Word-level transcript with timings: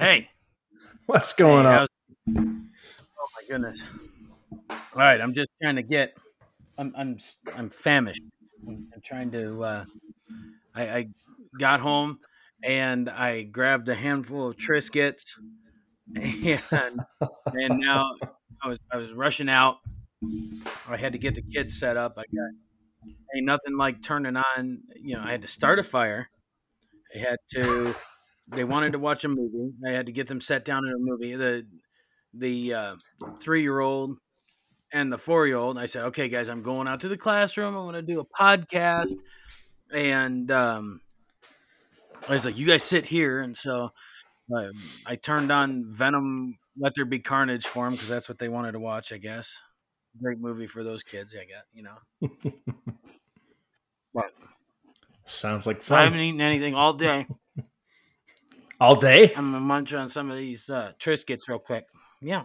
Hey, 0.00 0.30
What's 1.04 1.34
going 1.34 1.66
hey, 1.66 1.72
on? 1.72 1.88
Oh 3.18 3.26
my 3.36 3.46
goodness! 3.46 3.84
All 4.70 4.78
right, 4.94 5.20
I'm 5.20 5.34
just 5.34 5.48
trying 5.60 5.76
to 5.76 5.82
get. 5.82 6.16
I'm 6.78 6.94
I'm 6.96 7.18
I'm 7.54 7.68
famished. 7.68 8.22
I'm, 8.66 8.88
I'm 8.94 9.02
trying 9.04 9.30
to. 9.32 9.62
Uh, 9.62 9.84
I, 10.74 10.82
I 10.82 11.08
got 11.58 11.80
home 11.80 12.20
and 12.64 13.10
I 13.10 13.42
grabbed 13.42 13.90
a 13.90 13.94
handful 13.94 14.48
of 14.48 14.56
Triscuits, 14.56 15.38
and 16.16 17.00
and 17.52 17.78
now 17.78 18.14
I 18.64 18.68
was 18.68 18.78
I 18.90 18.96
was 18.96 19.12
rushing 19.12 19.50
out. 19.50 19.80
I 20.88 20.96
had 20.96 21.12
to 21.12 21.18
get 21.18 21.34
the 21.34 21.42
kids 21.42 21.78
set 21.78 21.98
up. 21.98 22.14
I 22.16 22.22
got 22.22 23.10
ain't 23.36 23.44
nothing 23.44 23.76
like 23.76 24.00
turning 24.00 24.38
on. 24.38 24.80
You 24.96 25.16
know, 25.16 25.22
I 25.22 25.30
had 25.32 25.42
to 25.42 25.48
start 25.48 25.78
a 25.78 25.84
fire. 25.84 26.30
I 27.14 27.18
had 27.18 27.36
to. 27.50 27.94
They 28.52 28.64
wanted 28.64 28.92
to 28.92 28.98
watch 29.08 29.24
a 29.24 29.28
movie. 29.28 29.72
I 29.86 29.90
had 29.90 30.06
to 30.06 30.12
get 30.12 30.26
them 30.26 30.40
set 30.40 30.64
down 30.64 30.84
in 30.86 30.92
a 30.92 30.98
movie. 30.98 31.34
The 31.34 31.66
the 32.34 32.74
uh, 32.74 32.96
three 33.40 33.62
year 33.62 33.80
old 33.80 34.16
and 34.92 35.12
the 35.12 35.18
four 35.18 35.46
year 35.46 35.56
old. 35.56 35.78
I 35.78 35.86
said, 35.86 36.04
"Okay, 36.06 36.28
guys, 36.28 36.48
I'm 36.48 36.62
going 36.62 36.88
out 36.88 37.00
to 37.00 37.08
the 37.08 37.16
classroom. 37.16 37.76
I 37.76 37.80
want 37.80 37.96
to 37.96 38.02
do 38.02 38.20
a 38.20 38.26
podcast." 38.26 39.14
And 39.92 40.50
um, 40.50 41.00
I 42.28 42.32
was 42.32 42.44
like, 42.44 42.58
"You 42.58 42.66
guys 42.66 42.82
sit 42.82 43.06
here." 43.06 43.40
And 43.40 43.56
so 43.56 43.92
uh, 44.56 44.68
I 45.06 45.16
turned 45.16 45.50
on 45.50 45.92
Venom. 45.92 46.58
Let 46.78 46.94
there 46.94 47.04
be 47.04 47.18
carnage 47.18 47.66
for 47.66 47.84
them 47.84 47.94
because 47.94 48.08
that's 48.08 48.28
what 48.28 48.38
they 48.38 48.48
wanted 48.48 48.72
to 48.72 48.80
watch. 48.80 49.12
I 49.12 49.18
guess 49.18 49.60
great 50.20 50.38
movie 50.40 50.66
for 50.66 50.82
those 50.82 51.02
kids. 51.02 51.36
I 51.36 51.44
got 51.44 51.64
you 51.72 51.82
know. 51.82 52.52
But 54.12 54.32
Sounds 55.26 55.66
like 55.66 55.88
I 55.92 56.02
haven't 56.02 56.18
eaten 56.18 56.40
anything 56.40 56.74
all 56.74 56.92
day. 56.92 57.26
All 58.80 58.94
day? 58.96 59.32
I'm 59.36 59.52
gonna 59.52 59.60
munch 59.60 59.92
on 59.92 60.08
some 60.08 60.30
of 60.30 60.36
these 60.38 60.70
uh, 60.70 60.92
Triscuits 60.98 61.48
real 61.48 61.58
quick. 61.58 61.84
Yeah, 62.22 62.44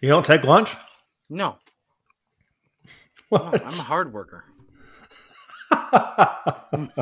You 0.00 0.08
don't 0.08 0.24
take 0.24 0.44
lunch? 0.44 0.74
no, 1.30 1.56
no 3.30 3.38
I'm 3.38 3.54
a 3.64 3.70
hard 3.70 4.12
worker. 4.12 4.44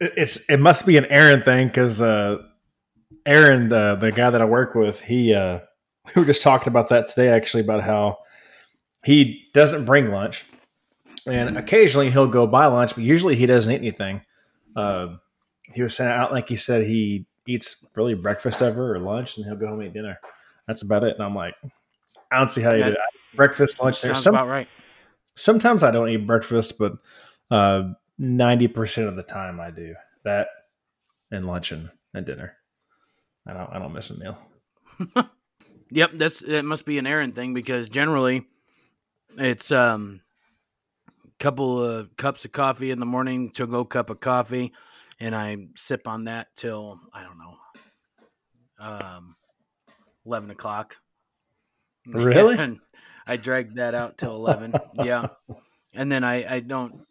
It- 0.00 0.12
it's 0.16 0.50
it 0.50 0.58
must 0.58 0.84
be 0.84 0.96
an 0.96 1.04
Aaron 1.06 1.42
thing 1.42 1.68
because 1.68 2.02
uh, 2.02 2.38
Aaron, 3.24 3.68
the 3.68 3.96
the 4.00 4.10
guy 4.10 4.30
that 4.30 4.42
I 4.42 4.44
work 4.44 4.74
with, 4.74 5.00
he 5.00 5.32
uh, 5.32 5.60
we 6.16 6.22
were 6.22 6.26
just 6.26 6.42
talking 6.42 6.68
about 6.68 6.88
that 6.88 7.08
today 7.08 7.28
actually 7.28 7.62
about 7.62 7.82
how 7.84 8.18
he 9.04 9.44
doesn't 9.54 9.84
bring 9.84 10.10
lunch, 10.10 10.44
and 11.26 11.56
occasionally 11.56 12.10
he'll 12.10 12.26
go 12.26 12.48
buy 12.48 12.66
lunch, 12.66 12.94
but 12.96 13.04
usually 13.04 13.36
he 13.36 13.46
doesn't 13.46 13.70
eat 13.70 13.76
anything. 13.76 14.22
Uh, 14.74 15.16
he 15.74 15.82
was 15.82 15.96
saying 15.96 16.10
out 16.10 16.32
like 16.32 16.48
he 16.48 16.56
said 16.56 16.86
he 16.86 17.26
eats 17.46 17.86
really 17.96 18.14
breakfast 18.14 18.62
ever 18.62 18.94
or 18.94 18.98
lunch, 18.98 19.36
and 19.36 19.46
he'll 19.46 19.56
go 19.56 19.68
home 19.68 19.80
and 19.80 19.88
eat 19.90 19.94
dinner. 19.94 20.18
That's 20.66 20.82
about 20.82 21.04
it. 21.04 21.14
And 21.14 21.24
I'm 21.24 21.34
like, 21.34 21.54
I 22.30 22.38
don't 22.38 22.50
see 22.50 22.62
how 22.62 22.72
you 22.72 22.80
That 22.80 22.86
do 22.86 22.92
it. 22.92 23.36
breakfast, 23.36 23.80
lunch. 23.80 24.00
Sounds 24.00 24.22
some 24.22 24.34
about 24.34 24.48
right. 24.48 24.68
sometimes 25.36 25.82
I 25.82 25.90
don't 25.90 26.08
eat 26.08 26.26
breakfast, 26.26 26.78
but 26.78 26.92
uh, 27.50 27.92
ninety 28.18 28.68
percent 28.68 29.08
of 29.08 29.16
the 29.16 29.22
time 29.22 29.60
I 29.60 29.70
do 29.70 29.94
that 30.24 30.48
and 31.30 31.46
lunch 31.46 31.72
and, 31.72 31.90
and 32.14 32.24
dinner. 32.24 32.56
I 33.46 33.52
don't 33.52 33.70
I 33.70 33.78
don't 33.78 33.92
miss 33.92 34.10
a 34.10 34.18
meal. 34.18 34.38
Yep, 35.94 36.12
that's 36.14 36.40
it. 36.40 36.64
Must 36.64 36.86
be 36.86 36.96
an 36.96 37.06
Aaron 37.06 37.32
thing 37.32 37.52
because 37.52 37.90
generally, 37.90 38.46
it's 39.36 39.70
um, 39.70 40.22
a 41.08 41.30
couple 41.38 41.84
of 41.84 42.16
cups 42.16 42.46
of 42.46 42.52
coffee 42.52 42.90
in 42.90 42.98
the 42.98 43.04
morning, 43.04 43.50
to 43.50 43.66
go 43.66 43.84
cup 43.84 44.08
of 44.08 44.18
coffee, 44.18 44.72
and 45.22 45.36
I 45.36 45.56
sip 45.76 46.08
on 46.08 46.24
that 46.24 46.48
till 46.56 46.98
I 47.14 47.22
don't 47.22 47.38
know, 47.38 47.56
um, 48.84 49.36
eleven 50.26 50.50
o'clock. 50.50 50.96
Really? 52.04 52.58
And 52.58 52.80
I 53.28 53.36
dragged 53.36 53.76
that 53.76 53.94
out 53.94 54.18
till 54.18 54.34
eleven. 54.34 54.74
yeah, 54.94 55.28
and 55.94 56.10
then 56.10 56.24
I 56.24 56.56
I 56.56 56.58
don't, 56.58 57.06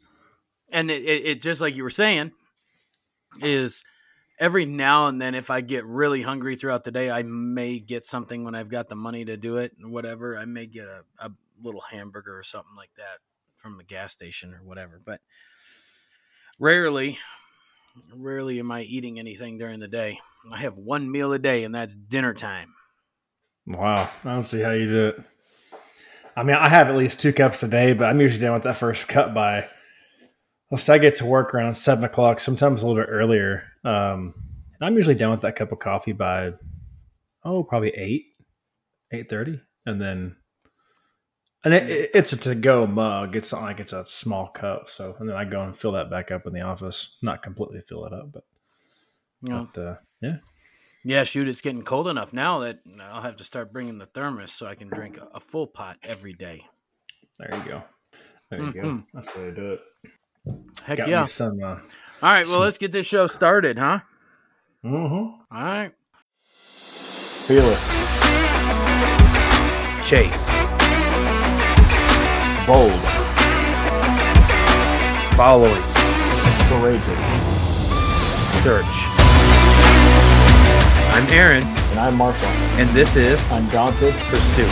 and 0.69 0.91
it, 0.91 1.01
it, 1.03 1.25
it 1.25 1.41
just 1.41 1.61
like 1.61 1.77
you 1.77 1.83
were 1.83 1.89
saying, 1.89 2.33
is 3.39 3.85
every 4.37 4.65
now 4.65 5.07
and 5.07 5.21
then 5.21 5.33
if 5.33 5.49
I 5.49 5.61
get 5.61 5.85
really 5.85 6.21
hungry 6.21 6.57
throughout 6.57 6.83
the 6.83 6.91
day, 6.91 7.09
I 7.09 7.23
may 7.23 7.79
get 7.79 8.03
something 8.03 8.43
when 8.43 8.53
I've 8.53 8.67
got 8.67 8.89
the 8.89 8.95
money 8.95 9.23
to 9.23 9.37
do 9.37 9.55
it, 9.55 9.71
or 9.81 9.89
whatever. 9.89 10.37
I 10.37 10.43
may 10.43 10.65
get 10.65 10.87
a, 10.87 11.03
a 11.17 11.29
little 11.63 11.83
hamburger 11.89 12.37
or 12.37 12.43
something 12.43 12.75
like 12.75 12.91
that 12.97 13.19
from 13.55 13.79
a 13.79 13.85
gas 13.85 14.11
station 14.11 14.53
or 14.53 14.59
whatever. 14.65 14.99
But 15.01 15.21
rarely, 16.59 17.17
rarely 18.15 18.59
am 18.59 18.71
I 18.71 18.81
eating 18.83 19.19
anything 19.19 19.57
during 19.57 19.79
the 19.79 19.87
day. 19.87 20.19
I 20.51 20.59
have 20.59 20.77
one 20.77 21.11
meal 21.11 21.33
a 21.33 21.39
day, 21.39 21.63
and 21.63 21.73
that's 21.73 21.95
dinner 21.95 22.33
time. 22.33 22.73
Wow, 23.67 24.09
I 24.23 24.33
don't 24.33 24.43
see 24.43 24.61
how 24.61 24.71
you 24.71 24.87
do 24.87 25.07
it. 25.09 25.19
I 26.35 26.43
mean, 26.43 26.55
I 26.55 26.69
have 26.69 26.87
at 26.87 26.95
least 26.95 27.19
two 27.19 27.33
cups 27.33 27.61
a 27.63 27.67
day, 27.67 27.93
but 27.93 28.05
I'm 28.05 28.21
usually 28.21 28.41
done 28.41 28.53
with 28.53 28.63
that 28.63 28.77
first 28.77 29.07
cup 29.09 29.33
by. 29.33 29.67
Let's 30.71 30.83
say 30.83 30.95
I 30.95 30.97
get 30.99 31.15
to 31.17 31.25
work 31.25 31.53
around 31.53 31.75
seven 31.75 32.05
o'clock, 32.05 32.39
sometimes 32.39 32.81
a 32.81 32.87
little 32.87 33.01
bit 33.01 33.09
earlier. 33.09 33.63
Um, 33.83 34.33
and 34.79 34.87
I'm 34.87 34.95
usually 34.95 35.15
done 35.15 35.31
with 35.31 35.41
that 35.41 35.57
cup 35.57 35.71
of 35.71 35.79
coffee 35.79 36.13
by, 36.13 36.53
oh, 37.43 37.63
probably 37.63 37.89
eight, 37.89 38.23
eight 39.11 39.29
thirty, 39.29 39.59
and 39.85 40.01
then, 40.01 40.37
and 41.63 41.73
it, 41.73 41.87
it- 41.89 42.11
it's 42.13 42.33
a 42.33 42.37
to 42.37 42.55
go 42.55 42.85
mug. 42.87 43.35
It's 43.35 43.51
not 43.53 43.61
like 43.63 43.79
it's 43.79 43.93
a 43.93 44.05
small 44.05 44.47
cup, 44.47 44.89
so 44.89 45.15
and 45.19 45.27
then 45.29 45.35
I 45.35 45.45
go 45.45 45.61
and 45.61 45.77
fill 45.77 45.91
that 45.93 46.09
back 46.09 46.31
up 46.31 46.45
in 46.47 46.53
the 46.53 46.61
office. 46.61 47.17
Not 47.21 47.43
completely 47.43 47.81
fill 47.87 48.05
it 48.05 48.13
up, 48.13 48.31
but, 48.31 48.43
You 49.41 49.49
know, 49.49 49.69
but 49.73 49.81
uh, 49.81 49.95
yeah, 50.21 50.37
yeah, 51.03 51.23
shoot, 51.23 51.47
it's 51.47 51.61
getting 51.61 51.83
cold 51.83 52.07
enough 52.07 52.31
now 52.33 52.59
that 52.59 52.79
I'll 53.01 53.21
have 53.21 53.37
to 53.37 53.43
start 53.43 53.73
bringing 53.73 53.97
the 53.97 54.05
thermos 54.05 54.51
so 54.51 54.67
I 54.67 54.75
can 54.75 54.87
drink 54.89 55.17
a, 55.17 55.27
a 55.35 55.39
full 55.39 55.67
pot 55.67 55.97
every 56.03 56.33
day. 56.33 56.63
there 57.39 57.55
you 57.57 57.63
go, 57.69 57.83
there 58.49 58.61
you 58.61 58.71
go. 58.73 58.81
Mhm. 58.81 59.05
That's 59.13 59.31
the 59.31 59.39
way 59.39 59.45
to 59.47 59.55
do 59.55 59.71
it. 59.73 59.81
Heck 60.85 60.97
Got 60.97 61.07
yeah! 61.09 61.21
me 61.21 61.27
some. 61.27 61.57
Uh, 61.63 61.67
All 61.67 61.77
right, 62.21 62.45
well, 62.45 62.53
some- 62.55 62.61
let's 62.61 62.77
get 62.77 62.91
this 62.91 63.05
show 63.07 63.27
started, 63.27 63.77
huh? 63.77 63.99
mm-hmm. 64.83 65.13
All 65.15 65.63
right. 65.63 65.91
Fearless, 67.47 67.89
Chase. 70.07 70.49
Bold, 72.67 72.91
Following. 75.35 75.81
courageous, 76.69 77.25
Search. 78.63 79.07
I'm 81.13 81.27
Aaron, 81.33 81.63
and 81.63 81.99
I'm 81.99 82.15
Marshall. 82.15 82.47
and 82.79 82.89
this 82.91 83.15
is 83.15 83.51
Undaunted. 83.51 84.13
Pursuit. 84.29 84.67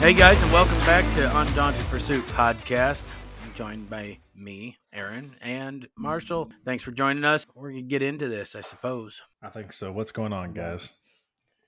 Hey 0.00 0.14
guys, 0.14 0.42
and 0.42 0.50
welcome 0.50 0.78
back 0.80 1.04
to 1.16 1.38
Undaunted 1.38 1.84
Pursuit 1.86 2.24
podcast. 2.28 3.04
I'm 3.44 3.52
joined 3.52 3.90
by 3.90 4.16
me, 4.40 4.78
Aaron, 4.92 5.34
and 5.40 5.86
Marshall. 5.96 6.50
Thanks 6.64 6.82
for 6.82 6.90
joining 6.90 7.24
us. 7.24 7.46
We're 7.54 7.70
gonna 7.70 7.82
get 7.82 8.02
into 8.02 8.28
this, 8.28 8.56
I 8.56 8.62
suppose. 8.62 9.20
I 9.42 9.50
think 9.50 9.72
so. 9.72 9.92
What's 9.92 10.12
going 10.12 10.32
on, 10.32 10.52
guys? 10.52 10.90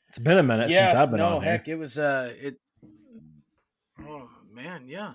It's 0.08 0.18
been 0.18 0.38
a 0.38 0.42
minute 0.42 0.70
since 0.70 0.94
I've 0.94 1.10
been 1.10 1.18
no, 1.18 1.36
on 1.36 1.42
heck, 1.42 1.66
here. 1.66 1.76
it 1.76 1.78
was 1.78 1.98
uh, 1.98 2.32
it. 2.40 2.56
Oh 4.00 4.28
man, 4.52 4.84
yeah, 4.88 5.14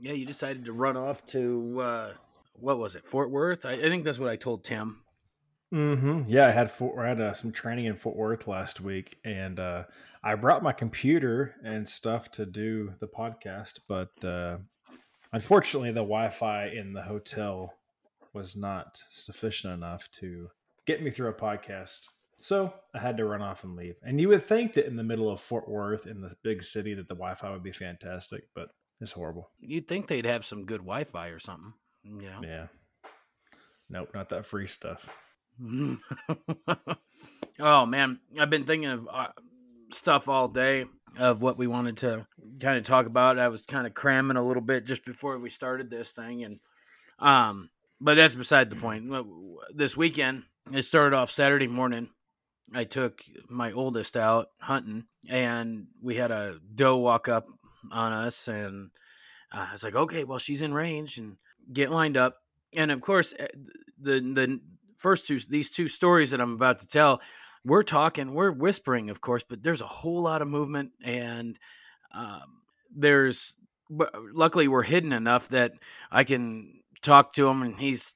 yeah. 0.00 0.12
You 0.12 0.26
decided 0.26 0.64
to 0.66 0.72
run 0.72 0.96
off 0.96 1.24
to 1.26 1.80
uh, 1.80 2.12
what 2.54 2.78
was 2.78 2.96
it, 2.96 3.06
Fort 3.06 3.30
Worth? 3.30 3.64
I, 3.64 3.72
I 3.72 3.82
think 3.82 4.04
that's 4.04 4.18
what 4.18 4.30
I 4.30 4.36
told 4.36 4.64
Tim. 4.64 5.02
Mm-hmm. 5.72 6.30
Yeah, 6.30 6.46
I 6.46 6.52
had 6.52 6.70
Fort, 6.70 6.98
I 7.04 7.08
had 7.08 7.20
uh, 7.20 7.34
some 7.34 7.50
training 7.50 7.86
in 7.86 7.96
Fort 7.96 8.16
Worth 8.16 8.46
last 8.46 8.80
week, 8.80 9.18
and 9.24 9.58
uh, 9.58 9.84
I 10.22 10.36
brought 10.36 10.62
my 10.62 10.72
computer 10.72 11.56
and 11.64 11.88
stuff 11.88 12.30
to 12.32 12.46
do 12.46 12.92
the 13.00 13.08
podcast, 13.08 13.80
but 13.88 14.12
uh, 14.24 14.58
unfortunately, 15.34 15.90
the 15.90 15.96
Wi-Fi 15.96 16.68
in 16.68 16.92
the 16.92 17.02
hotel 17.02 17.74
was 18.32 18.56
not 18.56 19.02
sufficient 19.10 19.74
enough 19.74 20.08
to 20.20 20.48
get 20.86 21.02
me 21.02 21.10
through 21.10 21.28
a 21.28 21.34
podcast. 21.34 22.06
So 22.36 22.72
I 22.94 22.98
had 22.98 23.16
to 23.16 23.24
run 23.24 23.42
off 23.42 23.64
and 23.64 23.76
leave. 23.76 23.96
And 24.02 24.20
you 24.20 24.28
would 24.28 24.46
think 24.46 24.74
that 24.74 24.86
in 24.86 24.96
the 24.96 25.02
middle 25.02 25.30
of 25.30 25.40
Fort 25.40 25.68
Worth, 25.68 26.06
in 26.06 26.20
the 26.20 26.36
big 26.42 26.62
city, 26.62 26.94
that 26.94 27.08
the 27.08 27.14
Wi-Fi 27.14 27.50
would 27.50 27.62
be 27.62 27.72
fantastic, 27.72 28.44
but 28.54 28.68
it's 29.00 29.12
horrible. 29.12 29.50
You'd 29.60 29.88
think 29.88 30.06
they'd 30.06 30.24
have 30.24 30.44
some 30.44 30.64
good 30.64 30.80
Wi-Fi 30.80 31.28
or 31.28 31.38
something. 31.38 31.74
You 32.04 32.30
know? 32.30 32.40
Yeah. 32.42 32.66
Nope, 33.90 34.10
not 34.14 34.28
that 34.30 34.46
free 34.46 34.66
stuff. 34.66 35.08
oh 37.60 37.86
man, 37.86 38.18
I've 38.40 38.50
been 38.50 38.64
thinking 38.64 38.90
of 38.90 39.08
uh, 39.12 39.28
stuff 39.92 40.28
all 40.28 40.48
day 40.48 40.86
of 41.18 41.42
what 41.42 41.58
we 41.58 41.66
wanted 41.66 41.98
to 41.98 42.26
kind 42.60 42.78
of 42.78 42.84
talk 42.84 43.06
about. 43.06 43.38
I 43.38 43.48
was 43.48 43.62
kind 43.62 43.86
of 43.86 43.94
cramming 43.94 44.36
a 44.36 44.46
little 44.46 44.62
bit 44.62 44.86
just 44.86 45.04
before 45.04 45.38
we 45.38 45.50
started 45.50 45.90
this 45.90 46.12
thing, 46.12 46.44
and 46.44 46.60
um, 47.18 47.70
but 48.00 48.14
that's 48.14 48.34
beside 48.34 48.70
the 48.70 48.76
point. 48.76 49.10
This 49.74 49.96
weekend, 49.96 50.44
it 50.72 50.82
started 50.82 51.16
off 51.16 51.30
Saturday 51.30 51.66
morning. 51.66 52.08
I 52.72 52.84
took 52.84 53.22
my 53.48 53.72
oldest 53.72 54.16
out 54.16 54.48
hunting, 54.58 55.04
and 55.28 55.86
we 56.02 56.16
had 56.16 56.30
a 56.30 56.58
doe 56.74 56.96
walk 56.96 57.28
up 57.28 57.46
on 57.92 58.12
us, 58.12 58.48
and 58.48 58.90
uh, 59.52 59.66
I 59.68 59.72
was 59.72 59.84
like, 59.84 59.94
okay, 59.94 60.24
well, 60.24 60.38
she's 60.38 60.62
in 60.62 60.74
range 60.74 61.18
and 61.18 61.36
get 61.72 61.90
lined 61.90 62.16
up. 62.16 62.38
And 62.74 62.90
of 62.90 63.00
course, 63.00 63.34
eh, 63.38 63.46
the 63.98 64.20
the 64.20 64.60
first 64.96 65.26
two 65.26 65.38
these 65.48 65.70
two 65.70 65.88
stories 65.88 66.30
that 66.30 66.40
I'm 66.40 66.54
about 66.54 66.80
to 66.80 66.86
tell, 66.86 67.20
we're 67.64 67.82
talking, 67.82 68.34
we're 68.34 68.52
whispering, 68.52 69.10
of 69.10 69.20
course, 69.20 69.44
but 69.48 69.62
there's 69.62 69.80
a 69.80 69.86
whole 69.86 70.22
lot 70.22 70.42
of 70.42 70.48
movement, 70.48 70.92
and 71.02 71.58
um, 72.12 72.62
there's 72.94 73.54
but 73.90 74.14
luckily 74.32 74.68
we're 74.68 74.82
hidden 74.82 75.12
enough 75.12 75.48
that 75.48 75.72
I 76.10 76.24
can 76.24 76.80
talk 77.02 77.32
to 77.34 77.48
him, 77.48 77.62
and 77.62 77.78
he's 77.78 78.14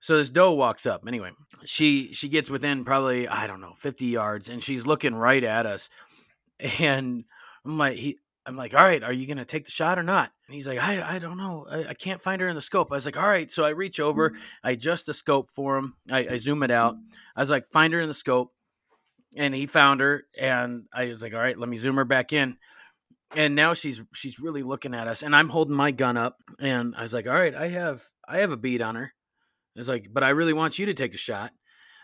so 0.00 0.16
this 0.16 0.30
doe 0.30 0.52
walks 0.52 0.86
up. 0.86 1.04
Anyway, 1.06 1.30
she 1.64 2.12
she 2.14 2.28
gets 2.28 2.50
within 2.50 2.84
probably 2.84 3.28
I 3.28 3.46
don't 3.46 3.60
know 3.60 3.74
50 3.78 4.06
yards, 4.06 4.48
and 4.48 4.62
she's 4.62 4.86
looking 4.86 5.14
right 5.14 5.42
at 5.44 5.66
us, 5.66 5.88
and 6.78 7.24
I'm 7.64 7.78
like 7.78 7.96
he. 7.96 8.18
I'm 8.46 8.56
like, 8.56 8.74
all 8.74 8.82
right, 8.82 9.02
are 9.02 9.12
you 9.12 9.26
gonna 9.26 9.44
take 9.44 9.66
the 9.66 9.70
shot 9.70 9.98
or 9.98 10.02
not? 10.02 10.32
And 10.46 10.54
he's 10.54 10.66
like, 10.66 10.80
I, 10.80 11.16
I 11.16 11.18
don't 11.18 11.36
know, 11.36 11.66
I, 11.70 11.90
I 11.90 11.94
can't 11.94 12.22
find 12.22 12.40
her 12.40 12.48
in 12.48 12.54
the 12.54 12.62
scope. 12.62 12.90
I 12.90 12.94
was 12.94 13.04
like, 13.04 13.18
all 13.18 13.28
right, 13.28 13.48
so 13.50 13.64
I 13.64 13.68
reach 13.68 14.00
over, 14.00 14.32
I 14.64 14.72
adjust 14.72 15.06
the 15.06 15.14
scope 15.14 15.50
for 15.50 15.76
him, 15.76 15.94
I, 16.10 16.26
I 16.26 16.36
zoom 16.36 16.62
it 16.62 16.70
out. 16.70 16.96
I 17.36 17.40
was 17.40 17.50
like, 17.50 17.68
find 17.68 17.92
her 17.92 18.00
in 18.00 18.08
the 18.08 18.14
scope, 18.14 18.52
and 19.36 19.54
he 19.54 19.66
found 19.66 20.00
her, 20.00 20.24
and 20.38 20.84
I 20.92 21.06
was 21.06 21.22
like, 21.22 21.34
all 21.34 21.40
right, 21.40 21.58
let 21.58 21.68
me 21.68 21.76
zoom 21.76 21.96
her 21.96 22.04
back 22.04 22.32
in. 22.32 22.56
And 23.36 23.54
now 23.54 23.74
she's 23.74 24.02
she's 24.12 24.40
really 24.40 24.62
looking 24.62 24.94
at 24.94 25.06
us 25.06 25.22
and 25.22 25.36
i'm 25.36 25.48
holding 25.48 25.76
my 25.76 25.92
gun 25.92 26.16
up 26.16 26.38
and 26.58 26.96
i 26.96 27.02
was 27.02 27.14
like 27.14 27.28
all 27.28 27.34
right 27.34 27.54
i 27.54 27.68
have 27.68 28.02
i 28.26 28.38
have 28.38 28.50
a 28.50 28.56
bead 28.56 28.82
on 28.82 28.96
her. 28.96 29.12
It's 29.76 29.88
like 29.88 30.08
but 30.12 30.24
i 30.24 30.30
really 30.30 30.52
want 30.52 30.78
you 30.78 30.86
to 30.86 30.94
take 30.94 31.14
a 31.14 31.18
shot. 31.18 31.52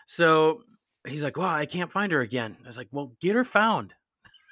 So 0.05 0.61
he's 1.05 1.23
like 1.23 1.35
well 1.35 1.49
i 1.49 1.65
can't 1.65 1.91
find 1.91 2.11
her 2.13 2.21
again. 2.21 2.55
I 2.63 2.67
was 2.67 2.77
like 2.77 2.87
well 2.91 3.11
get 3.19 3.35
her 3.35 3.43
found. 3.43 3.93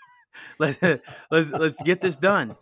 Let's 0.59 0.81
let's 1.31 1.51
let's 1.53 1.81
get 1.83 2.01
this 2.01 2.17
done. 2.17 2.57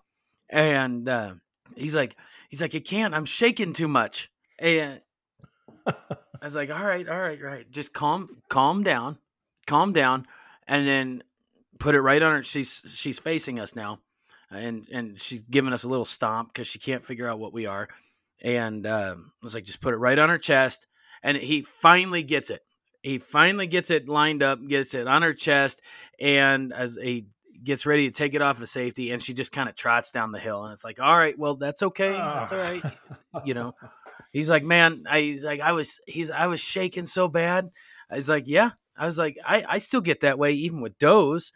And 0.47 1.09
uh, 1.09 1.33
he's 1.75 1.95
like 1.95 2.15
he's 2.49 2.61
like 2.61 2.75
you 2.75 2.81
can't 2.81 3.15
i'm 3.15 3.25
shaking 3.25 3.73
too 3.73 3.87
much. 3.87 4.29
And 4.59 5.01
i 5.87 5.95
was 6.43 6.55
like 6.55 6.69
all 6.69 6.85
right 6.85 7.09
all 7.09 7.19
right 7.19 7.39
all 7.41 7.47
right 7.47 7.69
just 7.71 7.93
calm 7.93 8.29
calm 8.47 8.83
down 8.83 9.17
calm 9.65 9.93
down 9.93 10.27
and 10.67 10.87
then 10.87 11.23
put 11.79 11.95
it 11.95 12.01
right 12.01 12.21
on 12.21 12.33
her. 12.33 12.43
She's 12.43 12.81
she's 12.87 13.19
facing 13.19 13.59
us 13.59 13.75
now, 13.75 13.99
and 14.49 14.87
and 14.91 15.21
she's 15.21 15.41
giving 15.41 15.73
us 15.73 15.83
a 15.83 15.89
little 15.89 16.05
stomp 16.05 16.53
because 16.53 16.67
she 16.67 16.79
can't 16.79 17.05
figure 17.05 17.27
out 17.27 17.39
what 17.39 17.53
we 17.53 17.65
are. 17.65 17.87
And 18.41 18.85
um, 18.85 19.31
I 19.41 19.45
was 19.45 19.55
like, 19.55 19.63
just 19.63 19.81
put 19.81 19.93
it 19.93 19.97
right 19.97 20.19
on 20.19 20.29
her 20.29 20.37
chest. 20.37 20.87
And 21.21 21.37
he 21.37 21.61
finally 21.61 22.23
gets 22.23 22.49
it. 22.49 22.61
He 23.01 23.17
finally 23.17 23.67
gets 23.67 23.89
it 23.89 24.09
lined 24.09 24.43
up, 24.43 24.65
gets 24.67 24.93
it 24.93 25.07
on 25.07 25.21
her 25.21 25.33
chest, 25.33 25.81
and 26.19 26.73
as 26.73 26.97
he 27.01 27.27
gets 27.63 27.85
ready 27.85 28.07
to 28.07 28.13
take 28.13 28.33
it 28.33 28.41
off 28.41 28.61
of 28.61 28.67
safety, 28.67 29.11
and 29.11 29.23
she 29.23 29.33
just 29.33 29.51
kind 29.51 29.69
of 29.69 29.75
trots 29.75 30.11
down 30.11 30.31
the 30.31 30.39
hill. 30.39 30.63
And 30.63 30.73
it's 30.73 30.83
like, 30.83 30.99
all 30.99 31.17
right, 31.17 31.37
well, 31.37 31.55
that's 31.55 31.83
okay, 31.83 32.11
that's 32.11 32.51
all 32.51 32.57
right, 32.57 32.83
you 33.45 33.53
know. 33.53 33.73
He's 34.31 34.49
like, 34.49 34.63
man, 34.63 35.03
I, 35.09 35.21
he's 35.21 35.43
like, 35.43 35.61
I 35.61 35.71
was, 35.73 36.01
he's, 36.07 36.31
I 36.31 36.47
was 36.47 36.59
shaking 36.59 37.05
so 37.05 37.27
bad. 37.27 37.69
I 38.09 38.15
was 38.15 38.29
like, 38.29 38.45
yeah, 38.47 38.71
I 38.97 39.05
was 39.05 39.17
like, 39.17 39.37
I, 39.45 39.63
I 39.67 39.77
still 39.79 40.01
get 40.01 40.21
that 40.21 40.37
way 40.37 40.51
even 40.53 40.81
with 40.81 40.97
does. 40.97 41.51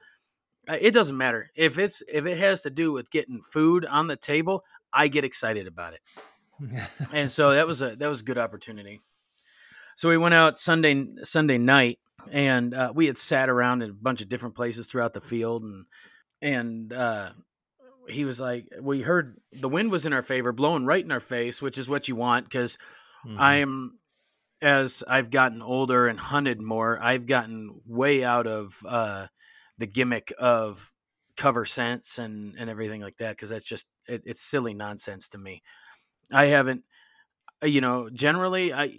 It 0.67 0.93
doesn't 0.93 1.17
matter 1.17 1.49
if 1.55 1.79
it's 1.79 2.03
if 2.11 2.25
it 2.25 2.37
has 2.37 2.63
to 2.63 2.69
do 2.69 2.91
with 2.91 3.09
getting 3.09 3.41
food 3.41 3.85
on 3.85 4.07
the 4.07 4.17
table. 4.17 4.65
I 4.91 5.07
get 5.07 5.23
excited 5.23 5.65
about 5.65 5.93
it, 5.93 6.01
and 7.13 7.31
so 7.31 7.53
that 7.53 7.67
was 7.67 7.81
a 7.81 7.95
that 7.95 8.07
was 8.07 8.21
a 8.21 8.25
good 8.25 8.37
opportunity. 8.37 8.99
So 9.95 10.09
we 10.09 10.17
went 10.17 10.33
out 10.33 10.57
Sunday 10.57 11.07
Sunday 11.23 11.57
night, 11.57 11.99
and 12.31 12.73
uh, 12.73 12.91
we 12.93 13.05
had 13.07 13.17
sat 13.17 13.49
around 13.49 13.81
in 13.81 13.91
a 13.91 13.93
bunch 13.93 14.21
of 14.21 14.27
different 14.27 14.55
places 14.55 14.87
throughout 14.87 15.13
the 15.13 15.21
field, 15.21 15.63
and 15.63 15.85
and 16.41 16.91
uh, 16.91 17.29
he 18.09 18.25
was 18.25 18.39
like, 18.39 18.67
we 18.81 19.01
heard 19.01 19.37
the 19.51 19.69
wind 19.69 19.91
was 19.91 20.05
in 20.05 20.13
our 20.13 20.21
favor, 20.21 20.51
blowing 20.51 20.85
right 20.85 21.03
in 21.03 21.11
our 21.11 21.19
face, 21.19 21.61
which 21.61 21.77
is 21.77 21.89
what 21.89 22.07
you 22.07 22.15
want 22.15 22.45
because 22.45 22.77
mm-hmm. 23.25 23.39
I 23.39 23.55
am 23.57 23.99
as 24.61 25.03
I've 25.07 25.29
gotten 25.29 25.61
older 25.61 26.07
and 26.07 26.19
hunted 26.19 26.61
more, 26.61 26.99
I've 27.01 27.25
gotten 27.25 27.81
way 27.85 28.23
out 28.23 28.47
of 28.47 28.77
uh, 28.87 29.27
the 29.77 29.87
gimmick 29.87 30.33
of 30.37 30.91
cover 31.35 31.65
scents 31.65 32.17
and 32.17 32.55
and 32.57 32.69
everything 32.69 33.01
like 33.01 33.17
that 33.17 33.31
because 33.35 33.49
that's 33.49 33.63
just 33.63 33.85
it, 34.07 34.23
it's 34.25 34.41
silly 34.41 34.73
nonsense 34.73 35.29
to 35.29 35.37
me. 35.37 35.61
I 36.31 36.45
haven't, 36.45 36.83
uh, 37.63 37.67
you 37.67 37.81
know, 37.81 38.09
generally 38.09 38.73
I. 38.73 38.91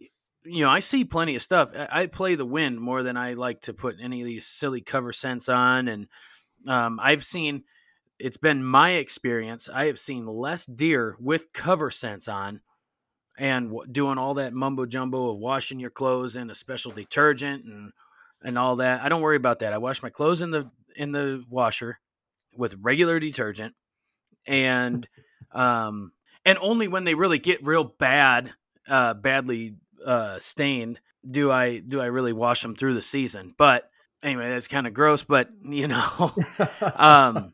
You 0.44 0.64
know, 0.64 0.70
I 0.70 0.78
see 0.78 1.04
plenty 1.04 1.36
of 1.36 1.42
stuff. 1.42 1.72
I, 1.76 2.06
play 2.06 2.34
the 2.34 2.46
wind 2.46 2.80
more 2.80 3.02
than 3.02 3.18
I 3.18 3.34
like 3.34 3.60
to 3.62 3.74
put 3.74 3.96
any 4.00 4.22
of 4.22 4.26
these 4.26 4.46
silly 4.46 4.80
cover 4.80 5.12
scents 5.12 5.46
on, 5.46 5.88
and 5.88 6.06
um, 6.66 6.98
I've 7.02 7.22
seen 7.22 7.64
it's 8.18 8.38
been 8.38 8.64
my 8.64 8.92
experience. 8.92 9.68
I 9.68 9.86
have 9.86 9.98
seen 9.98 10.24
less 10.26 10.64
deer 10.64 11.16
with 11.20 11.52
cover 11.52 11.90
scents 11.90 12.28
on 12.28 12.62
and 13.38 13.68
w- 13.68 13.90
doing 13.90 14.18
all 14.18 14.34
that 14.34 14.52
mumbo 14.52 14.84
jumbo 14.84 15.30
of 15.30 15.38
washing 15.38 15.80
your 15.80 15.90
clothes 15.90 16.36
in 16.36 16.50
a 16.50 16.54
special 16.54 16.92
detergent 16.92 17.64
and 17.64 17.92
and 18.42 18.58
all 18.58 18.76
that. 18.76 19.02
I 19.02 19.08
don't 19.08 19.22
worry 19.22 19.36
about 19.36 19.60
that. 19.60 19.72
I 19.72 19.78
wash 19.78 20.02
my 20.02 20.10
clothes 20.10 20.42
in 20.42 20.50
the 20.50 20.70
in 20.96 21.12
the 21.12 21.44
washer 21.48 21.98
with 22.56 22.76
regular 22.80 23.20
detergent 23.20 23.74
and 24.46 25.08
um 25.52 26.12
and 26.44 26.58
only 26.60 26.88
when 26.88 27.04
they 27.04 27.14
really 27.14 27.38
get 27.38 27.64
real 27.64 27.84
bad 27.84 28.52
uh 28.88 29.14
badly 29.14 29.76
uh 30.04 30.38
stained 30.38 31.00
do 31.28 31.50
I 31.50 31.78
do 31.78 32.00
I 32.00 32.06
really 32.06 32.32
wash 32.32 32.62
them 32.62 32.74
through 32.74 32.94
the 32.94 33.02
season. 33.02 33.54
But 33.56 33.90
anyway, 34.22 34.50
that's 34.50 34.68
kind 34.68 34.86
of 34.86 34.94
gross, 34.94 35.22
but 35.24 35.50
you 35.62 35.88
know 35.88 36.32
um 36.96 37.52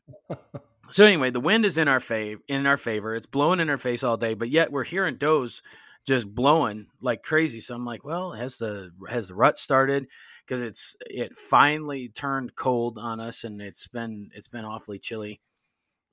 so 0.91 1.05
anyway, 1.05 1.31
the 1.31 1.41
wind 1.41 1.65
is 1.65 1.79
in 1.79 1.89
our 1.89 2.01
favor. 2.01 2.41
In 2.49 2.67
our 2.67 2.77
favor, 2.77 3.15
it's 3.15 3.27
blowing 3.27 3.61
in 3.61 3.71
our 3.71 3.79
face 3.79 4.05
all 4.05 4.17
day, 4.17 4.35
but 4.35 4.49
yet 4.49 4.73
we're 4.73 4.85
hearing 4.85 5.17
does 5.17 5.63
just 6.07 6.33
blowing 6.35 6.87
like 7.01 7.23
crazy. 7.23 7.61
So 7.61 7.75
I'm 7.75 7.85
like, 7.85 8.05
well, 8.05 8.33
has 8.33 8.59
the 8.59 8.91
has 9.09 9.29
the 9.29 9.35
rut 9.35 9.59
started? 9.59 10.07
Because 10.47 10.63
it's 10.63 10.97
it 11.07 11.37
finally 11.37 12.09
turned 12.09 12.57
cold 12.57 12.99
on 12.99 13.21
us, 13.21 13.45
and 13.45 13.61
it's 13.61 13.89
been 13.89 14.31
it's 14.35 14.49
been 14.49 14.65
awfully 14.65 14.99
chilly. 14.99 15.41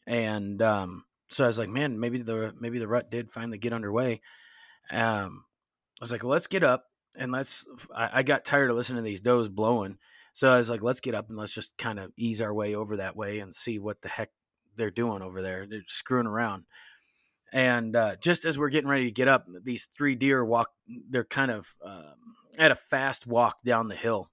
And 0.07 0.61
um, 0.61 1.05
so 1.29 1.43
I 1.43 1.47
was 1.47 1.59
like, 1.59 1.69
man, 1.69 1.99
maybe 1.99 2.21
the 2.21 2.53
maybe 2.59 2.79
the 2.79 2.87
rut 2.87 3.11
did 3.11 3.31
finally 3.31 3.57
get 3.57 3.73
underway. 3.73 4.21
Um, 4.89 5.45
I 5.99 6.03
was 6.03 6.11
like, 6.11 6.23
well, 6.23 6.31
let's 6.31 6.47
get 6.47 6.63
up 6.63 6.85
and 7.15 7.31
let's. 7.31 7.65
I, 7.95 8.09
I 8.19 8.23
got 8.23 8.45
tired 8.45 8.69
of 8.69 8.77
listening 8.77 9.03
to 9.03 9.09
these 9.09 9.21
does 9.21 9.49
blowing, 9.49 9.97
so 10.33 10.49
I 10.49 10.57
was 10.57 10.69
like, 10.69 10.81
let's 10.81 11.01
get 11.01 11.15
up 11.15 11.29
and 11.29 11.37
let's 11.37 11.53
just 11.53 11.77
kind 11.77 11.99
of 11.99 12.11
ease 12.17 12.41
our 12.41 12.53
way 12.53 12.75
over 12.75 12.97
that 12.97 13.15
way 13.15 13.39
and 13.39 13.53
see 13.53 13.77
what 13.77 14.01
the 14.01 14.09
heck 14.09 14.29
they're 14.81 14.89
doing 14.89 15.21
over 15.21 15.43
there. 15.43 15.67
They're 15.69 15.83
screwing 15.85 16.25
around. 16.25 16.65
And 17.53 17.95
uh, 17.95 18.15
just 18.15 18.45
as 18.45 18.57
we're 18.57 18.69
getting 18.69 18.89
ready 18.89 19.05
to 19.05 19.11
get 19.11 19.27
up, 19.27 19.45
these 19.63 19.87
three 19.95 20.15
deer 20.15 20.43
walk. 20.43 20.69
They're 21.09 21.23
kind 21.23 21.51
of 21.51 21.75
um, 21.83 22.15
at 22.57 22.71
a 22.71 22.75
fast 22.75 23.27
walk 23.27 23.57
down 23.63 23.89
the 23.89 23.95
hill. 23.95 24.29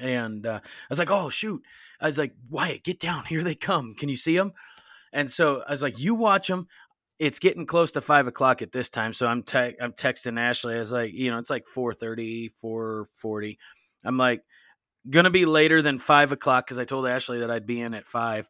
And 0.00 0.46
uh, 0.46 0.60
I 0.62 0.86
was 0.88 0.98
like, 0.98 1.10
"Oh 1.10 1.28
shoot!" 1.28 1.62
I 2.00 2.06
was 2.06 2.16
like, 2.16 2.32
"Wyatt, 2.48 2.82
get 2.82 2.98
down! 2.98 3.24
Here 3.26 3.42
they 3.42 3.54
come! 3.54 3.94
Can 3.94 4.08
you 4.08 4.16
see 4.16 4.36
them?" 4.36 4.52
And 5.12 5.30
so 5.30 5.62
I 5.68 5.72
was 5.72 5.82
like, 5.82 5.98
"You 5.98 6.14
watch 6.14 6.48
them." 6.48 6.66
It's 7.18 7.38
getting 7.38 7.66
close 7.66 7.90
to 7.92 8.00
five 8.00 8.26
o'clock 8.26 8.62
at 8.62 8.72
this 8.72 8.88
time, 8.88 9.12
so 9.12 9.26
I'm 9.26 9.42
te- 9.42 9.76
I'm 9.80 9.92
texting 9.92 10.40
Ashley. 10.40 10.76
I 10.76 10.78
was 10.78 10.90
like, 10.90 11.12
you 11.12 11.30
know, 11.30 11.38
it's 11.38 11.50
like 11.50 11.66
4.30, 11.72 12.50
4.40. 12.60 13.58
I'm 14.04 14.16
like, 14.16 14.42
gonna 15.08 15.30
be 15.30 15.44
later 15.44 15.82
than 15.82 15.98
five 15.98 16.32
o'clock 16.32 16.66
because 16.66 16.78
I 16.78 16.84
told 16.84 17.06
Ashley 17.06 17.40
that 17.40 17.50
I'd 17.50 17.66
be 17.66 17.80
in 17.80 17.94
at 17.94 18.06
five. 18.06 18.48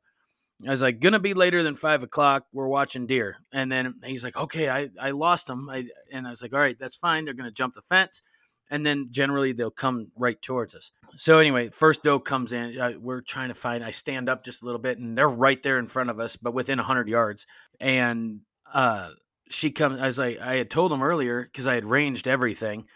I 0.67 0.71
was 0.71 0.83
like, 0.83 1.01
gonna 1.01 1.19
be 1.19 1.35
later 1.35 1.63
than 1.63 1.75
five 1.75 2.03
o'clock. 2.03 2.47
We're 2.53 2.69
watching 2.69 3.07
deer. 3.07 3.37
And 3.53 3.71
then 3.71 3.95
he's 4.05 4.25
like, 4.25 4.37
okay, 4.37 4.69
I, 4.69 4.89
I 5.01 5.11
lost 5.11 5.47
them. 5.47 5.69
I, 5.69 5.87
and 6.13 6.27
I 6.27 6.31
was 6.31 6.43
like, 6.43 6.53
all 6.53 6.61
right, 6.61 6.79
that's 6.79 6.95
fine. 6.95 7.25
They're 7.25 7.35
gonna 7.35 7.51
jump 7.51 7.75
the 7.75 7.83
fence. 7.83 8.23
And 8.71 8.87
then 8.87 9.09
generally 9.11 9.53
they'll 9.53 9.71
come 9.71 10.13
right 10.17 10.41
towards 10.41 10.75
us. 10.75 10.93
So 11.17 11.39
anyway, 11.39 11.69
first 11.71 12.03
doe 12.03 12.19
comes 12.19 12.53
in. 12.53 12.81
I, 12.81 12.97
we're 12.97 13.21
trying 13.21 13.49
to 13.49 13.55
find. 13.55 13.85
I 13.85 13.91
stand 13.91 14.29
up 14.29 14.45
just 14.45 14.63
a 14.63 14.65
little 14.65 14.81
bit, 14.81 14.99
and 14.99 15.19
they're 15.19 15.29
right 15.29 15.63
there 15.63 15.79
in 15.79 15.87
front 15.87 16.09
of 16.09 16.19
us, 16.19 16.37
but 16.37 16.55
within 16.55 16.79
hundred 16.79 17.09
yards. 17.09 17.47
And 17.81 18.41
uh, 18.73 19.11
she 19.51 19.73
comes. 19.73 20.01
I 20.01 20.07
was 20.07 20.19
like, 20.19 20.41
I 20.41 20.57
had 20.57 20.71
told 20.71 20.91
them 20.91 21.03
earlier 21.03 21.43
because 21.43 21.67
I 21.67 21.75
had 21.75 21.85
ranged 21.85 22.27
everything, 22.27 22.87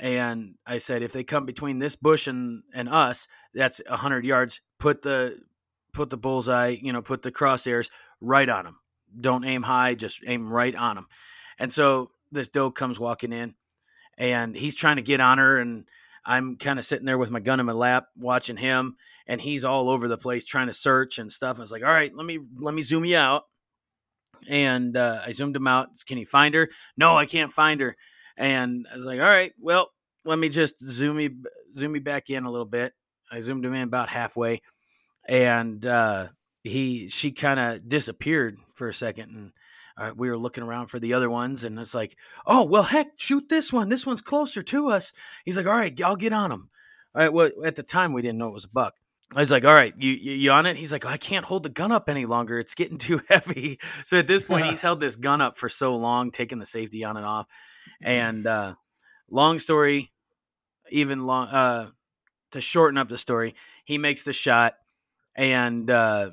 and 0.00 0.56
I 0.66 0.78
said, 0.78 1.02
if 1.02 1.12
they 1.12 1.22
come 1.22 1.46
between 1.46 1.78
this 1.78 1.94
bush 1.94 2.26
and 2.26 2.64
and 2.74 2.88
us, 2.88 3.28
that's 3.52 3.80
hundred 3.88 4.24
yards. 4.24 4.60
Put 4.80 5.02
the 5.02 5.38
put 5.94 6.10
the 6.10 6.16
bullseye, 6.16 6.76
you 6.82 6.92
know, 6.92 7.00
put 7.00 7.22
the 7.22 7.32
crosshairs 7.32 7.90
right 8.20 8.48
on 8.48 8.66
him. 8.66 8.76
Don't 9.18 9.44
aim 9.44 9.62
high, 9.62 9.94
just 9.94 10.20
aim 10.26 10.52
right 10.52 10.74
on 10.74 10.98
him. 10.98 11.06
And 11.58 11.72
so 11.72 12.10
this 12.32 12.48
doe 12.48 12.70
comes 12.70 12.98
walking 12.98 13.32
in 13.32 13.54
and 14.18 14.54
he's 14.54 14.74
trying 14.74 14.96
to 14.96 15.02
get 15.02 15.20
on 15.20 15.38
her 15.38 15.58
and 15.58 15.86
I'm 16.26 16.56
kind 16.56 16.78
of 16.78 16.84
sitting 16.84 17.04
there 17.04 17.18
with 17.18 17.30
my 17.30 17.40
gun 17.40 17.60
in 17.60 17.66
my 17.66 17.72
lap 17.72 18.06
watching 18.16 18.56
him 18.56 18.96
and 19.26 19.40
he's 19.40 19.64
all 19.64 19.90
over 19.90 20.08
the 20.08 20.16
place 20.16 20.44
trying 20.44 20.68
to 20.68 20.72
search 20.72 21.18
and 21.18 21.30
stuff. 21.30 21.58
I 21.58 21.60
was 21.60 21.72
like, 21.72 21.82
"All 21.82 21.90
right, 21.90 22.14
let 22.14 22.24
me 22.24 22.38
let 22.56 22.74
me 22.74 22.82
zoom 22.82 23.04
you 23.04 23.16
out." 23.16 23.44
And 24.48 24.96
uh, 24.96 25.20
I 25.24 25.32
zoomed 25.32 25.56
him 25.56 25.66
out. 25.66 25.90
Can 26.06 26.18
you 26.18 26.26
find 26.26 26.54
her? 26.54 26.70
No, 26.96 27.16
I 27.16 27.26
can't 27.26 27.52
find 27.52 27.80
her. 27.80 27.96
And 28.36 28.86
I 28.90 28.96
was 28.96 29.06
like, 29.06 29.20
"All 29.20 29.26
right, 29.26 29.52
well, 29.60 29.90
let 30.24 30.38
me 30.38 30.48
just 30.48 30.80
zoom 30.80 31.16
me 31.16 31.30
zoom 31.76 31.92
me 31.92 31.98
back 31.98 32.30
in 32.30 32.44
a 32.44 32.50
little 32.50 32.66
bit." 32.66 32.94
I 33.30 33.40
zoomed 33.40 33.64
him 33.64 33.74
in 33.74 33.82
about 33.82 34.08
halfway 34.08 34.62
and 35.28 35.84
uh, 35.86 36.28
he 36.62 37.08
she 37.08 37.32
kind 37.32 37.60
of 37.60 37.88
disappeared 37.88 38.58
for 38.74 38.88
a 38.88 38.94
second, 38.94 39.30
and 39.30 39.52
uh, 39.96 40.12
we 40.16 40.28
were 40.28 40.38
looking 40.38 40.64
around 40.64 40.88
for 40.88 40.98
the 40.98 41.14
other 41.14 41.30
ones, 41.30 41.64
and 41.64 41.78
it's 41.78 41.94
like, 41.94 42.16
oh 42.46 42.64
well, 42.64 42.82
heck, 42.82 43.08
shoot 43.16 43.48
this 43.48 43.72
one. 43.72 43.88
This 43.88 44.06
one's 44.06 44.22
closer 44.22 44.62
to 44.62 44.90
us. 44.90 45.12
He's 45.44 45.56
like, 45.56 45.66
all 45.66 45.72
right, 45.72 45.98
I'll 46.02 46.16
get 46.16 46.32
on 46.32 46.50
him. 46.50 46.70
All 47.14 47.22
right, 47.22 47.32
well, 47.32 47.50
at 47.64 47.76
the 47.76 47.82
time 47.82 48.12
we 48.12 48.22
didn't 48.22 48.38
know 48.38 48.48
it 48.48 48.54
was 48.54 48.64
a 48.64 48.70
buck. 48.70 48.94
I 49.34 49.40
was 49.40 49.50
like, 49.50 49.64
all 49.64 49.74
right, 49.74 49.94
you, 49.96 50.12
you, 50.12 50.32
you 50.32 50.50
on 50.52 50.66
it? 50.66 50.76
He's 50.76 50.92
like, 50.92 51.06
I 51.06 51.16
can't 51.16 51.44
hold 51.44 51.64
the 51.64 51.68
gun 51.68 51.90
up 51.90 52.08
any 52.08 52.24
longer. 52.24 52.58
It's 52.58 52.74
getting 52.74 52.98
too 52.98 53.20
heavy. 53.28 53.78
So 54.04 54.18
at 54.18 54.26
this 54.26 54.42
point, 54.42 54.66
he's 54.70 54.82
held 54.82 55.00
this 55.00 55.16
gun 55.16 55.40
up 55.40 55.56
for 55.56 55.68
so 55.68 55.96
long, 55.96 56.30
taking 56.30 56.58
the 56.58 56.66
safety 56.66 57.04
on 57.04 57.16
and 57.16 57.26
off. 57.26 57.46
And 58.00 58.46
uh, 58.46 58.74
long 59.30 59.58
story, 59.58 60.12
even 60.90 61.26
long 61.26 61.48
uh, 61.48 61.90
to 62.52 62.60
shorten 62.60 62.98
up 62.98 63.08
the 63.08 63.18
story, 63.18 63.54
he 63.84 63.98
makes 63.98 64.24
the 64.24 64.32
shot 64.32 64.74
and 65.36 65.90
uh, 65.90 66.30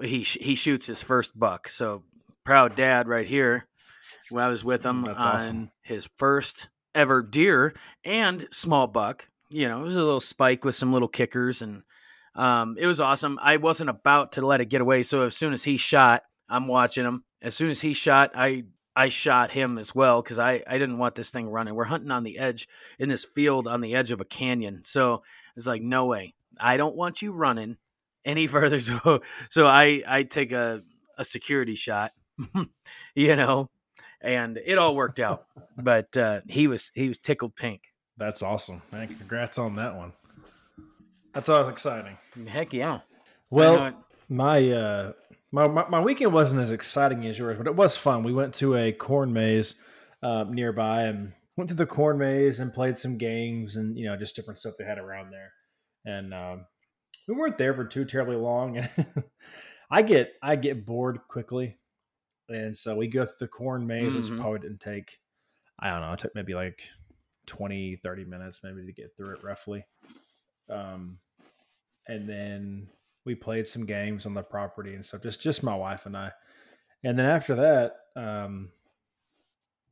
he 0.00 0.24
sh- 0.24 0.38
he 0.40 0.54
shoots 0.54 0.86
his 0.86 1.02
first 1.02 1.38
buck. 1.38 1.68
So 1.68 2.04
proud 2.44 2.74
dad 2.74 3.08
right 3.08 3.26
here. 3.26 3.66
When 4.30 4.44
I 4.44 4.48
was 4.48 4.64
with 4.64 4.86
him 4.86 5.02
That's 5.02 5.18
on 5.18 5.36
awesome. 5.36 5.70
his 5.82 6.08
first 6.16 6.68
ever 6.94 7.22
deer 7.22 7.74
and 8.04 8.46
small 8.52 8.86
buck. 8.86 9.28
You 9.48 9.68
know, 9.68 9.80
it 9.80 9.84
was 9.84 9.96
a 9.96 10.02
little 10.02 10.20
spike 10.20 10.64
with 10.64 10.76
some 10.76 10.92
little 10.92 11.08
kickers, 11.08 11.62
and 11.62 11.82
um, 12.36 12.76
it 12.78 12.86
was 12.86 13.00
awesome. 13.00 13.38
I 13.42 13.56
wasn't 13.56 13.90
about 13.90 14.32
to 14.32 14.42
let 14.42 14.60
it 14.60 14.66
get 14.66 14.80
away, 14.80 15.02
so 15.02 15.26
as 15.26 15.36
soon 15.36 15.52
as 15.52 15.64
he 15.64 15.76
shot, 15.76 16.22
I'm 16.48 16.68
watching 16.68 17.04
him. 17.04 17.24
As 17.42 17.56
soon 17.56 17.70
as 17.70 17.80
he 17.80 17.92
shot, 17.92 18.30
I 18.34 18.64
I 18.94 19.08
shot 19.08 19.50
him 19.50 19.78
as 19.78 19.94
well 19.94 20.22
because 20.22 20.38
I 20.38 20.62
I 20.66 20.78
didn't 20.78 20.98
want 20.98 21.16
this 21.16 21.30
thing 21.30 21.48
running. 21.48 21.74
We're 21.74 21.84
hunting 21.84 22.12
on 22.12 22.22
the 22.22 22.38
edge 22.38 22.68
in 23.00 23.08
this 23.08 23.24
field 23.24 23.66
on 23.66 23.80
the 23.80 23.96
edge 23.96 24.12
of 24.12 24.20
a 24.20 24.24
canyon, 24.24 24.82
so 24.84 25.22
it's 25.56 25.66
like 25.66 25.82
no 25.82 26.06
way. 26.06 26.34
I 26.60 26.76
don't 26.76 26.96
want 26.96 27.22
you 27.22 27.32
running 27.32 27.78
any 28.24 28.46
further. 28.46 28.80
So 28.80 29.20
so 29.48 29.66
I 29.66 30.02
I 30.06 30.22
take 30.24 30.52
a 30.52 30.82
a 31.18 31.24
security 31.24 31.74
shot, 31.74 32.12
you 33.14 33.36
know, 33.36 33.70
and 34.20 34.58
it 34.64 34.78
all 34.78 34.94
worked 34.94 35.20
out. 35.20 35.46
but 35.76 36.16
uh, 36.16 36.40
he 36.48 36.66
was 36.66 36.90
he 36.94 37.08
was 37.08 37.18
tickled 37.18 37.56
pink. 37.56 37.82
That's 38.16 38.42
awesome. 38.42 38.82
Man, 38.92 39.08
congrats 39.08 39.58
on 39.58 39.76
that 39.76 39.96
one. 39.96 40.12
That's 41.32 41.48
all 41.48 41.68
exciting. 41.68 42.18
Heck 42.46 42.72
yeah. 42.72 43.00
Well, 43.50 43.94
my, 44.28 44.70
uh, 44.70 45.12
my 45.52 45.66
my 45.66 45.88
my 45.88 46.00
weekend 46.00 46.32
wasn't 46.32 46.60
as 46.60 46.70
exciting 46.70 47.26
as 47.26 47.38
yours, 47.38 47.56
but 47.56 47.66
it 47.66 47.74
was 47.74 47.96
fun. 47.96 48.22
We 48.22 48.32
went 48.32 48.54
to 48.56 48.76
a 48.76 48.92
corn 48.92 49.32
maze 49.32 49.74
um, 50.22 50.52
nearby 50.52 51.02
and 51.02 51.32
went 51.56 51.68
through 51.68 51.76
the 51.76 51.86
corn 51.86 52.18
maze 52.18 52.60
and 52.60 52.72
played 52.72 52.96
some 52.98 53.18
games 53.18 53.76
and 53.76 53.96
you 53.96 54.06
know 54.06 54.16
just 54.16 54.36
different 54.36 54.60
stuff 54.60 54.74
they 54.78 54.84
had 54.84 54.98
around 54.98 55.30
there. 55.30 55.52
And 56.04 56.32
um, 56.32 56.66
we 57.26 57.34
weren't 57.34 57.58
there 57.58 57.74
for 57.74 57.84
too 57.84 58.04
terribly 58.04 58.36
long. 58.36 58.78
And 58.78 58.90
I 59.90 60.02
get 60.02 60.32
I 60.42 60.56
get 60.56 60.86
bored 60.86 61.20
quickly, 61.28 61.78
and 62.48 62.76
so 62.76 62.96
we 62.96 63.08
go 63.08 63.26
through 63.26 63.36
the 63.40 63.48
corn 63.48 63.86
maze, 63.86 64.14
which 64.14 64.30
Mhm. 64.30 64.40
probably 64.40 64.60
didn't 64.60 64.80
take 64.80 65.18
I 65.78 65.90
don't 65.90 66.02
know, 66.02 66.12
it 66.12 66.18
took 66.20 66.34
maybe 66.34 66.54
like 66.54 66.82
20, 67.46 67.96
30 67.96 68.24
minutes 68.24 68.60
maybe 68.62 68.84
to 68.86 68.92
get 68.92 69.16
through 69.16 69.34
it 69.34 69.42
roughly. 69.44 69.86
Um, 70.68 71.18
and 72.06 72.26
then 72.26 72.88
we 73.24 73.34
played 73.34 73.68
some 73.68 73.86
games 73.86 74.26
on 74.26 74.34
the 74.34 74.42
property 74.42 74.94
and 74.94 75.04
stuff. 75.04 75.22
Just 75.22 75.40
just 75.40 75.62
my 75.62 75.74
wife 75.74 76.06
and 76.06 76.16
I. 76.16 76.32
And 77.04 77.18
then 77.18 77.26
after 77.26 77.56
that, 77.56 77.96
um, 78.20 78.72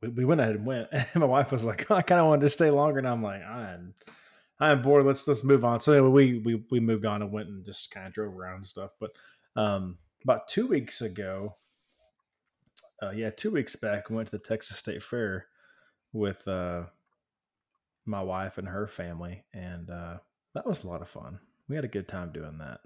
we, 0.01 0.09
we 0.09 0.25
went 0.25 0.41
ahead 0.41 0.55
and 0.55 0.65
went. 0.65 0.87
And 0.91 1.07
my 1.15 1.25
wife 1.25 1.51
was 1.51 1.63
like, 1.63 1.89
"I 1.91 2.01
kind 2.01 2.21
of 2.21 2.27
wanted 2.27 2.41
to 2.41 2.49
stay 2.49 2.69
longer," 2.71 2.99
and 2.99 3.07
I'm 3.07 3.23
like, 3.23 3.41
"I'm 3.41 3.93
I'm 4.59 4.81
bored. 4.81 5.05
Let's 5.05 5.27
let's 5.27 5.43
move 5.43 5.63
on." 5.63 5.79
So 5.79 5.93
anyway, 5.93 6.09
we 6.09 6.39
we 6.39 6.63
we 6.71 6.79
moved 6.79 7.05
on 7.05 7.21
and 7.21 7.31
went 7.31 7.47
and 7.49 7.65
just 7.65 7.91
kind 7.91 8.07
of 8.07 8.13
drove 8.13 8.35
around 8.35 8.55
and 8.57 8.67
stuff. 8.67 8.91
But 8.99 9.11
um, 9.55 9.97
about 10.23 10.47
two 10.47 10.67
weeks 10.67 11.01
ago, 11.01 11.55
uh, 13.01 13.11
yeah, 13.11 13.29
two 13.29 13.51
weeks 13.51 13.75
back, 13.75 14.09
we 14.09 14.15
went 14.15 14.29
to 14.29 14.37
the 14.37 14.43
Texas 14.43 14.77
State 14.77 15.01
Fair 15.03 15.45
with 16.11 16.45
uh, 16.47 16.83
my 18.05 18.21
wife 18.21 18.57
and 18.57 18.67
her 18.67 18.87
family, 18.87 19.43
and 19.53 19.89
uh, 19.89 20.17
that 20.55 20.65
was 20.65 20.83
a 20.83 20.87
lot 20.87 21.01
of 21.01 21.09
fun. 21.09 21.39
We 21.67 21.75
had 21.75 21.85
a 21.85 21.89
good 21.89 22.07
time 22.07 22.31
doing 22.33 22.57
that. 22.57 22.79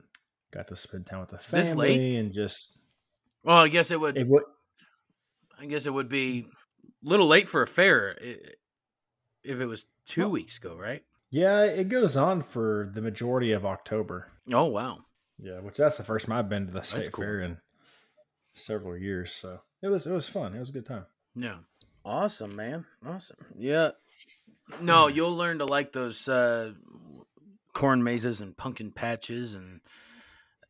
Got 0.53 0.67
to 0.67 0.75
spend 0.75 1.05
time 1.07 1.21
with 1.21 1.29
the 1.29 1.39
family 1.39 2.17
and 2.17 2.31
just 2.31 2.77
well, 3.43 3.57
I 3.57 3.67
guess 3.69 3.89
it 3.89 3.99
would. 3.99 4.17
it, 4.17 4.27
wa- 4.27 4.41
I 5.59 5.65
guess 5.65 5.85
it 5.85 5.93
would 5.93 6.09
be 6.09 6.45
a 7.05 7.09
little 7.09 7.27
late 7.27 7.47
for 7.49 7.61
a 7.63 7.67
fair 7.67 8.15
if 9.43 9.59
it 9.59 9.65
was 9.65 9.85
two 10.05 10.21
Well- 10.21 10.31
weeks 10.31 10.57
ago, 10.57 10.75
right? 10.77 11.03
Yeah, 11.33 11.63
it 11.63 11.89
goes 11.89 12.15
on 12.15 12.43
for 12.43 12.91
the 12.93 13.01
majority 13.01 13.53
of 13.53 13.65
October. 13.65 14.27
Oh 14.53 14.65
wow. 14.65 14.99
Yeah, 15.39 15.61
which 15.61 15.77
that's 15.77 15.97
the 15.97 16.03
first 16.03 16.27
time 16.27 16.37
I've 16.37 16.47
been 16.47 16.67
to 16.67 16.73
the 16.73 16.83
state 16.83 17.11
cool. 17.11 17.23
fair 17.23 17.41
in 17.41 17.57
several 18.53 18.95
years. 18.95 19.33
So 19.33 19.61
it 19.81 19.87
was 19.87 20.05
it 20.05 20.11
was 20.11 20.29
fun. 20.29 20.55
It 20.55 20.59
was 20.59 20.69
a 20.69 20.73
good 20.73 20.85
time. 20.85 21.07
Yeah. 21.35 21.57
Awesome, 22.05 22.55
man. 22.55 22.85
Awesome. 23.03 23.37
Yeah. 23.57 23.91
No, 24.79 25.07
you'll 25.07 25.35
learn 25.35 25.57
to 25.57 25.65
like 25.65 25.91
those 25.91 26.27
uh, 26.29 26.73
corn 27.73 28.03
mazes 28.03 28.39
and 28.39 28.55
pumpkin 28.55 28.91
patches, 28.91 29.55
and 29.55 29.81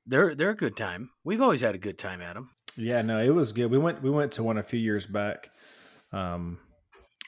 they're 0.08 0.34
they're 0.34 0.52
a 0.52 0.56
good 0.56 0.78
time. 0.78 1.10
We've 1.26 1.42
always 1.42 1.60
had 1.60 1.76
a 1.76 1.80
good 1.80 1.98
time 1.98 2.22
at 2.22 2.36
them. 2.36 2.52
Yeah, 2.78 3.02
no, 3.02 3.20
it 3.20 3.30
was 3.30 3.52
good. 3.52 3.70
We 3.70 3.78
went 3.78 4.02
we 4.02 4.10
went 4.10 4.32
to 4.34 4.44
one 4.44 4.58
a 4.58 4.64
few 4.64 4.80
years 4.80 5.06
back. 5.06 5.50
Um, 6.14 6.60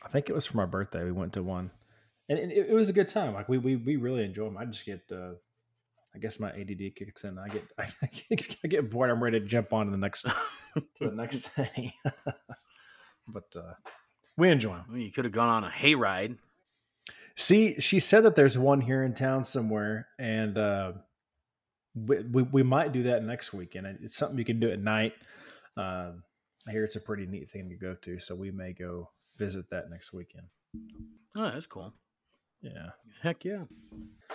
I 0.04 0.08
think 0.08 0.30
it 0.30 0.34
was 0.34 0.46
for 0.46 0.56
my 0.56 0.66
birthday. 0.66 1.04
We 1.04 1.12
went 1.12 1.34
to 1.34 1.44
one, 1.44 1.72
and 2.30 2.40
it, 2.40 2.68
it 2.70 2.74
was 2.74 2.90
a 2.90 2.94
good 2.94 3.08
time. 3.08 3.34
Like 3.34 3.50
we 3.50 3.58
we, 3.58 3.76
we 3.76 3.96
really 3.98 4.24
enjoy 4.24 4.46
them. 4.46 4.58
I 4.58 4.66
just 4.66 4.86
get, 4.86 5.02
uh, 5.12 5.34
I 6.14 6.20
guess 6.20 6.40
my 6.40 6.50
ADD 6.50 6.96
kicks 6.96 7.24
in. 7.24 7.38
I 7.38 7.50
get 7.50 7.64
I, 7.78 7.88
get 8.30 8.58
I 8.64 8.68
get 8.68 8.90
bored. 8.90 9.10
I'm 9.10 9.24
ready 9.24 9.40
to 9.40 9.46
jump 9.46 9.74
on 9.74 9.86
to 9.86 9.92
the 9.92 9.98
next 9.98 10.24
to 10.24 10.34
the 11.00 11.12
next 11.12 11.42
thing. 11.50 11.94
but 13.28 13.56
uh, 13.56 13.74
we 14.38 14.50
enjoy 14.50 14.76
them. 14.76 14.86
Well, 14.90 15.00
you 15.00 15.12
could 15.12 15.26
have 15.26 15.34
gone 15.34 15.50
on 15.50 15.64
a 15.64 15.70
hayride. 15.70 16.38
See, 17.38 17.80
she 17.80 18.00
said 18.00 18.24
that 18.24 18.36
there's 18.36 18.58
one 18.58 18.80
here 18.80 19.04
in 19.04 19.14
town 19.14 19.44
somewhere, 19.44 20.08
and 20.18 20.58
uh, 20.58 20.94
we, 21.94 22.22
we 22.22 22.44
we 22.44 22.64
might 22.64 22.94
do 22.94 23.04
that 23.04 23.24
next 23.24 23.54
weekend. 23.54 24.00
It's 24.02 24.18
something 24.18 24.38
you 24.38 24.46
can 24.46 24.60
do 24.60 24.72
at 24.72 24.80
night. 24.80 25.14
Um, 25.78 26.24
I 26.68 26.72
hear 26.72 26.86
it's 26.86 26.96
a 26.96 27.02
pretty 27.02 27.26
neat 27.26 27.52
thing 27.52 27.70
to 27.70 27.76
go 27.76 27.96
to, 28.04 28.20
so 28.20 28.34
we 28.36 28.52
may 28.52 28.72
go 28.72 29.10
visit 29.38 29.70
that 29.70 29.90
next 29.90 30.14
weekend. 30.14 30.48
Oh, 31.36 31.44
that's 31.44 31.68
cool. 31.68 31.94
Yeah, 32.62 32.90
Heck 33.22 33.46
yeah. 33.46 33.64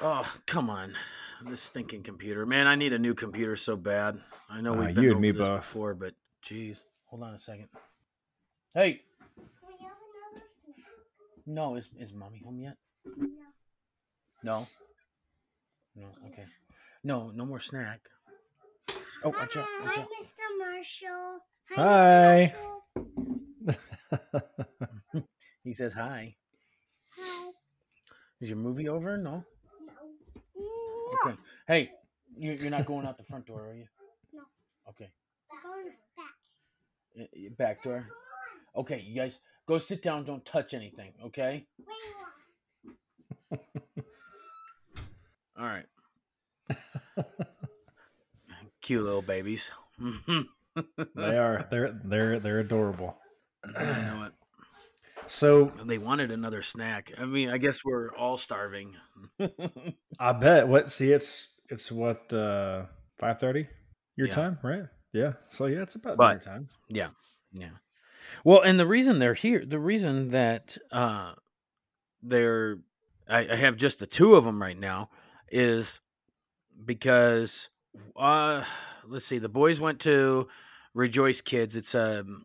Oh, 0.01 0.31
come 0.47 0.71
on. 0.71 0.95
This 1.47 1.61
stinking 1.63 2.03
computer. 2.03 2.47
Man, 2.47 2.67
I 2.67 2.75
need 2.77 2.93
a 2.93 2.99
new 2.99 3.15
computer 3.15 3.57
so 3.57 3.77
bad. 3.77 4.21
I 4.49 4.61
know 4.61 4.75
Uh, 4.75 4.87
we've 4.87 4.95
been 4.95 5.05
you 5.05 5.11
over 5.13 5.21
me 5.21 5.31
this 5.33 5.49
both. 5.49 5.61
before, 5.61 5.95
but 5.95 6.15
geez. 6.43 6.85
Hold 7.07 7.23
on 7.25 7.35
a 7.35 7.39
second. 7.39 7.69
Hey. 8.75 9.03
Another 9.63 10.43
snack? 10.65 10.85
No, 11.47 11.75
is 11.77 11.91
is 11.99 12.13
mommy 12.13 12.41
home 12.45 12.61
yet? 12.61 12.77
No. 14.43 14.67
No, 15.95 16.07
No, 16.07 16.09
okay. 16.29 16.45
No, 17.03 17.31
no 17.31 17.45
more 17.47 17.59
snack. 17.61 18.01
Oh, 19.25 19.31
watch 19.31 19.57
out, 19.57 19.67
watch 19.85 19.97
Hi. 19.97 20.03
Mr. 20.03 20.47
Marshall. 20.59 21.41
Hi. 21.77 22.55
Mr. 23.65 23.77
Marshall. 24.13 25.25
He 25.65 25.73
says 25.75 25.93
hi. 25.93 26.37
Hi. 27.19 27.51
Is 28.41 28.49
your 28.49 28.59
movie 28.59 28.89
over? 28.89 29.17
No. 29.17 29.45
No. 30.57 30.65
Okay. 31.27 31.37
Hey, 31.67 31.91
you, 32.37 32.53
you're 32.53 32.71
not 32.71 32.87
going 32.87 33.07
out 33.07 33.19
the 33.19 33.25
front 33.25 33.47
door, 33.47 33.67
are 33.69 33.75
you? 33.75 33.87
No. 34.33 34.43
Okay. 34.89 35.11
Going 35.63 35.87
back. 36.17 36.35
Y- 37.17 37.29
y- 37.37 37.49
Back 37.57 37.83
door. 37.83 38.07
Okay, 38.77 39.01
you 39.01 39.15
guys 39.17 39.39
go 39.67 39.79
sit 39.79 40.03
down. 40.03 40.25
Don't 40.25 40.45
touch 40.47 40.73
anything. 40.75 41.13
Okay. 41.27 41.67
Wait, 43.51 43.61
All 45.59 45.67
right. 45.67 45.87
Cute 48.81 49.05
little 49.05 49.23
babies. 49.23 49.71
They 51.17 51.37
are. 51.37 51.67
They're 51.71 52.01
they're 52.05 52.39
they're 52.39 52.61
adorable. 52.61 53.19
So 55.41 55.73
They 55.85 55.97
wanted 55.97 56.31
another 56.31 56.61
snack. 56.61 57.13
I 57.19 57.25
mean, 57.25 57.49
I 57.49 57.57
guess 57.57 57.83
we're 57.83 58.15
all 58.15 58.37
starving. 58.37 58.95
I 60.21 60.33
bet 60.33 60.69
what 60.69 60.93
see 60.93 61.13
it's 61.13 61.59
it's 61.71 61.91
what 61.91 62.31
uh 62.33 62.85
five 63.19 63.41
thirty 63.41 63.67
your 64.17 64.29
Yeah. 64.29 64.35
time, 64.35 64.59
right? 64.63 64.83
Yeah. 65.15 65.33
So 65.49 65.65
yeah, 65.65 65.81
it's 65.83 65.95
about 65.95 66.19
But- 66.19 66.43
dinner 66.43 66.57
time. 66.57 66.69
Yeah. 66.89 67.09
Yeah. 67.55 67.71
Well, 68.45 68.61
and 68.61 68.79
the 68.79 68.87
reason 68.87 69.19
they're 69.19 69.33
here, 69.35 69.65
the 69.65 69.79
reason 69.79 70.29
that 70.31 70.77
uh 70.93 71.33
they're 72.23 72.77
I, 73.27 73.49
I 73.53 73.57
have 73.57 73.77
just 73.77 73.99
the 73.99 74.07
two 74.07 74.35
of 74.35 74.45
them 74.45 74.61
right 74.61 74.79
now 74.79 75.09
is 75.51 76.01
because 76.85 77.71
uh 78.15 78.63
let's 79.09 79.25
see, 79.25 79.39
the 79.39 79.49
boys 79.49 79.81
went 79.81 80.01
to 80.01 80.49
Rejoice 80.93 81.41
Kids. 81.41 81.77
It's 81.77 81.95
um 81.95 82.45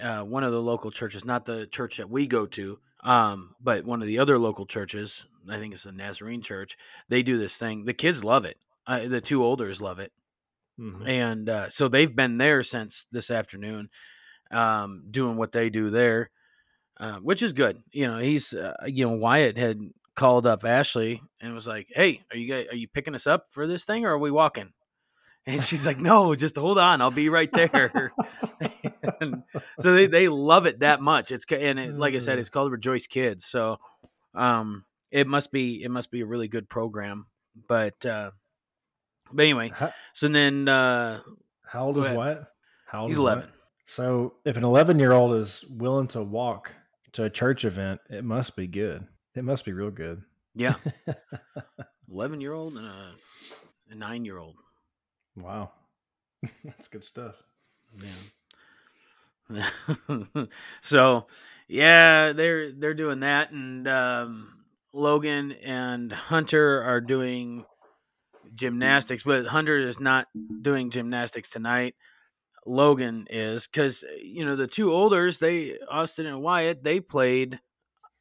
uh, 0.00 0.22
one 0.22 0.44
of 0.44 0.52
the 0.52 0.62
local 0.62 0.90
churches, 0.90 1.24
not 1.24 1.44
the 1.46 1.66
church 1.66 1.96
that 1.98 2.10
we 2.10 2.26
go 2.26 2.46
to, 2.46 2.78
um, 3.02 3.54
but 3.60 3.84
one 3.84 4.00
of 4.02 4.06
the 4.06 4.18
other 4.18 4.38
local 4.38 4.66
churches. 4.66 5.26
I 5.48 5.58
think 5.58 5.74
it's 5.74 5.84
the 5.84 5.92
Nazarene 5.92 6.42
Church. 6.42 6.76
They 7.08 7.22
do 7.22 7.38
this 7.38 7.56
thing. 7.56 7.84
The 7.84 7.94
kids 7.94 8.24
love 8.24 8.44
it. 8.44 8.58
Uh, 8.86 9.06
the 9.08 9.20
two 9.20 9.42
olders 9.44 9.80
love 9.80 9.98
it 9.98 10.12
Mhm. 10.78 11.08
and 11.08 11.48
uh, 11.48 11.68
so 11.70 11.88
they've 11.88 12.14
been 12.14 12.38
there 12.38 12.62
since 12.62 13.06
this 13.12 13.30
afternoon. 13.30 13.88
um, 14.50 15.04
doing 15.10 15.36
what 15.36 15.52
they 15.52 15.70
do 15.70 15.90
there, 15.90 16.30
uh, 16.98 17.18
which 17.18 17.42
is 17.42 17.52
good. 17.52 17.82
You 17.92 18.06
know, 18.08 18.18
he's 18.18 18.52
uh, 18.54 18.74
you 18.86 19.06
know 19.06 19.16
Wyatt 19.16 19.56
had 19.58 19.80
called 20.14 20.46
up 20.46 20.64
Ashley 20.64 21.20
and 21.40 21.54
was 21.54 21.66
like, 21.66 21.88
"Hey, 21.90 22.22
are 22.30 22.36
you 22.36 22.48
guys 22.48 22.66
are 22.70 22.76
you 22.76 22.88
picking 22.88 23.14
us 23.14 23.26
up 23.26 23.52
for 23.52 23.66
this 23.66 23.84
thing 23.84 24.04
or 24.04 24.12
are 24.12 24.18
we 24.18 24.30
walking?" 24.30 24.72
And 25.46 25.62
she's 25.62 25.86
like, 25.86 25.98
"No, 25.98 26.34
just 26.34 26.56
hold 26.56 26.78
on, 26.78 27.00
I'll 27.00 27.10
be 27.10 27.28
right 27.28 27.50
there." 27.52 28.12
So 29.78 29.94
they, 29.94 30.06
they 30.06 30.28
love 30.28 30.66
it 30.66 30.80
that 30.80 31.00
much. 31.00 31.30
It's 31.30 31.44
and 31.50 31.78
it, 31.78 31.94
like 31.94 32.14
I 32.14 32.18
said, 32.18 32.38
it's 32.38 32.48
called 32.48 32.72
Rejoice 32.72 33.06
Kids. 33.06 33.44
So 33.46 33.78
um, 34.34 34.84
it 35.10 35.26
must 35.26 35.52
be 35.52 35.82
it 35.82 35.90
must 35.90 36.10
be 36.10 36.22
a 36.22 36.26
really 36.26 36.48
good 36.48 36.68
program. 36.68 37.26
But 37.68 38.04
uh, 38.04 38.32
but 39.32 39.42
anyway, 39.42 39.72
so 40.12 40.28
then 40.28 40.68
uh, 40.68 41.20
how 41.64 41.86
old 41.86 41.98
is 41.98 42.16
what? 42.16 42.52
How 42.86 43.02
old 43.02 43.10
he's 43.10 43.16
is 43.16 43.20
Wyatt? 43.20 43.38
eleven. 43.38 43.52
So 43.86 44.34
if 44.44 44.56
an 44.56 44.64
11 44.64 44.98
year 44.98 45.12
old 45.12 45.36
is 45.36 45.64
willing 45.70 46.08
to 46.08 46.22
walk 46.22 46.72
to 47.12 47.22
a 47.22 47.30
church 47.30 47.64
event, 47.64 48.00
it 48.10 48.24
must 48.24 48.56
be 48.56 48.66
good. 48.66 49.06
It 49.36 49.44
must 49.44 49.64
be 49.64 49.72
real 49.72 49.92
good. 49.92 50.22
Yeah, 50.54 50.74
eleven 52.10 52.40
year 52.40 52.52
old 52.52 52.76
and 52.76 52.86
a, 52.86 53.12
a 53.90 53.94
nine 53.94 54.24
year 54.24 54.38
old. 54.38 54.58
Wow. 55.36 55.70
That's 56.64 56.88
good 56.88 57.04
stuff. 57.04 57.36
Yeah. 58.02 58.10
so 60.80 61.26
yeah, 61.68 62.32
they're 62.32 62.72
they're 62.72 62.94
doing 62.94 63.20
that, 63.20 63.50
and 63.52 63.86
um, 63.86 64.64
Logan 64.92 65.52
and 65.52 66.12
Hunter 66.12 66.82
are 66.82 67.00
doing 67.00 67.64
gymnastics, 68.54 69.22
but 69.24 69.46
Hunter 69.46 69.76
is 69.78 70.00
not 70.00 70.28
doing 70.62 70.90
gymnastics 70.90 71.50
tonight. 71.50 71.94
Logan 72.66 73.26
is 73.30 73.66
because 73.66 74.04
you 74.22 74.44
know 74.44 74.56
the 74.56 74.66
two 74.66 74.92
olders, 74.92 75.38
they 75.38 75.78
Austin 75.90 76.26
and 76.26 76.42
Wyatt, 76.42 76.84
they 76.84 77.00
played 77.00 77.60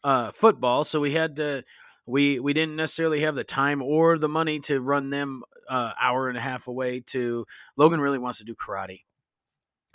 uh, 0.03 0.31
football, 0.31 0.83
so 0.83 0.99
we 0.99 1.13
had 1.13 1.37
to 1.37 1.63
we 2.05 2.39
we 2.39 2.53
didn't 2.53 2.75
necessarily 2.75 3.21
have 3.21 3.35
the 3.35 3.43
time 3.43 3.81
or 3.81 4.17
the 4.17 4.29
money 4.29 4.59
to 4.61 4.81
run 4.81 5.09
them 5.09 5.43
uh, 5.69 5.91
hour 6.01 6.29
and 6.29 6.37
a 6.37 6.41
half 6.41 6.67
away. 6.67 7.01
To 7.07 7.45
Logan 7.77 7.99
really 7.99 8.19
wants 8.19 8.39
to 8.39 8.45
do 8.45 8.55
karate, 8.55 9.01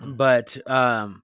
but 0.00 0.56
um, 0.68 1.22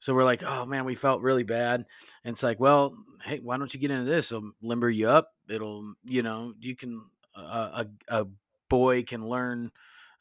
so 0.00 0.14
we're 0.14 0.24
like, 0.24 0.42
oh 0.44 0.66
man, 0.66 0.84
we 0.84 0.94
felt 0.94 1.22
really 1.22 1.44
bad, 1.44 1.84
and 2.24 2.32
it's 2.32 2.42
like, 2.42 2.60
well, 2.60 2.94
hey, 3.24 3.40
why 3.40 3.56
don't 3.56 3.72
you 3.72 3.80
get 3.80 3.90
into 3.90 4.10
this? 4.10 4.32
It'll 4.32 4.52
limber 4.62 4.90
you 4.90 5.08
up. 5.08 5.30
It'll 5.48 5.94
you 6.04 6.22
know 6.22 6.54
you 6.60 6.76
can 6.76 7.00
uh, 7.36 7.84
a 8.08 8.20
a 8.20 8.26
boy 8.68 9.02
can 9.02 9.28
learn 9.28 9.70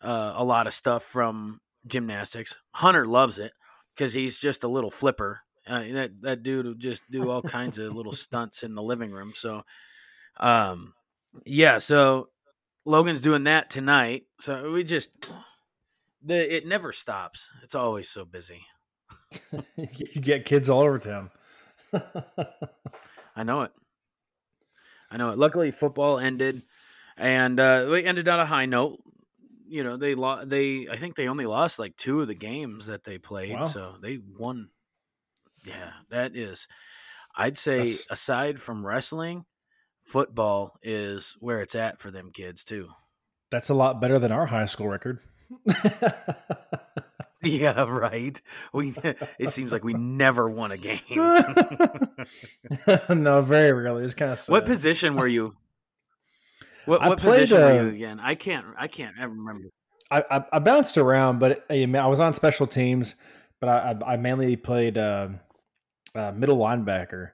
uh, 0.01 0.33
a 0.35 0.43
lot 0.43 0.67
of 0.67 0.73
stuff 0.73 1.03
from 1.03 1.59
gymnastics. 1.85 2.57
Hunter 2.71 3.05
loves 3.05 3.39
it 3.39 3.53
because 3.95 4.13
he's 4.13 4.37
just 4.37 4.63
a 4.63 4.67
little 4.67 4.91
flipper. 4.91 5.41
Uh, 5.67 5.83
that 5.91 6.11
that 6.21 6.43
dude 6.43 6.65
will 6.65 6.73
just 6.73 7.03
do 7.11 7.29
all 7.29 7.41
kinds 7.41 7.77
of 7.77 7.93
little 7.93 8.11
stunts 8.13 8.63
in 8.63 8.75
the 8.75 8.83
living 8.83 9.11
room. 9.11 9.33
So, 9.35 9.63
um, 10.37 10.93
yeah. 11.45 11.77
So 11.77 12.29
Logan's 12.87 13.21
doing 13.21 13.43
that 13.43 13.69
tonight. 13.69 14.23
So 14.39 14.71
we 14.71 14.83
just 14.83 15.09
the 16.23 16.55
it 16.55 16.65
never 16.65 16.91
stops. 16.93 17.51
It's 17.63 17.75
always 17.75 18.09
so 18.09 18.23
busy. 18.25 18.65
you 19.75 20.21
get 20.21 20.45
kids 20.45 20.69
all 20.69 20.81
over 20.81 20.97
town. 20.97 21.29
I 23.35 23.43
know 23.43 23.61
it. 23.63 23.71
I 25.11 25.17
know 25.17 25.31
it. 25.31 25.37
Luckily, 25.37 25.71
football 25.71 26.17
ended, 26.19 26.61
and 27.17 27.59
uh, 27.59 27.87
we 27.89 28.03
ended 28.03 28.27
on 28.27 28.39
a 28.39 28.45
high 28.45 28.65
note. 28.65 28.99
You 29.67 29.83
know, 29.83 29.97
they 29.97 30.15
lost. 30.15 30.49
They 30.49 30.87
I 30.89 30.95
think 30.97 31.15
they 31.15 31.27
only 31.27 31.45
lost 31.45 31.79
like 31.79 31.97
two 31.97 32.21
of 32.21 32.27
the 32.27 32.33
games 32.35 32.87
that 32.87 33.03
they 33.03 33.17
played, 33.17 33.53
Wow. 33.53 33.63
so 33.65 33.95
they 34.01 34.19
won. 34.37 34.69
Yeah, 35.65 35.91
that 36.09 36.35
is. 36.35 36.67
I'd 37.35 37.57
say 37.57 37.79
That's- 37.79 38.07
aside 38.09 38.59
from 38.59 38.85
wrestling, 38.85 39.45
football 40.07 40.77
is 40.81 41.35
where 41.39 41.61
it's 41.61 41.75
at 41.75 41.99
for 41.99 42.11
them 42.11 42.31
kids 42.31 42.63
too. 42.63 42.89
That's 43.51 43.69
a 43.69 43.73
lot 43.73 44.01
better 44.01 44.19
than 44.19 44.31
our 44.31 44.47
high 44.47 44.65
school 44.65 44.87
record. 44.87 45.19
Yeah, 47.43 47.85
right. 47.87 48.39
We 48.73 48.93
it 49.37 49.49
seems 49.49 49.71
like 49.71 49.83
we 49.83 49.93
never 49.93 50.49
won 50.49 50.71
a 50.71 50.77
game. 50.77 50.99
no, 53.09 53.41
very 53.41 53.71
rarely. 53.71 54.03
It's 54.03 54.15
kind 54.15 54.31
of 54.31 54.39
sad. 54.39 54.51
what 54.51 54.65
position 54.65 55.15
were 55.15 55.27
you? 55.27 55.53
What, 56.85 57.01
what 57.01 57.19
played, 57.19 57.41
position 57.41 57.59
were 57.59 57.65
uh, 57.65 57.83
you 57.83 57.89
again? 57.89 58.19
I 58.19 58.35
can't. 58.35 58.65
I 58.77 58.87
can't 58.87 59.15
ever 59.19 59.33
remember. 59.33 59.69
I, 60.09 60.23
I, 60.31 60.43
I 60.53 60.59
bounced 60.59 60.97
around, 60.97 61.39
but 61.39 61.65
I 61.69 61.83
I 61.83 62.07
was 62.07 62.19
on 62.19 62.33
special 62.33 62.65
teams, 62.65 63.15
but 63.59 63.69
I, 63.69 63.91
I, 63.91 64.13
I 64.13 64.17
mainly 64.17 64.55
played 64.55 64.97
uh, 64.97 65.29
uh, 66.15 66.31
middle 66.31 66.57
linebacker. 66.57 67.31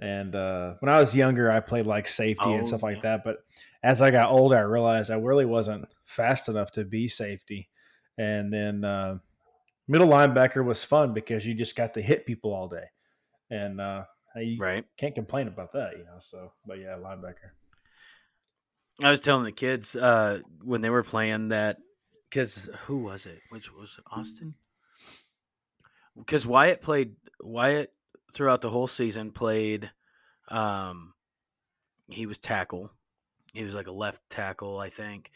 And 0.00 0.34
uh, 0.34 0.74
when 0.80 0.92
I 0.92 0.98
was 0.98 1.14
younger, 1.14 1.50
I 1.50 1.60
played 1.60 1.86
like 1.86 2.08
safety 2.08 2.42
Oh, 2.44 2.56
and 2.56 2.66
stuff 2.66 2.82
like 2.82 2.96
yeah. 2.96 3.02
that. 3.02 3.24
But 3.24 3.38
as 3.82 4.02
I 4.02 4.10
got 4.10 4.30
older, 4.30 4.56
I 4.56 4.62
realized 4.62 5.10
I 5.10 5.16
really 5.16 5.44
wasn't 5.46 5.86
fast 6.04 6.48
enough 6.48 6.72
to 6.72 6.84
be 6.84 7.06
safety. 7.08 7.68
And 8.18 8.52
then 8.52 8.84
uh, 8.84 9.18
middle 9.88 10.08
linebacker 10.08 10.64
was 10.64 10.82
fun 10.84 11.14
because 11.14 11.46
you 11.46 11.54
just 11.54 11.76
got 11.76 11.94
to 11.94 12.02
hit 12.02 12.26
people 12.26 12.52
all 12.52 12.68
day, 12.68 12.86
and 13.50 13.80
uh, 13.80 14.04
you 14.36 14.58
Right. 14.60 14.84
can't 14.96 15.14
complain 15.14 15.48
about 15.48 15.72
that, 15.72 15.92
you 15.98 16.04
know. 16.04 16.18
So, 16.20 16.52
but 16.66 16.78
yeah, 16.78 16.96
linebacker. 16.96 17.52
I 19.02 19.10
was 19.10 19.20
telling 19.20 19.44
the 19.44 19.52
kids 19.52 19.96
uh, 19.96 20.40
when 20.62 20.80
they 20.80 20.90
were 20.90 21.02
playing 21.02 21.48
that 21.48 21.78
because 22.30 22.68
who 22.84 22.98
was 22.98 23.26
it? 23.26 23.40
Which 23.50 23.72
was 23.72 23.98
it 23.98 24.04
Austin? 24.10 24.54
Because 26.16 26.46
Wyatt 26.46 26.80
played 26.80 27.16
Wyatt 27.40 27.92
throughout 28.34 28.60
the 28.60 28.70
whole 28.70 28.86
season 28.86 29.30
played. 29.30 29.90
Um, 30.48 31.14
he 32.08 32.26
was 32.26 32.38
tackle. 32.38 32.90
He 33.54 33.64
was 33.64 33.74
like 33.74 33.86
a 33.86 33.92
left 33.92 34.20
tackle, 34.28 34.78
I 34.78 34.90
think, 34.90 35.30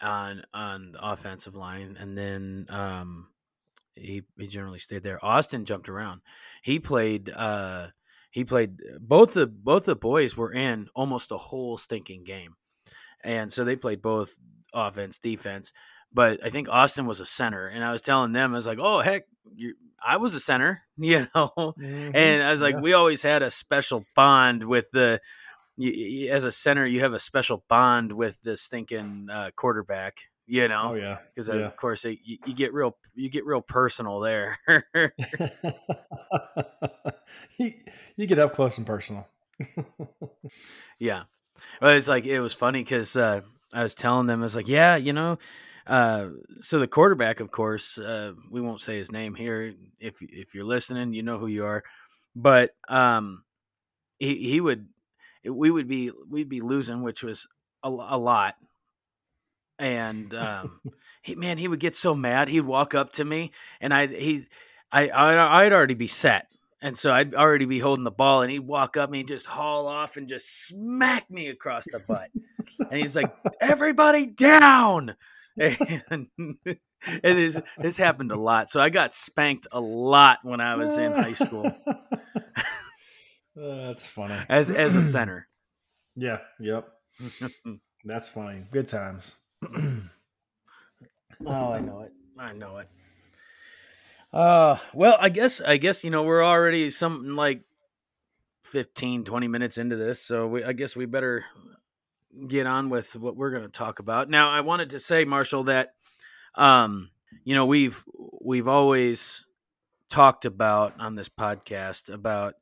on 0.00 0.42
on 0.52 0.92
the 0.92 1.10
offensive 1.10 1.54
line, 1.54 1.96
and 1.98 2.18
then 2.18 2.66
um, 2.68 3.28
he 3.94 4.22
he 4.36 4.48
generally 4.48 4.80
stayed 4.80 5.02
there. 5.02 5.24
Austin 5.24 5.64
jumped 5.64 5.88
around. 5.88 6.20
He 6.62 6.78
played. 6.78 7.30
Uh, 7.30 7.88
he 8.30 8.44
played 8.44 8.78
both 8.98 9.34
the 9.34 9.46
both 9.46 9.84
the 9.84 9.94
boys 9.94 10.36
were 10.36 10.52
in 10.52 10.88
almost 10.94 11.28
the 11.28 11.38
whole 11.38 11.76
stinking 11.76 12.24
game 12.24 12.56
and 13.22 13.52
so 13.52 13.64
they 13.64 13.76
played 13.76 14.02
both 14.02 14.36
offense 14.74 15.18
defense 15.18 15.72
but 16.14 16.44
i 16.44 16.50
think 16.50 16.68
austin 16.68 17.06
was 17.06 17.20
a 17.20 17.24
center 17.26 17.66
and 17.68 17.84
i 17.84 17.90
was 17.92 18.00
telling 18.00 18.32
them 18.32 18.52
i 18.52 18.56
was 18.56 18.66
like 18.66 18.78
oh 18.80 19.00
heck 19.00 19.24
you 19.54 19.74
i 20.04 20.16
was 20.16 20.34
a 20.34 20.40
center 20.40 20.82
you 20.96 21.26
know 21.34 21.74
and 21.78 22.42
i 22.42 22.50
was 22.50 22.60
like 22.62 22.74
Yeah. 22.74 22.80
we 22.80 22.92
always 22.92 23.22
had 23.22 23.42
a 23.42 23.50
special 23.50 24.04
bond 24.14 24.64
with 24.64 24.90
the 24.92 25.20
y- 25.76 25.92
y- 25.94 26.28
as 26.30 26.44
a 26.44 26.52
center 26.52 26.86
you 26.86 27.00
have 27.00 27.12
a 27.14 27.18
special 27.20 27.64
bond 27.68 28.12
with 28.12 28.38
the 28.42 28.56
stinking 28.56 29.28
uh, 29.30 29.50
quarterback 29.56 30.28
you 30.46 30.64
oh 30.64 30.66
know 30.68 30.94
yeah, 30.94 31.18
because 31.34 31.48
yeah. 31.48 31.54
of 31.54 31.76
course 31.76 32.04
it, 32.04 32.18
you, 32.24 32.36
you 32.46 32.52
get 32.54 32.72
real 32.74 32.96
you 33.14 33.30
get 33.30 33.46
real 33.46 33.62
personal 33.62 34.20
there 34.20 34.58
you, 37.58 37.72
you 38.16 38.26
get 38.26 38.38
up 38.38 38.54
close 38.54 38.76
and 38.78 38.86
personal. 38.86 39.26
Yeah. 40.98 41.24
Well, 41.80 41.94
it's 41.96 42.08
like 42.08 42.26
it 42.26 42.40
was 42.40 42.54
funny 42.54 42.82
because 42.82 43.16
uh, 43.16 43.42
I 43.72 43.82
was 43.82 43.94
telling 43.94 44.26
them, 44.26 44.40
I 44.40 44.42
was 44.42 44.56
like, 44.56 44.68
yeah, 44.68 44.96
you 44.96 45.12
know, 45.12 45.38
uh, 45.86 46.28
so 46.60 46.78
the 46.78 46.86
quarterback, 46.86 47.40
of 47.40 47.50
course, 47.50 47.98
uh, 47.98 48.32
we 48.52 48.60
won't 48.60 48.80
say 48.80 48.96
his 48.96 49.10
name 49.10 49.34
here. 49.34 49.72
If 49.98 50.16
if 50.20 50.54
you're 50.54 50.64
listening, 50.64 51.12
you 51.12 51.22
know 51.22 51.38
who 51.38 51.48
you 51.48 51.64
are. 51.64 51.82
But 52.34 52.70
um, 52.88 53.44
he 54.18 54.50
he 54.50 54.60
would, 54.60 54.88
we 55.44 55.70
would 55.70 55.88
be 55.88 56.12
we'd 56.30 56.48
be 56.48 56.60
losing, 56.60 57.02
which 57.02 57.22
was 57.22 57.48
a, 57.82 57.88
a 57.88 58.18
lot. 58.18 58.54
And 59.78 60.32
um, 60.34 60.80
he 61.22 61.34
man, 61.34 61.58
he 61.58 61.68
would 61.68 61.80
get 61.80 61.94
so 61.94 62.14
mad. 62.14 62.48
He'd 62.48 62.60
walk 62.60 62.94
up 62.94 63.12
to 63.12 63.24
me, 63.24 63.50
and 63.80 63.92
I 63.92 64.06
he, 64.06 64.46
I 64.92 65.08
I 65.08 65.64
I'd 65.64 65.72
already 65.72 65.94
be 65.94 66.08
set. 66.08 66.46
And 66.84 66.98
so 66.98 67.12
I'd 67.12 67.32
already 67.32 67.64
be 67.64 67.78
holding 67.78 68.02
the 68.02 68.10
ball, 68.10 68.42
and 68.42 68.50
he'd 68.50 68.66
walk 68.66 68.96
up 68.96 69.08
and 69.08 69.14
he'd 69.14 69.28
just 69.28 69.46
haul 69.46 69.86
off 69.86 70.16
and 70.16 70.28
just 70.28 70.66
smack 70.66 71.30
me 71.30 71.46
across 71.46 71.84
the 71.90 72.00
butt. 72.00 72.30
and 72.90 73.00
he's 73.00 73.14
like, 73.14 73.32
"Everybody 73.60 74.26
down!" 74.26 75.14
And, 76.10 76.56
and 77.22 77.38
this 77.38 77.60
this 77.78 77.98
happened 77.98 78.32
a 78.32 78.36
lot. 78.36 78.70
So 78.70 78.80
I 78.80 78.88
got 78.90 79.14
spanked 79.14 79.66
a 79.72 79.80
lot 79.80 80.38
when 80.44 80.60
I 80.60 80.76
was 80.76 80.96
in 80.96 81.12
high 81.12 81.32
school 81.32 81.64
that's 83.56 84.06
funny. 84.06 84.38
as 84.48 84.70
as 84.70 84.96
a 84.96 85.02
center. 85.02 85.48
Yeah. 86.14 86.40
Yep. 86.60 86.88
That's 88.04 88.28
funny. 88.28 88.64
Good 88.70 88.86
times. 88.88 89.34
Oh, 91.44 91.72
I 91.72 91.80
know 91.80 92.02
it. 92.02 92.12
I 92.38 92.52
know 92.52 92.76
it. 92.78 92.88
Uh, 94.32 94.76
well, 94.94 95.16
I 95.20 95.28
guess 95.28 95.60
I 95.60 95.76
guess 95.76 96.04
you 96.04 96.10
know 96.10 96.22
we're 96.22 96.44
already 96.44 96.88
something 96.90 97.34
like 97.34 97.62
15 98.64 99.24
20 99.24 99.48
minutes 99.48 99.76
into 99.76 99.96
this, 99.96 100.22
so 100.22 100.46
we, 100.46 100.64
I 100.64 100.72
guess 100.72 100.94
we 100.94 101.04
better 101.04 101.44
get 102.48 102.66
on 102.66 102.88
with 102.88 103.14
what 103.16 103.36
we're 103.36 103.50
going 103.50 103.62
to 103.64 103.68
talk 103.68 103.98
about. 103.98 104.28
Now, 104.28 104.50
I 104.50 104.60
wanted 104.60 104.90
to 104.90 104.98
say 104.98 105.24
Marshall 105.24 105.64
that 105.64 105.94
um 106.54 107.10
you 107.44 107.54
know, 107.54 107.66
we've 107.66 108.04
we've 108.40 108.68
always 108.68 109.46
talked 110.10 110.44
about 110.44 110.94
on 110.98 111.14
this 111.14 111.28
podcast 111.28 112.12
about 112.12 112.54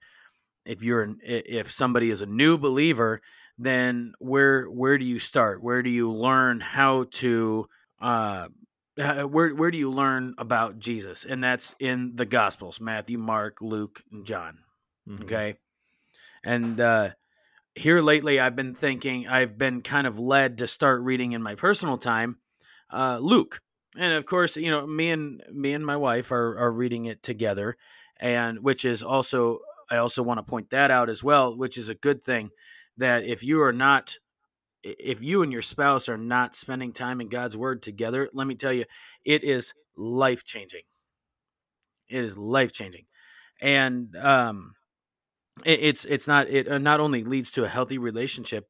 if 0.65 0.83
you're 0.83 1.03
an, 1.03 1.19
if 1.25 1.71
somebody 1.71 2.11
is 2.11 2.21
a 2.21 2.27
new 2.27 2.57
believer, 2.57 3.21
then 3.59 4.13
where 4.19 4.67
where 4.67 4.97
do 4.99 5.05
you 5.05 5.19
start? 5.19 5.63
Where 5.63 5.83
do 5.83 5.91
you 5.91 6.13
learn 6.13 6.61
how 6.61 7.07
to 7.13 7.69
uh, 8.01 8.49
uh, 8.99 9.23
where 9.23 9.55
where 9.55 9.71
do 9.71 9.79
you 9.79 9.91
learn 9.91 10.35
about 10.39 10.79
Jesus? 10.79 11.25
And 11.25 11.43
that's 11.43 11.75
in 11.81 12.15
the 12.15 12.27
Gospels: 12.27 12.81
Matthew, 12.81 13.19
Mark, 13.19 13.61
Luke, 13.61 14.03
and 14.13 14.25
John. 14.25 14.59
Mhm. 15.09 15.25
Okay. 15.25 15.57
And 16.45 16.81
uh, 16.81 17.11
here 17.75 18.01
lately, 18.01 18.41
I've 18.41 18.57
been 18.57 18.75
thinking, 18.75 19.29
I've 19.29 19.57
been 19.57 19.83
kind 19.83 20.07
of 20.07 20.19
led 20.19 20.59
to 20.59 20.67
start 20.67 21.03
reading 21.03 21.33
in 21.33 21.43
my 21.43 21.55
personal 21.55 21.99
time 21.99 22.39
uh, 22.93 23.19
Luke. 23.21 23.61
And 23.97 24.13
of 24.13 24.27
course, 24.27 24.57
you 24.57 24.71
know, 24.71 24.87
me 24.87 25.11
and 25.11 25.43
me 25.53 25.73
and 25.73 25.85
my 25.85 25.97
wife 25.97 26.31
are, 26.31 26.59
are 26.59 26.73
reading 26.73 27.07
it 27.07 27.23
together, 27.23 27.77
and 28.19 28.63
which 28.63 28.85
is 28.85 29.03
also 29.03 29.61
I 29.91 29.97
also 29.97 30.23
want 30.23 30.39
to 30.39 30.49
point 30.49 30.71
that 30.71 30.91
out 30.91 31.09
as 31.09 31.25
well, 31.25 31.57
which 31.57 31.77
is 31.77 31.89
a 31.89 31.95
good 31.95 32.25
thing 32.25 32.51
that 32.97 33.25
if 33.25 33.43
you 33.43 33.63
are 33.63 33.73
not 33.73 34.19
if 34.83 35.23
you 35.23 35.43
and 35.43 35.53
your 35.53 35.63
spouse 35.63 36.09
are 36.09 36.17
not 36.17 36.55
spending 36.55 36.93
time 36.93 37.21
in 37.21 37.29
God's 37.29 37.57
word 37.57 37.83
together, 37.83 38.31
let 38.33 38.47
me 38.47 38.55
tell 38.55 38.73
you, 38.73 38.87
it 39.25 39.45
is 39.45 39.75
life 39.97 40.45
changing. 40.45 40.83
It 42.09 42.25
is 42.25 42.39
life 42.39 42.73
changing, 42.73 43.07
and 43.61 44.15
um, 44.17 44.75
it, 45.65 45.81
it's 45.81 46.05
it's 46.05 46.29
not 46.29 46.49
it 46.49 46.69
uh, 46.69 46.79
not 46.79 47.01
only 47.01 47.25
leads 47.25 47.51
to 47.53 47.65
a 47.65 47.69
healthy 47.69 47.99
relationship 47.99 48.69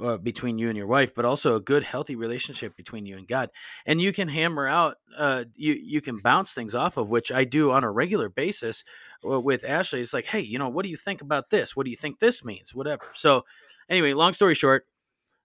uh, 0.00 0.16
between 0.16 0.58
you 0.58 0.68
and 0.68 0.76
your 0.76 0.86
wife, 0.86 1.14
but 1.14 1.24
also 1.24 1.56
a 1.56 1.60
good 1.60 1.82
healthy 1.82 2.16
relationship 2.16 2.76
between 2.76 3.06
you 3.06 3.16
and 3.16 3.28
God. 3.28 3.50
And 3.84 4.00
you 4.00 4.12
can 4.12 4.28
hammer 4.28 4.66
out, 4.66 4.96
uh, 5.16 5.44
you 5.54 5.74
you 5.74 6.00
can 6.00 6.18
bounce 6.18 6.52
things 6.52 6.74
off 6.74 6.96
of, 6.96 7.10
which 7.10 7.32
I 7.32 7.44
do 7.44 7.70
on 7.70 7.84
a 7.84 7.90
regular 7.90 8.28
basis 8.28 8.84
uh, 9.28 9.40
with 9.40 9.64
Ashley. 9.64 10.00
It's 10.00 10.14
like, 10.14 10.26
hey, 10.26 10.40
you 10.40 10.58
know, 10.58 10.68
what 10.68 10.84
do 10.84 10.90
you 10.90 10.96
think 10.96 11.22
about 11.22 11.50
this? 11.50 11.76
What 11.76 11.84
do 11.84 11.90
you 11.90 11.96
think 11.96 12.18
this 12.18 12.44
means? 12.44 12.74
Whatever. 12.74 13.04
So, 13.12 13.44
anyway, 13.88 14.12
long 14.12 14.32
story 14.32 14.54
short, 14.54 14.86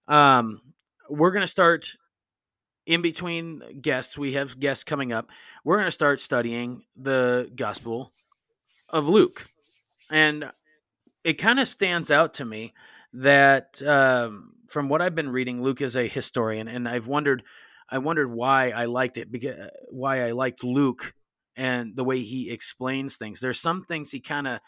um, 0.07 0.61
we're 1.09 1.31
gonna 1.31 1.47
start 1.47 1.89
in 2.85 3.01
between 3.01 3.81
guests. 3.81 4.17
We 4.17 4.33
have 4.33 4.59
guests 4.59 4.83
coming 4.83 5.11
up. 5.11 5.29
We're 5.63 5.77
gonna 5.77 5.91
start 5.91 6.21
studying 6.21 6.83
the 6.95 7.51
Gospel 7.55 8.13
of 8.89 9.07
Luke, 9.07 9.47
and 10.09 10.51
it 11.25 11.33
kind 11.33 11.59
of 11.59 11.67
stands 11.67 12.11
out 12.11 12.35
to 12.35 12.45
me 12.45 12.71
that 13.13 13.81
um, 13.81 14.53
from 14.69 14.89
what 14.89 15.01
I've 15.01 15.15
been 15.15 15.31
reading, 15.31 15.61
Luke 15.61 15.81
is 15.81 15.95
a 15.97 16.07
historian, 16.07 16.67
and 16.67 16.87
I've 16.87 17.07
wondered, 17.07 17.41
I 17.89 17.97
wondered 17.97 18.31
why 18.31 18.69
I 18.69 18.85
liked 18.85 19.17
it 19.17 19.31
because 19.31 19.71
why 19.89 20.23
I 20.23 20.31
liked 20.31 20.63
Luke 20.63 21.15
and 21.55 21.95
the 21.95 22.03
way 22.03 22.19
he 22.19 22.51
explains 22.51 23.17
things. 23.17 23.39
There's 23.39 23.59
some 23.59 23.83
things 23.83 24.11
he 24.11 24.19
kind 24.19 24.47
of 24.47 24.59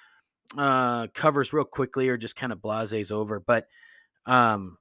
uh, 0.57 1.07
covers 1.13 1.53
real 1.53 1.63
quickly 1.63 2.09
or 2.09 2.17
just 2.17 2.35
kind 2.35 2.51
of 2.51 2.59
blases 2.59 3.11
over, 3.11 3.39
but 3.39 3.67
um, 4.25 4.79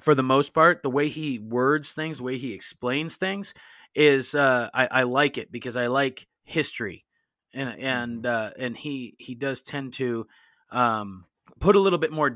for 0.00 0.14
the 0.14 0.22
most 0.22 0.52
part, 0.52 0.82
the 0.82 0.90
way 0.90 1.08
he 1.08 1.38
words 1.38 1.92
things, 1.92 2.18
the 2.18 2.24
way 2.24 2.36
he 2.36 2.52
explains 2.52 3.16
things, 3.16 3.54
is 3.94 4.34
uh, 4.34 4.68
I, 4.74 4.88
I 4.90 5.02
like 5.04 5.38
it 5.38 5.50
because 5.50 5.78
I 5.78 5.86
like 5.86 6.26
history, 6.44 7.06
and 7.54 7.70
and 7.80 8.26
uh, 8.26 8.50
and 8.58 8.76
he 8.76 9.14
he 9.18 9.34
does 9.34 9.62
tend 9.62 9.94
to 9.94 10.26
um, 10.70 11.24
put 11.60 11.76
a 11.76 11.80
little 11.80 11.98
bit 11.98 12.12
more 12.12 12.30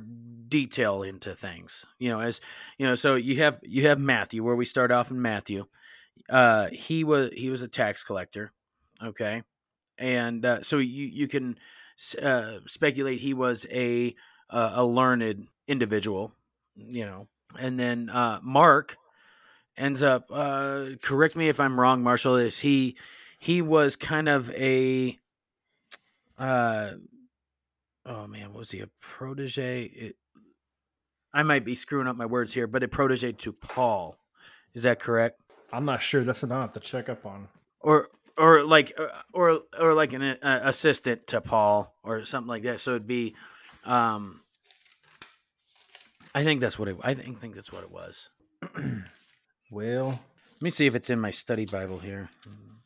detail 0.49 1.03
into 1.03 1.35
things. 1.35 1.85
You 1.99 2.11
know, 2.11 2.21
as 2.21 2.41
you 2.79 2.87
know, 2.87 2.95
so 2.95 3.15
you 3.15 3.37
have 3.37 3.59
you 3.63 3.87
have 3.89 3.99
Matthew 3.99 4.43
where 4.43 4.57
we 4.57 4.65
start 4.65 4.91
off 4.91 5.11
in 5.11 5.21
Matthew. 5.21 5.67
Uh, 6.29 6.69
he 6.73 7.05
was 7.05 7.31
he 7.33 7.51
was 7.51 7.63
a 7.63 7.69
tax 7.69 8.03
collector, 8.03 8.53
okay, 9.03 9.43
and 9.97 10.45
uh, 10.45 10.63
so 10.63 10.79
you 10.79 11.07
you 11.07 11.29
can 11.29 11.59
uh, 12.21 12.59
speculate 12.67 13.21
he 13.21 13.35
was 13.35 13.67
a 13.71 14.15
uh, 14.51 14.73
a 14.75 14.85
learned 14.85 15.49
individual, 15.67 16.33
you 16.77 17.05
know, 17.05 17.29
and 17.59 17.79
then 17.79 18.11
uh, 18.11 18.41
Mark 18.43 18.97
ends 19.77 20.03
up. 20.03 20.31
Uh, 20.31 20.87
correct 21.03 21.37
me 21.37 21.49
if 21.49 21.61
I'm 21.61 21.79
wrong, 21.79 22.03
Marshall. 22.03 22.37
Is 22.37 22.59
he 22.61 22.97
he 23.39 23.63
was 23.63 23.97
kind 23.97 24.29
of 24.29 24.51
a 24.51 25.19
uh 26.39 26.93
oh 28.09 28.27
man, 28.27 28.53
was 28.53 28.71
he 28.71 28.81
a 28.81 28.89
protege? 29.01 29.85
It, 29.85 30.17
I 31.33 31.43
might 31.43 31.65
be 31.65 31.75
screwing 31.75 32.07
up 32.07 32.17
my 32.17 32.27
words 32.27 32.55
here, 32.55 32.67
but 32.67 32.83
a 32.83 32.89
protege 32.89 33.33
to 33.33 33.53
Paul. 33.53 34.17
Is 34.75 34.83
that 34.85 34.99
correct? 34.99 35.41
I'm 35.73 35.85
not 35.85 36.01
sure. 36.03 36.25
That's 36.25 36.39
something 36.41 36.57
I 36.57 36.63
have 36.63 36.73
to 36.73 36.81
check 36.81 37.09
up 37.09 37.27
on. 37.27 37.49
Or 37.81 38.09
or 38.37 38.63
like 38.65 38.93
uh, 38.99 39.09
or 39.33 39.61
or 39.79 39.95
like 39.95 40.13
an 40.15 40.23
uh, 40.23 40.61
assistant 40.65 41.27
to 41.29 41.41
Paul 41.41 41.95
or 42.03 42.25
something 42.25 42.49
like 42.49 42.63
that. 42.63 42.81
So 42.81 42.93
it'd 42.93 43.07
be 43.07 43.35
um 43.85 44.41
I 46.35 46.45
think 46.45 46.61
that's 46.61 46.79
what 46.79 46.89
it 46.89 46.97
I 47.03 47.15
think, 47.15 47.39
think 47.39 47.55
that's 47.55 47.73
what 47.73 47.83
it 47.83 47.91
was. 47.91 48.31
Well, 49.71 50.07
Let 50.07 50.63
me 50.63 50.71
see 50.71 50.87
if 50.87 50.95
it's 50.95 51.11
in 51.11 51.21
my 51.21 51.31
study 51.31 51.67
Bible 51.67 51.99
here. 51.99 52.31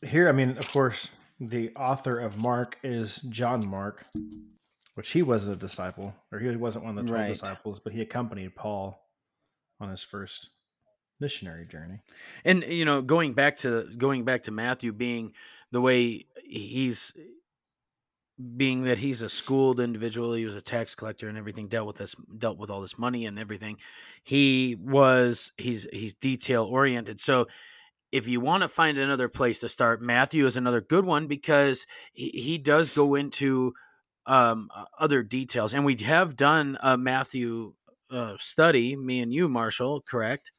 here, 0.01 0.27
I 0.27 0.33
mean, 0.33 0.57
of 0.57 0.69
course, 0.69 1.07
the 1.39 1.71
author 1.77 2.19
of 2.19 2.37
Mark 2.37 2.77
is 2.83 3.21
John 3.29 3.65
Mark, 3.65 4.05
which 4.95 5.11
he 5.11 5.21
was 5.23 5.47
a 5.47 5.55
disciple, 5.55 6.13
or 6.31 6.39
he 6.39 6.55
wasn't 6.55 6.85
one 6.85 6.97
of 6.97 7.05
the 7.05 7.09
12 7.11 7.21
Right. 7.27 7.33
disciples, 7.33 7.79
but 7.79 7.93
he 7.93 8.01
accompanied 8.01 8.55
Paul 8.55 8.99
on 9.79 9.89
his 9.89 10.03
first 10.03 10.49
missionary 11.19 11.65
journey. 11.65 11.99
and 12.43 12.63
you 12.63 12.83
know 12.83 13.01
going 13.01 13.33
back 13.33 13.57
to 13.57 13.87
going 13.97 14.25
back 14.25 14.43
to 14.43 14.51
matthew 14.51 14.91
being 14.91 15.31
the 15.71 15.79
way 15.79 16.25
he's 16.43 17.13
being 18.57 18.83
that 18.83 18.97
he's 18.97 19.21
a 19.21 19.29
schooled 19.29 19.79
individual 19.79 20.33
he 20.33 20.43
was 20.45 20.55
a 20.55 20.61
tax 20.61 20.95
collector 20.95 21.29
and 21.29 21.37
everything 21.37 21.67
dealt 21.67 21.85
with 21.87 21.95
this 21.97 22.15
dealt 22.37 22.57
with 22.57 22.69
all 22.69 22.81
this 22.81 22.97
money 22.97 23.25
and 23.25 23.37
everything 23.37 23.77
he 24.23 24.75
was 24.81 25.51
he's 25.57 25.83
he's 25.93 26.13
detail 26.15 26.65
oriented 26.65 27.19
so 27.19 27.45
if 28.11 28.27
you 28.27 28.39
want 28.41 28.61
to 28.63 28.67
find 28.67 28.97
another 28.97 29.29
place 29.29 29.59
to 29.59 29.69
start 29.69 30.01
matthew 30.01 30.45
is 30.47 30.57
another 30.57 30.81
good 30.81 31.05
one 31.05 31.27
because 31.27 31.85
he, 32.11 32.29
he 32.29 32.57
does 32.57 32.89
go 32.89 33.13
into 33.15 33.73
um 34.25 34.69
uh, 34.75 34.85
other 34.99 35.21
details 35.23 35.73
and 35.73 35.83
we 35.85 35.95
have 35.97 36.35
done 36.35 36.77
a 36.81 36.97
matthew 36.97 37.73
uh, 38.11 38.35
study 38.39 38.95
me 38.95 39.19
and 39.21 39.33
you 39.33 39.49
marshall 39.49 40.01
correct 40.01 40.51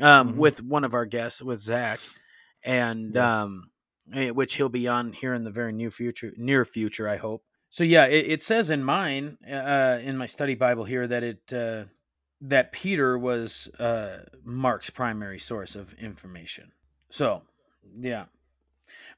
um, 0.00 0.34
Mhm. 0.34 0.36
with 0.36 0.62
one 0.62 0.84
of 0.84 0.94
our 0.94 1.06
guests 1.06 1.42
with 1.42 1.58
Zach, 1.58 1.98
and 2.62 3.14
Yeah. 3.16 3.42
um, 3.42 3.70
eh, 4.14 4.30
which 4.30 4.54
he'll 4.54 4.68
be 4.68 4.86
on 4.86 5.12
here 5.12 5.34
in 5.34 5.42
the 5.42 5.50
very 5.50 5.72
near 5.72 5.90
future. 5.90 6.32
Near 6.36 6.64
future, 6.64 7.08
I 7.08 7.16
hope. 7.16 7.44
So 7.70 7.82
yeah, 7.82 8.06
it, 8.06 8.26
it 8.30 8.42
says 8.42 8.70
in 8.70 8.84
mine, 8.84 9.38
uh, 9.44 9.98
in 10.00 10.16
my 10.16 10.26
study 10.26 10.54
Bible 10.54 10.84
here, 10.84 11.06
that 11.08 11.24
it 11.24 11.52
uh, 11.52 11.84
that 12.42 12.70
Peter 12.70 13.18
was 13.18 13.66
uh, 13.80 14.24
Mark's 14.44 14.90
primary 14.90 15.40
source 15.40 15.74
of 15.74 15.92
information. 15.94 16.70
So 17.10 17.42
yeah, 17.98 18.26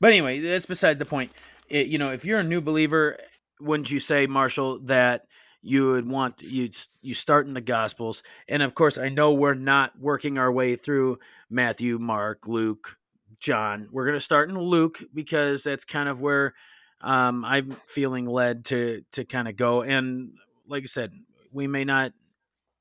but 0.01 0.09
anyway, 0.13 0.41
that's 0.41 0.65
beside 0.67 0.97
the 0.99 1.05
point. 1.05 1.31
It, 1.69 1.89
you 1.89 1.99
know, 1.99 2.11
if 2.11 2.25
you're 2.25 2.41
a 2.41 2.45
new 2.45 2.63
believer, 2.63 3.19
wouldn't 3.61 3.91
you 3.91 4.01
say, 4.01 4.27
Marshall, 4.27 4.81
that 4.85 5.27
you 5.63 5.91
would 5.91 6.09
want 6.09 6.43
you 6.43 6.71
you 7.03 7.15
start 7.15 7.47
in 7.47 7.55
the 7.55 7.61
Gospels, 7.61 8.23
and 8.49 8.63
of 8.63 8.75
course, 8.75 8.99
I 8.99 9.09
know 9.09 9.33
we're 9.33 9.55
not 9.55 9.99
working 9.99 10.39
our 10.39 10.51
way 10.51 10.77
through 10.77 11.19
Matthew, 11.51 11.99
Mark, 11.99 12.49
Luke, 12.49 12.99
John. 13.39 13.89
We're 13.93 14.07
going 14.07 14.17
to 14.17 14.21
start 14.21 14.49
in 14.49 14.59
Luke 14.59 14.99
because 15.13 15.65
that's 15.65 15.85
kind 15.85 16.09
of 16.09 16.21
where 16.21 16.55
um, 17.01 17.45
I'm 17.45 17.77
feeling 17.87 18.27
led 18.27 18.67
to 18.67 19.03
to 19.13 19.25
kind 19.25 19.49
of 19.49 19.57
go. 19.57 19.83
And 19.83 20.33
like 20.67 20.83
I 20.83 20.87
said, 20.87 21.13
we 21.53 21.67
may 21.67 21.85
not. 21.85 22.13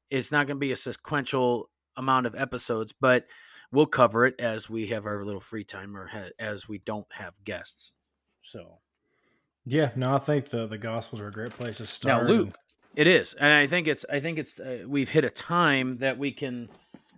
It's 0.10 0.32
not 0.32 0.48
going 0.48 0.58
to 0.58 0.60
be 0.60 0.72
a 0.72 0.76
sequential 0.76 1.70
amount 1.96 2.26
of 2.26 2.34
episodes, 2.34 2.94
but 3.00 3.26
we'll 3.72 3.86
cover 3.86 4.26
it 4.26 4.40
as 4.40 4.70
we 4.70 4.88
have 4.88 5.06
our 5.06 5.24
little 5.24 5.42
free 5.42 5.64
time 5.64 5.96
or 5.96 6.08
ha- 6.08 6.32
as 6.40 6.68
we 6.68 6.80
don't 6.80 7.06
have 7.12 7.44
guests. 7.44 7.92
So 8.42 8.80
Yeah, 9.72 9.92
no, 9.96 10.14
I 10.16 10.18
think 10.20 10.50
the 10.50 10.66
the 10.68 10.78
Gospels 10.78 11.22
are 11.22 11.28
a 11.28 11.32
great 11.32 11.52
place 11.52 11.78
to 11.78 11.86
start. 11.86 12.24
now. 12.24 12.30
Luke, 12.30 12.56
it 12.96 13.08
is, 13.08 13.36
and 13.36 13.54
I 13.54 13.68
think 13.68 13.88
it's 13.88 14.04
I 14.12 14.20
think 14.20 14.40
it's 14.40 14.60
uh, 14.60 14.84
we've 14.88 15.10
hit 15.10 15.24
a 15.26 15.30
time 15.30 15.98
that 15.98 16.18
we 16.18 16.32
can 16.32 16.70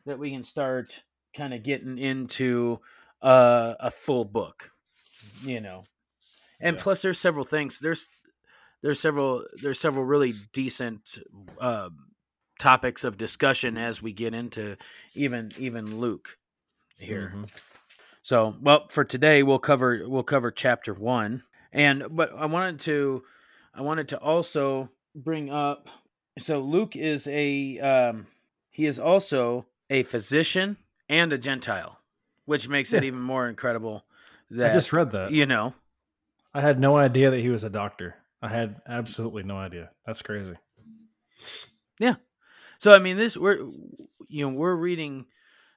that 0.05 0.19
we 0.19 0.31
can 0.31 0.43
start 0.43 1.01
kind 1.35 1.53
of 1.53 1.63
getting 1.63 1.97
into 1.97 2.79
uh, 3.21 3.75
a 3.79 3.89
full 3.89 4.25
book, 4.25 4.71
you 5.43 5.61
know. 5.61 5.85
And 6.59 6.75
Yeah. 6.75 6.83
plus, 6.83 7.01
there's 7.01 7.19
several 7.19 7.45
things. 7.45 7.79
There's 7.79 8.07
there's 8.83 8.99
several 8.99 9.45
there's 9.61 9.79
several 9.79 10.03
really 10.03 10.33
decent 10.51 11.19
uh, 11.59 11.89
topics 12.59 13.05
of 13.05 13.17
discussion 13.17 13.77
as 13.77 14.01
we 14.01 14.11
get 14.11 14.33
into 14.33 14.75
even 15.15 15.51
even 15.57 15.99
Luke 15.99 16.37
here. 16.99 17.31
Mhm. 17.33 17.49
So, 18.23 18.55
well, 18.61 18.87
for 18.89 19.03
today 19.05 19.41
we'll 19.41 19.57
cover 19.59 20.01
we'll 20.05 20.23
cover 20.23 20.51
chapter 20.51 20.93
1. 20.93 21.43
And 21.71 22.05
but 22.11 22.33
I 22.35 22.45
wanted 22.45 22.79
to 22.81 23.23
I 23.73 23.81
wanted 23.81 24.09
to 24.09 24.17
also 24.17 24.89
bring 25.15 25.49
up 25.49 25.87
so 26.37 26.59
Luke 26.61 26.95
is 26.95 27.27
a 27.27 27.79
um 27.79 28.27
he 28.69 28.85
is 28.85 28.99
also 28.99 29.67
a 29.89 30.03
physician 30.03 30.77
and 31.09 31.33
a 31.33 31.37
gentile, 31.37 31.99
which 32.45 32.69
makes 32.69 32.93
it 32.93 33.03
even 33.03 33.21
more 33.21 33.47
incredible 33.49 34.05
that 34.49 34.71
I 34.71 34.73
just 34.73 34.93
read 34.93 35.11
that. 35.11 35.31
you 35.31 35.45
know. 35.45 35.73
I 36.53 36.61
had 36.61 36.79
no 36.79 36.97
idea 36.97 37.31
that 37.31 37.39
he 37.39 37.49
was 37.49 37.63
a 37.63 37.69
doctor. 37.69 38.15
I 38.41 38.49
had 38.49 38.81
absolutely 38.87 39.43
no 39.43 39.57
idea. 39.57 39.91
That's 40.05 40.21
crazy. 40.21 40.55
Yeah. 41.99 42.15
So 42.79 42.93
I 42.93 42.99
mean, 42.99 43.17
this 43.17 43.37
we're 43.37 43.59
you 44.27 44.45
know 44.45 44.49
we're 44.49 44.75
reading 44.75 45.27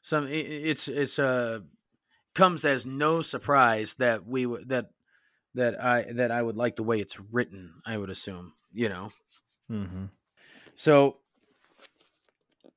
some. 0.02 0.26
It's 0.28 0.88
it's 0.88 1.18
uh 1.18 1.60
comes 2.34 2.64
as 2.64 2.84
no 2.84 3.22
surprise 3.22 3.94
that 3.96 4.26
we 4.26 4.46
that 4.66 4.90
that 5.54 5.82
I 5.82 6.06
that 6.12 6.30
I 6.30 6.42
would 6.42 6.56
like 6.56 6.76
the 6.76 6.82
way 6.82 7.00
it's 7.00 7.18
written. 7.20 7.74
I 7.86 7.96
would 7.96 8.10
assume 8.10 8.52
you 8.72 8.88
know. 8.88 9.12
Mm-hmm. 9.70 10.06
So 10.74 11.18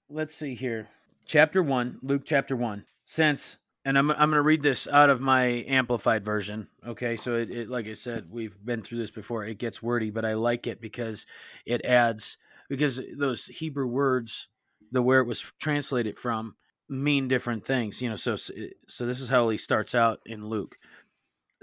let's 0.10 0.36
see 0.36 0.56
here. 0.56 0.88
Chapter 1.26 1.62
1, 1.62 2.00
Luke 2.04 2.22
chapter 2.24 2.56
1. 2.56 2.86
Since 3.04 3.58
and 3.84 3.98
I'm 3.98 4.12
I'm 4.12 4.18
going 4.18 4.34
to 4.34 4.42
read 4.42 4.62
this 4.62 4.88
out 4.88 5.10
of 5.10 5.22
my 5.22 5.64
amplified 5.68 6.24
version. 6.24 6.68
Okay? 6.86 7.16
So 7.16 7.36
it, 7.36 7.50
it 7.50 7.70
like 7.70 7.88
I 7.88 7.94
said, 7.94 8.28
we've 8.30 8.58
been 8.64 8.82
through 8.82 9.00
this 9.00 9.12
before. 9.12 9.46
It 9.46 9.58
gets 9.58 9.82
wordy, 9.82 10.10
but 10.10 10.26
I 10.26 10.34
like 10.34 10.68
it 10.68 10.82
because 10.82 11.26
it 11.66 11.84
adds 11.86 12.38
because 12.70 13.02
those 13.18 13.46
Hebrew 13.46 13.88
words 13.88 14.48
the 14.92 15.02
where 15.02 15.20
it 15.20 15.28
was 15.28 15.54
translated 15.60 16.18
from 16.18 16.56
mean 16.90 17.28
different 17.28 17.66
things, 17.66 18.02
you 18.02 18.10
know. 18.10 18.16
So 18.16 18.36
so 18.36 19.06
this 19.06 19.22
is 19.22 19.30
how 19.30 19.48
he 19.50 19.58
starts 19.58 19.96
out 19.96 20.20
in 20.26 20.46
Luke. 20.46 20.78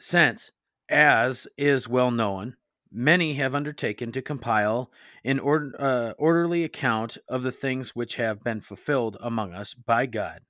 Since 0.01 0.51
as 0.89 1.47
is 1.57 1.89
well 1.89 2.11
known, 2.11 2.57
many 2.93 3.35
have 3.35 3.55
undertaken 3.55 4.13
to 4.13 4.23
compile 4.23 4.91
an 5.25 5.41
uh, 5.41 6.15
orderly 6.19 6.65
account 6.65 7.19
of 7.29 7.43
the 7.43 7.53
things 7.53 7.95
which 7.97 8.17
have 8.17 8.45
been 8.45 8.61
fulfilled 8.61 9.17
among 9.21 9.53
us 9.53 9.75
by 9.75 10.07
God, 10.07 10.43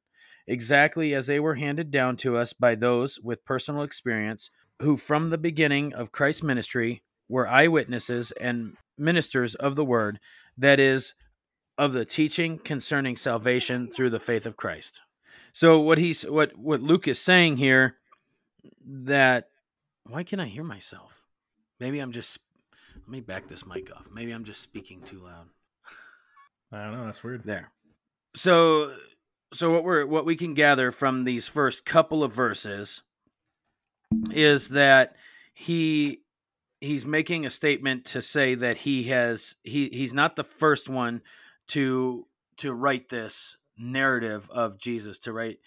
exactly 0.47 1.15
as 1.15 1.27
they 1.27 1.41
were 1.41 1.55
handed 1.55 1.91
down 1.91 2.17
to 2.19 2.37
us 2.37 2.53
by 2.53 2.75
those 2.75 3.19
with 3.21 3.45
personal 3.45 3.83
experience 3.83 4.51
who, 4.83 4.97
from 4.97 5.31
the 5.31 5.39
beginning 5.39 5.93
of 5.95 6.13
Christ's 6.13 6.43
ministry, 6.43 7.03
were 7.29 7.49
eyewitnesses 7.49 8.33
and 8.33 8.77
ministers 8.99 9.55
of 9.55 9.77
the 9.77 9.85
word, 9.85 10.21
that 10.59 10.79
is, 10.79 11.15
of 11.79 11.93
the 11.93 12.05
teaching 12.05 12.59
concerning 12.59 13.17
salvation 13.17 13.89
through 13.91 14.11
the 14.11 14.21
faith 14.21 14.47
of 14.47 14.57
Christ. 14.57 15.01
So 15.53 15.81
what 15.81 15.99
he's 15.99 16.23
what 16.23 16.57
what 16.57 16.81
Luke 16.83 17.09
is 17.09 17.21
saying 17.21 17.57
here 17.57 17.97
that 18.85 19.49
why 20.09 20.23
can't 20.23 20.43
I 20.43 20.47
hear 20.47 20.65
myself? 20.65 21.23
Maybe 21.81 21.99
I'm 21.99 22.13
just 22.13 22.39
let 22.97 23.09
me 23.09 23.21
back 23.21 23.49
this 23.49 23.67
mic 23.67 23.91
off. 23.95 24.09
Maybe 24.13 24.33
I'm 24.33 24.45
just 24.45 24.61
speaking 24.61 25.03
too 25.03 25.21
loud. 25.25 25.49
I 26.73 26.85
don't 26.85 26.93
know. 26.93 27.05
That's 27.07 27.23
weird. 27.23 27.45
There. 27.45 27.71
So 28.35 28.95
so 29.53 29.71
what 29.71 29.85
we're 29.85 30.07
what 30.07 30.25
we 30.25 30.37
can 30.37 30.55
gather 30.55 30.91
from 30.91 31.25
these 31.25 31.47
first 31.49 31.85
couple 31.85 32.23
of 32.23 32.33
verses 32.33 33.03
is 34.31 34.71
that 34.71 35.17
he 35.55 36.21
he's 36.81 37.07
making 37.07 37.47
a 37.47 37.51
statement 37.51 38.05
to 38.05 38.23
say 38.23 38.55
that 38.55 38.79
he 38.79 39.05
has 39.05 39.55
he 39.63 39.89
he's 39.89 40.13
not 40.13 40.37
the 40.37 40.45
first 40.45 40.89
one 40.89 41.23
to 41.69 42.27
to 42.57 42.73
write 42.73 43.09
this 43.09 43.57
narrative 43.79 44.49
of 44.51 44.79
Jesus 44.79 45.19
to 45.21 45.33
write 45.33 45.59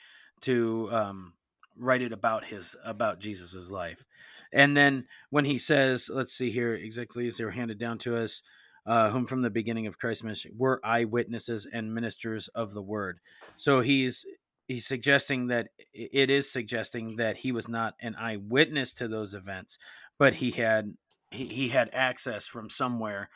to 0.41 0.89
um 0.91 1.33
write 1.77 2.01
it 2.01 2.11
about 2.11 2.45
his 2.45 2.75
about 2.83 3.19
Jesus's 3.19 3.71
life. 3.71 4.05
And 4.53 4.77
then 4.77 5.05
when 5.29 5.45
he 5.45 5.57
says, 5.57 6.09
let's 6.11 6.31
see 6.31 6.51
here 6.51 6.73
exactly 6.73 7.27
as 7.27 7.37
they 7.37 7.43
were 7.43 7.51
handed 7.51 7.77
down 7.77 7.97
to 7.99 8.15
us, 8.15 8.41
uh, 8.85 9.09
whom 9.09 9.25
from 9.25 9.41
the 9.41 9.49
beginning 9.49 9.87
of 9.87 9.99
Christ's 9.99 10.23
ministry 10.23 10.51
were 10.55 10.79
eyewitnesses 10.83 11.67
and 11.71 11.93
ministers 11.93 12.47
of 12.49 12.73
the 12.73 12.81
word. 12.81 13.19
So 13.57 13.81
he's 13.81 14.25
he's 14.67 14.85
suggesting 14.85 15.47
that 15.47 15.69
it 15.93 16.29
is 16.29 16.51
suggesting 16.51 17.17
that 17.17 17.37
he 17.37 17.51
was 17.51 17.67
not 17.67 17.95
an 18.01 18.15
eyewitness 18.15 18.93
to 18.93 19.07
those 19.07 19.33
events, 19.33 19.77
but 20.17 20.35
he 20.35 20.51
had 20.51 20.93
he, 21.31 21.47
he 21.47 21.69
had 21.69 21.89
access 21.93 22.47
from 22.47 22.69
somewhere 22.69 23.29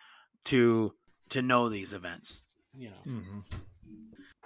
to 0.45 0.93
to 1.29 1.41
know 1.41 1.69
these 1.69 1.93
events. 1.93 2.41
You 2.77 2.89
know. 2.89 3.11
Mm-hmm. 3.11 3.39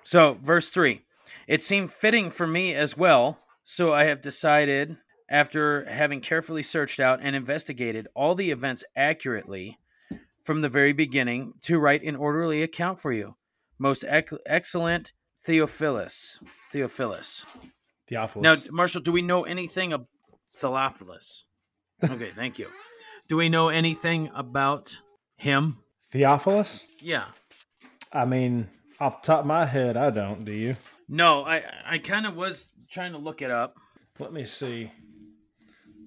So, 0.03 0.37
verse 0.41 0.69
3 0.69 1.01
It 1.47 1.61
seemed 1.61 1.91
fitting 1.91 2.29
for 2.29 2.47
me 2.47 2.73
as 2.73 2.95
well, 2.95 3.39
so 3.65 3.91
I 3.91 4.03
have 4.05 4.21
decided, 4.21 4.95
after 5.27 5.85
having 5.85 6.21
carefully 6.21 6.61
searched 6.61 6.99
out 6.99 7.19
and 7.21 7.35
investigated 7.35 8.07
all 8.15 8.35
the 8.35 8.51
events 8.51 8.83
accurately 8.95 9.79
from 10.43 10.61
the 10.61 10.69
very 10.69 10.93
beginning, 10.93 11.55
to 11.61 11.79
write 11.79 12.03
an 12.03 12.15
orderly 12.15 12.61
account 12.61 12.99
for 12.99 13.11
you. 13.11 13.35
Most 13.79 14.03
ec- 14.07 14.29
excellent 14.45 15.11
Theophilus. 15.43 16.39
Theophilus. 16.71 17.43
Theophilus. 18.07 18.65
Now, 18.65 18.71
Marshall, 18.71 19.01
do 19.01 19.11
we 19.11 19.23
know 19.23 19.43
anything 19.43 19.91
of 19.93 20.05
Theophilus? 20.55 21.45
Okay, 22.03 22.27
thank 22.27 22.59
you. 22.59 22.67
Do 23.27 23.37
we 23.37 23.49
know 23.49 23.69
anything 23.69 24.29
about 24.35 25.01
him? 25.37 25.79
Theophilus? 26.11 26.85
Yeah. 27.01 27.25
I 28.13 28.25
mean, 28.25 28.69
off 28.99 29.23
the 29.23 29.25
top 29.25 29.39
of 29.39 29.45
my 29.47 29.65
head, 29.65 29.97
I 29.97 30.11
don't. 30.11 30.45
Do 30.45 30.51
you? 30.51 30.77
No, 31.07 31.43
I 31.43 31.63
I 31.85 31.97
kind 31.97 32.25
of 32.25 32.35
was 32.35 32.69
trying 32.89 33.11
to 33.11 33.17
look 33.17 33.41
it 33.41 33.51
up. 33.51 33.75
Let 34.19 34.33
me 34.33 34.45
see. 34.45 34.91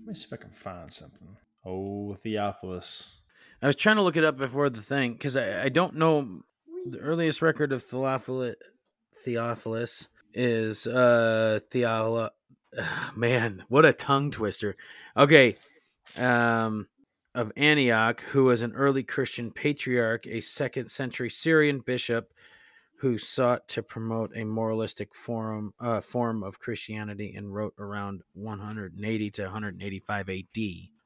Let 0.00 0.06
me 0.06 0.14
see 0.14 0.26
if 0.26 0.32
I 0.32 0.37
can 0.37 0.50
find 0.50 0.92
something. 0.92 1.37
Oh, 1.64 2.14
Theophilus. 2.14 3.16
I 3.61 3.66
was 3.66 3.76
trying 3.76 3.96
to 3.96 4.02
look 4.02 4.16
it 4.16 4.24
up 4.24 4.37
before 4.37 4.70
the 4.70 4.80
thing 4.80 5.12
because 5.12 5.37
I, 5.37 5.64
I 5.64 5.68
don't 5.68 5.96
know 5.96 6.42
the 6.87 6.98
earliest 6.98 7.42
record 7.42 7.72
of 7.72 7.82
Theophilus, 7.82 8.56
Theophilus 9.24 10.08
is 10.32 10.87
uh 10.87 11.61
Theola. 11.70 12.30
Man, 13.16 13.64
what 13.68 13.84
a 13.84 13.92
tongue 13.92 14.30
twister. 14.30 14.76
Okay, 15.16 15.56
um, 16.16 16.88
of 17.34 17.52
Antioch, 17.56 18.20
who 18.20 18.44
was 18.44 18.62
an 18.62 18.72
early 18.74 19.02
Christian 19.02 19.50
patriarch, 19.50 20.26
a 20.26 20.40
second 20.40 20.90
century 20.90 21.30
Syrian 21.30 21.80
bishop 21.80 22.32
who 22.98 23.16
sought 23.18 23.68
to 23.68 23.82
promote 23.82 24.32
a 24.37 24.44
moralistic 24.44 25.14
form 25.14 25.72
uh, 25.80 26.00
form 26.00 26.42
of 26.42 26.58
Christianity 26.61 27.34
and 27.37 27.54
wrote 27.54 27.74
around 27.78 28.22
180 28.34 29.30
to 29.32 29.42
185 29.44 30.28
AD. 30.28 30.58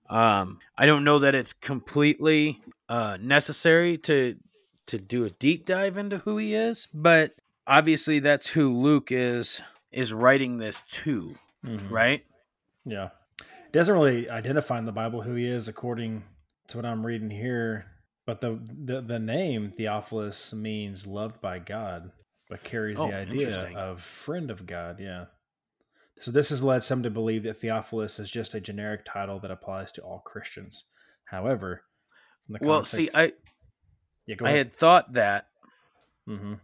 Um, 0.08 0.58
I 0.76 0.86
don't 0.86 1.04
know 1.04 1.18
that 1.20 1.34
it's 1.34 1.52
completely 1.52 2.60
uh, 2.88 3.18
necessary 3.20 3.96
to 3.98 4.36
to 4.86 4.98
do 4.98 5.24
a 5.24 5.30
deep 5.30 5.64
dive 5.66 5.96
into 5.96 6.18
who 6.18 6.36
he 6.38 6.54
is, 6.54 6.88
but 6.92 7.30
obviously 7.66 8.18
that's 8.18 8.48
who 8.50 8.72
Luke 8.76 9.08
is 9.12 9.62
is 9.92 10.12
writing 10.12 10.58
this 10.58 10.80
to, 10.88 11.36
Mhm. 11.64 11.90
right? 11.90 12.24
Yeah. 12.84 13.10
It 13.38 13.72
doesn't 13.72 13.94
really 13.94 14.28
identify 14.28 14.78
in 14.78 14.86
the 14.86 14.92
Bible 14.92 15.22
who 15.22 15.34
he 15.34 15.46
is 15.46 15.68
according 15.68 16.24
to 16.68 16.78
what 16.78 16.86
I'm 16.86 17.04
reading 17.06 17.30
here, 17.30 17.86
but 18.26 18.40
the 18.40 18.58
the, 18.84 19.00
the 19.00 19.18
name 19.18 19.72
Theophilus 19.76 20.52
means 20.52 21.06
loved 21.06 21.40
by 21.40 21.58
God, 21.58 22.12
but 22.48 22.62
carries 22.64 22.98
Oh, 22.98 23.06
the 23.06 23.14
idea 23.14 23.68
of 23.76 24.00
friend 24.00 24.50
of 24.50 24.66
God, 24.66 25.00
yeah. 25.00 25.26
So 26.20 26.30
this 26.30 26.50
has 26.50 26.62
led 26.62 26.84
some 26.84 27.02
to 27.02 27.10
believe 27.10 27.42
that 27.44 27.56
Theophilus 27.58 28.18
is 28.18 28.30
just 28.30 28.54
a 28.54 28.60
generic 28.60 29.04
title 29.04 29.40
that 29.40 29.50
applies 29.50 29.90
to 29.92 30.02
all 30.02 30.20
Christians. 30.24 30.84
However, 31.24 31.82
Well, 32.60 32.84
see, 32.84 33.10
I 33.14 33.32
yeah, 34.26 34.36
I 34.44 34.50
had 34.50 34.76
thought 34.76 35.14
that. 35.14 35.48
hmm 36.26 36.54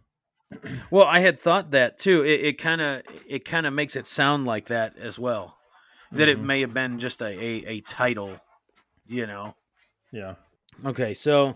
Well, 0.91 1.05
I 1.05 1.19
had 1.19 1.41
thought 1.41 1.71
that 1.71 1.99
too. 1.99 2.23
It 2.23 2.41
it 2.43 2.53
kind 2.57 2.81
of 2.81 3.01
it 3.27 3.45
kind 3.45 3.65
of 3.65 3.73
makes 3.73 3.95
it 3.95 4.07
sound 4.07 4.45
like 4.45 4.67
that 4.67 4.97
as 4.97 5.19
well. 5.19 5.57
That 6.13 6.27
it 6.27 6.39
Mhm. 6.39 6.43
may 6.45 6.61
have 6.61 6.73
been 6.73 6.99
just 6.99 7.21
a, 7.21 7.27
a 7.27 7.65
a 7.67 7.81
title, 7.81 8.37
you 9.05 9.27
know. 9.27 9.53
Yeah. 10.11 10.35
Okay, 10.85 11.13
so, 11.13 11.55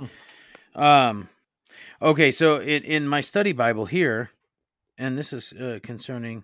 um, 0.75 1.29
okay, 2.01 2.31
so 2.31 2.59
in 2.59 2.83
in 2.83 3.07
my 3.07 3.21
study 3.21 3.53
Bible 3.53 3.85
here, 3.85 4.31
and 4.97 5.17
this 5.17 5.33
is 5.33 5.53
uh, 5.53 5.79
concerning. 5.81 6.43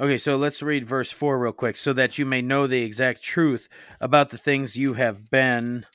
Okay, 0.00 0.18
so 0.18 0.36
let's 0.36 0.62
read 0.62 0.84
verse 0.84 1.12
four 1.12 1.38
real 1.38 1.52
quick, 1.52 1.76
so 1.76 1.92
that 1.92 2.18
you 2.18 2.26
may 2.26 2.42
know 2.42 2.66
the 2.66 2.82
exact 2.82 3.22
truth 3.22 3.68
about 4.00 4.30
the 4.30 4.38
things 4.38 4.76
you 4.76 4.94
have 4.94 5.30
been 5.30 5.86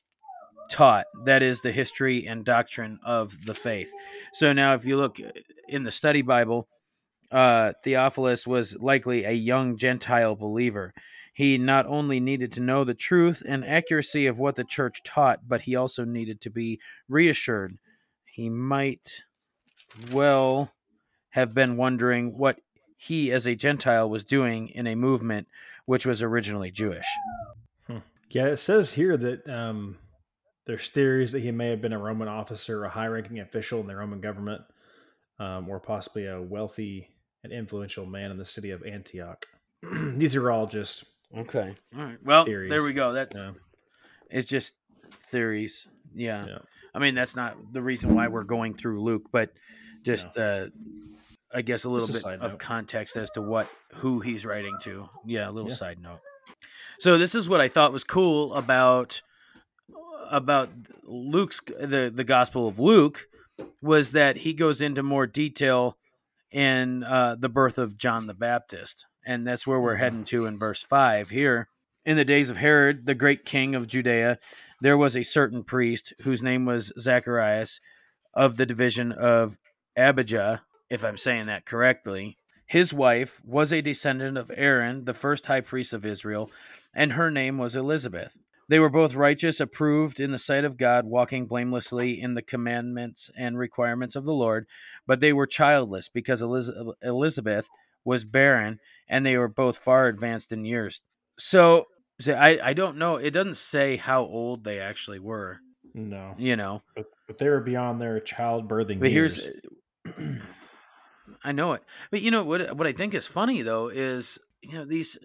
taught. 0.69 1.05
That 1.25 1.43
is 1.43 1.61
the 1.61 1.71
history 1.71 2.25
and 2.25 2.45
doctrine 2.45 2.99
of 3.03 3.45
the 3.45 3.53
faith. 3.53 3.91
So 4.33 4.53
now, 4.53 4.75
if 4.75 4.85
you 4.85 4.97
look 4.97 5.19
in 5.67 5.83
the 5.83 5.91
study 5.91 6.21
Bible, 6.21 6.69
uh, 7.31 7.73
Theophilus 7.83 8.47
was 8.47 8.77
likely 8.77 9.25
a 9.25 9.31
young 9.31 9.77
Gentile 9.77 10.35
believer. 10.35 10.93
He 11.37 11.59
not 11.59 11.85
only 11.85 12.19
needed 12.19 12.51
to 12.53 12.61
know 12.61 12.83
the 12.83 12.95
truth 12.95 13.43
and 13.47 13.63
accuracy 13.63 14.25
of 14.25 14.39
what 14.39 14.55
the 14.55 14.63
church 14.63 15.03
taught, 15.03 15.47
but 15.47 15.61
he 15.61 15.75
also 15.75 16.03
needed 16.03 16.41
to 16.41 16.49
be 16.49 16.79
reassured. 17.07 17.75
He 18.25 18.49
might 18.49 19.21
well 20.11 20.73
have 21.29 21.53
been 21.53 21.77
wondering 21.77 22.39
what 22.39 22.57
he, 22.97 23.31
as 23.31 23.45
a 23.45 23.53
Gentile, 23.53 24.09
was 24.09 24.23
doing 24.23 24.69
in 24.69 24.87
a 24.87 24.95
movement 24.95 25.47
which 25.85 26.07
was 26.07 26.23
originally 26.23 26.71
Jewish. 26.71 27.05
Yeah, 28.31 28.47
it 28.47 28.57
says 28.57 28.93
here 28.93 29.15
that 29.15 29.47
um, 29.47 29.99
there's 30.65 30.89
theories 30.89 31.33
that 31.33 31.43
he 31.43 31.51
may 31.51 31.69
have 31.69 31.83
been 31.83 31.93
a 31.93 31.99
Roman 31.99 32.27
officer, 32.27 32.83
a 32.83 32.89
high-ranking 32.89 33.39
official 33.41 33.79
in 33.79 33.85
the 33.85 33.95
Roman 33.95 34.21
government, 34.21 34.63
um, 35.37 35.69
or 35.69 35.79
possibly 35.79 36.25
a 36.25 36.41
wealthy 36.41 37.09
and 37.43 37.53
influential 37.53 38.07
man 38.07 38.31
in 38.31 38.39
the 38.39 38.43
city 38.43 38.71
of 38.71 38.81
Antioch. 38.81 39.45
These 40.15 40.35
are 40.35 40.49
all 40.49 40.65
just 40.65 41.05
Okay. 41.35 41.75
All 41.97 42.03
right. 42.03 42.17
Well, 42.23 42.45
Theories. 42.45 42.69
there 42.69 42.83
we 42.83 42.93
go. 42.93 43.13
That's 43.13 43.35
yeah. 43.35 43.51
It's 44.29 44.47
just 44.47 44.75
theories. 45.23 45.87
Yeah. 46.13 46.45
Yeah. 46.47 46.57
I 46.93 46.99
mean, 46.99 47.15
that's 47.15 47.35
not 47.35 47.55
the 47.73 47.81
reason 47.81 48.15
why 48.15 48.27
we're 48.27 48.43
going 48.43 48.73
through 48.73 49.03
Luke, 49.03 49.23
but 49.31 49.51
just 50.03 50.37
uh 50.37 50.67
I 51.53 51.61
guess 51.61 51.85
a 51.85 51.89
little 51.89 52.07
Just 52.07 52.19
bit 52.19 52.23
side 52.23 52.39
of 52.41 52.51
note. 52.51 52.59
context 52.59 53.15
as 53.15 53.29
to 53.31 53.41
what 53.41 53.67
who 53.95 54.19
he's 54.19 54.45
writing 54.45 54.77
to. 54.81 55.09
Yeah, 55.25 55.49
a 55.49 55.51
little 55.51 55.69
Yeah. 55.69 55.75
side 55.75 55.99
note. 56.01 56.19
So 56.99 57.17
this 57.17 57.35
is 57.35 57.47
what 57.49 57.61
I 57.61 57.67
thought 57.67 57.91
was 57.93 58.03
cool 58.03 58.53
about 58.53 59.21
about 60.29 60.69
Luke's 61.03 61.61
the 61.79 62.11
the 62.13 62.23
Gospel 62.23 62.67
of 62.67 62.79
Luke 62.79 63.27
was 63.81 64.11
that 64.11 64.37
he 64.37 64.53
goes 64.53 64.81
into 64.81 65.01
more 65.03 65.25
detail 65.27 65.97
in 66.51 67.03
uh, 67.03 67.35
the 67.39 67.49
birth 67.49 67.77
of 67.77 67.97
John 67.97 68.27
the 68.27 68.33
Baptist, 68.33 69.05
and 69.27 69.45
that's 69.45 69.67
where 69.67 69.79
we're 69.79 69.95
Mhm. 69.95 69.99
heading 69.99 70.23
to 70.23 70.45
in 70.45 70.57
verse 70.57 70.81
five 70.81 71.29
here. 71.29 71.69
In 72.05 72.15
the 72.15 72.25
days 72.25 72.49
of 72.49 72.57
Herod, 72.57 73.05
the 73.05 73.13
great 73.13 73.43
king 73.45 73.75
of 73.75 73.85
Judea, 73.85 74.39
there 74.81 74.97
was 74.97 75.15
a 75.15 75.23
certain 75.23 75.63
priest 75.63 76.13
whose 76.21 76.41
name 76.41 76.65
was 76.65 76.93
Zacharias 76.97 77.81
of 78.33 78.55
the 78.55 78.65
division 78.65 79.11
of 79.11 79.59
Abijah, 79.97 80.63
if 80.89 81.03
I'm 81.03 81.17
saying 81.17 81.47
that 81.47 81.65
correctly. 81.65 82.37
His 82.65 82.93
wife 82.93 83.41
was 83.43 83.73
a 83.73 83.81
descendant 83.81 84.37
of 84.37 84.51
Aaron, 84.55 85.05
the 85.05 85.13
first 85.13 85.45
high 85.47 85.61
priest 85.61 85.93
of 85.93 86.05
Israel, 86.05 86.49
and 86.93 87.13
her 87.13 87.29
name 87.29 87.57
was 87.57 87.75
Elizabeth. 87.75 88.37
They 88.69 88.79
were 88.79 88.89
both 88.89 89.15
righteous, 89.15 89.59
approved 89.61 90.19
in 90.19 90.31
the 90.31 90.39
sight 90.39 90.65
of 90.65 90.77
God, 90.77 91.05
walking 91.05 91.45
blamelessly 91.45 92.19
in 92.21 92.33
the 92.33 92.41
commandments 92.41 93.31
and 93.37 93.57
requirements 93.57 94.15
of 94.15 94.25
the 94.25 94.33
Lord, 94.33 94.67
but 95.05 95.21
they 95.21 95.31
were 95.31 95.47
childless 95.47 96.09
because 96.09 96.41
Eliz- 96.41 96.71
Elizabeth 97.01 97.69
was 98.07 98.23
barren, 98.23 98.79
and 99.09 99.25
they 99.25 99.37
were 99.37 99.49
both 99.49 99.77
far 99.77 100.07
advanced 100.07 100.53
in 100.53 100.63
years. 100.63 101.01
So, 101.37 101.87
so 102.21 102.33
I, 102.33 102.69
I 102.69 102.73
don't 102.73 102.95
know. 102.97 103.17
It 103.17 103.31
doesn't 103.31 103.57
say 103.57 103.97
how 103.97 104.21
old 104.23 104.63
they 104.63 104.79
actually 104.79 105.19
were, 105.19 105.59
No, 105.93 106.33
you 106.37 106.55
know. 106.55 106.83
but 106.95 107.05
but 107.27 107.37
they 107.37 107.49
were 107.49 107.59
beyond 107.59 107.99
their 108.01 108.21
childbirthing 108.21 109.01
But 109.01 109.11
years. 109.11 109.45
here's, 110.05 110.17
I 111.43 111.51
know 111.51 111.73
it. 111.73 111.83
But 112.09 112.21
you 112.21 112.31
know 112.31 112.45
what? 112.45 112.77
What 112.77 112.87
I 112.87 112.93
think 112.93 113.13
is 113.13 113.27
funny 113.27 113.61
though 113.61 113.89
is 113.89 114.39
you 114.61 114.77
know 114.77 114.85
these, 114.85 115.17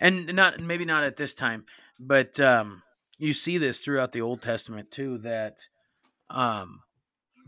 and 0.00 0.34
not 0.34 0.58
maybe 0.58 0.84
not 0.84 1.04
at 1.04 1.16
this 1.16 1.32
time, 1.32 1.64
but 2.00 2.40
um, 2.40 2.82
you 3.18 3.32
see 3.32 3.56
this 3.56 3.80
throughout 3.80 4.10
the 4.10 4.20
Old 4.22 4.42
Testament 4.42 4.90
too. 4.90 5.18
That 5.18 5.58
um, 6.28 6.82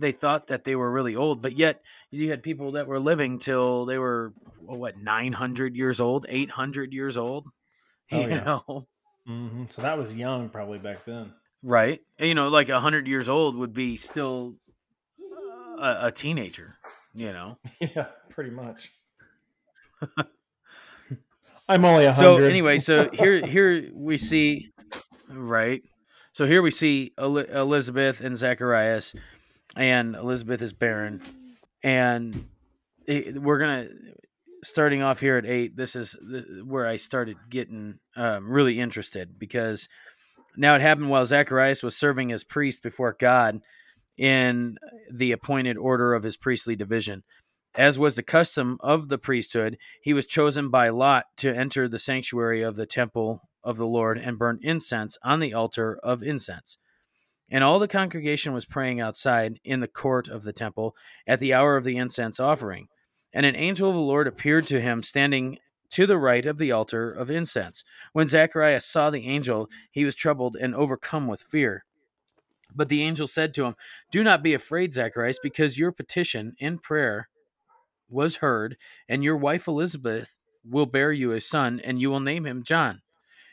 they 0.03 0.13
thought 0.13 0.49
that 0.49 0.65
they 0.65 0.77
were 0.77 0.91
really 0.91 1.17
old, 1.17 1.41
but 1.41 1.57
yet 1.57 1.83
you 2.11 2.29
had 2.31 2.43
people 2.43 2.73
that 2.73 2.87
were 2.87 3.01
living 3.01 3.39
till 3.39 3.87
they 3.87 3.99
were 3.99 4.33
what 4.61 4.99
nine 4.99 5.33
hundred 5.33 5.75
years 5.77 6.01
old, 6.01 6.27
eight 6.29 6.51
hundred 6.51 6.93
years 6.93 7.17
old. 7.17 7.47
Oh, 8.13 8.21
you 8.21 8.29
yeah. 8.29 8.45
know, 8.45 8.87
hmm 9.27 9.65
So 9.71 9.81
that 9.83 9.97
was 9.97 10.15
young 10.15 10.51
probably 10.51 10.79
back 10.79 11.07
then. 11.07 11.33
right? 11.63 12.01
And, 12.19 12.29
you 12.29 12.35
know, 12.35 12.49
like 12.49 12.69
a 12.69 12.79
hundred 12.81 13.09
years 13.09 13.27
old 13.29 13.57
would 13.57 13.73
be 13.73 13.97
still 13.97 14.57
a, 15.79 16.09
a 16.09 16.13
teenager. 16.13 16.77
You 17.15 17.33
know. 17.33 17.59
yeah, 17.81 18.07
pretty 18.29 18.51
much. 18.51 18.93
I'm 21.69 21.85
only 21.85 22.05
a 22.05 22.13
hundred. 22.13 22.41
so 22.41 22.45
anyway 22.45 22.79
so 22.79 23.09
here 23.13 23.47
here 23.47 23.89
we 23.95 24.19
see 24.19 24.73
right 25.31 25.83
so 26.33 26.45
here 26.45 26.61
we 26.61 26.71
see 26.71 27.13
El- 27.17 27.39
elizabeth 27.39 28.21
and 28.21 28.37
zacharias 28.37 29.15
and 29.77 30.15
elizabeth 30.15 30.63
is 30.63 30.73
barren 30.73 31.23
and 31.83 32.47
it- 33.07 33.41
we're 33.41 33.59
gonna 33.59 33.89
starting 34.65 35.03
off 35.03 35.21
here 35.21 35.37
at 35.37 35.47
eight 35.47 35.77
this 35.77 35.97
is 35.97 36.17
where 36.65 36.87
i 36.87 36.97
started 36.97 37.37
getting 37.51 37.99
um, 38.17 38.51
really 38.51 38.79
interested 38.79 39.39
because 39.39 39.89
now 40.57 40.75
it 40.75 40.81
happened 40.81 41.09
while 41.11 41.27
zacharias 41.27 41.83
was 41.83 41.97
serving 41.97 42.31
as 42.31 42.45
priest 42.45 42.83
before 42.83 43.17
god 43.19 43.61
in 44.17 44.77
the 45.11 45.33
appointed 45.33 45.77
order 45.77 46.15
of 46.15 46.23
his 46.23 46.37
priestly 46.37 46.77
division 46.77 47.23
as 47.75 47.99
was 47.99 48.17
the 48.17 48.23
custom 48.23 48.77
of 48.81 49.09
the 49.09 49.19
priesthood 49.19 49.79
he 50.03 50.13
was 50.13 50.27
chosen 50.27 50.69
by 50.69 50.91
Lot 50.91 51.25
to 51.39 51.51
enter 51.55 51.89
the 51.89 51.99
sanctuary 51.99 52.63
of 52.63 52.77
the 52.77 52.87
temple 52.87 53.49
of 53.65 53.77
the 53.79 53.87
Lord 53.87 54.19
and 54.19 54.39
burn 54.39 54.59
incense 54.63 55.17
on 55.23 55.41
the 55.41 55.55
altar 55.55 55.99
of 56.03 56.23
incense. 56.23 56.79
And 57.53 57.63
all 57.63 57.79
the 57.79 57.87
congregation 57.87 58.55
was 58.55 58.65
praying 58.65 58.99
outside 58.99 59.61
in 59.63 59.81
the 59.81 59.87
court 59.87 60.27
of 60.27 60.43
the 60.43 60.55
temple 60.55 60.97
at 61.27 61.39
the 61.39 61.53
hour 61.53 61.77
of 61.77 61.85
the 61.85 61.99
incense 61.99 62.41
offering. 62.41 62.89
And 63.31 63.45
an 63.45 63.55
angel 63.55 63.91
of 63.91 63.95
the 63.95 64.01
Lord 64.01 64.27
appeared 64.27 64.67
to 64.69 64.81
him 64.81 65.03
standing 65.03 65.59
to 65.91 66.07
the 66.07 66.17
right 66.17 66.47
of 66.47 66.57
the 66.57 66.73
altar 66.73 67.13
of 67.13 67.31
incense. 67.31 67.85
When 68.15 68.27
Zacharias 68.27 68.87
saw 68.87 69.11
the 69.11 69.29
angel, 69.29 69.69
he 69.91 70.07
was 70.07 70.15
troubled 70.15 70.57
and 70.57 70.75
overcome 70.75 71.27
with 71.27 71.43
fear. 71.43 71.85
But 72.75 72.89
the 72.89 73.03
angel 73.03 73.27
said 73.27 73.53
to 73.55 73.67
him, 73.67 73.75
Do 74.11 74.25
not 74.25 74.43
be 74.43 74.55
afraid, 74.55 74.95
Zacharias, 74.95 75.39
because 75.43 75.79
your 75.79 75.93
petition 75.93 76.55
in 76.59 76.79
prayer 76.79 77.29
was 78.09 78.37
heard, 78.37 78.79
and 79.11 79.23
your 79.23 79.37
wife 79.37 79.69
Elizabeth 79.69 80.39
will 80.65 80.87
bear 80.87 81.13
you 81.13 81.33
a 81.33 81.41
son, 81.41 81.83
and 81.85 82.01
you 82.01 82.11
will 82.11 82.21
name 82.21 82.47
him 82.47 82.63
John. 82.63 83.03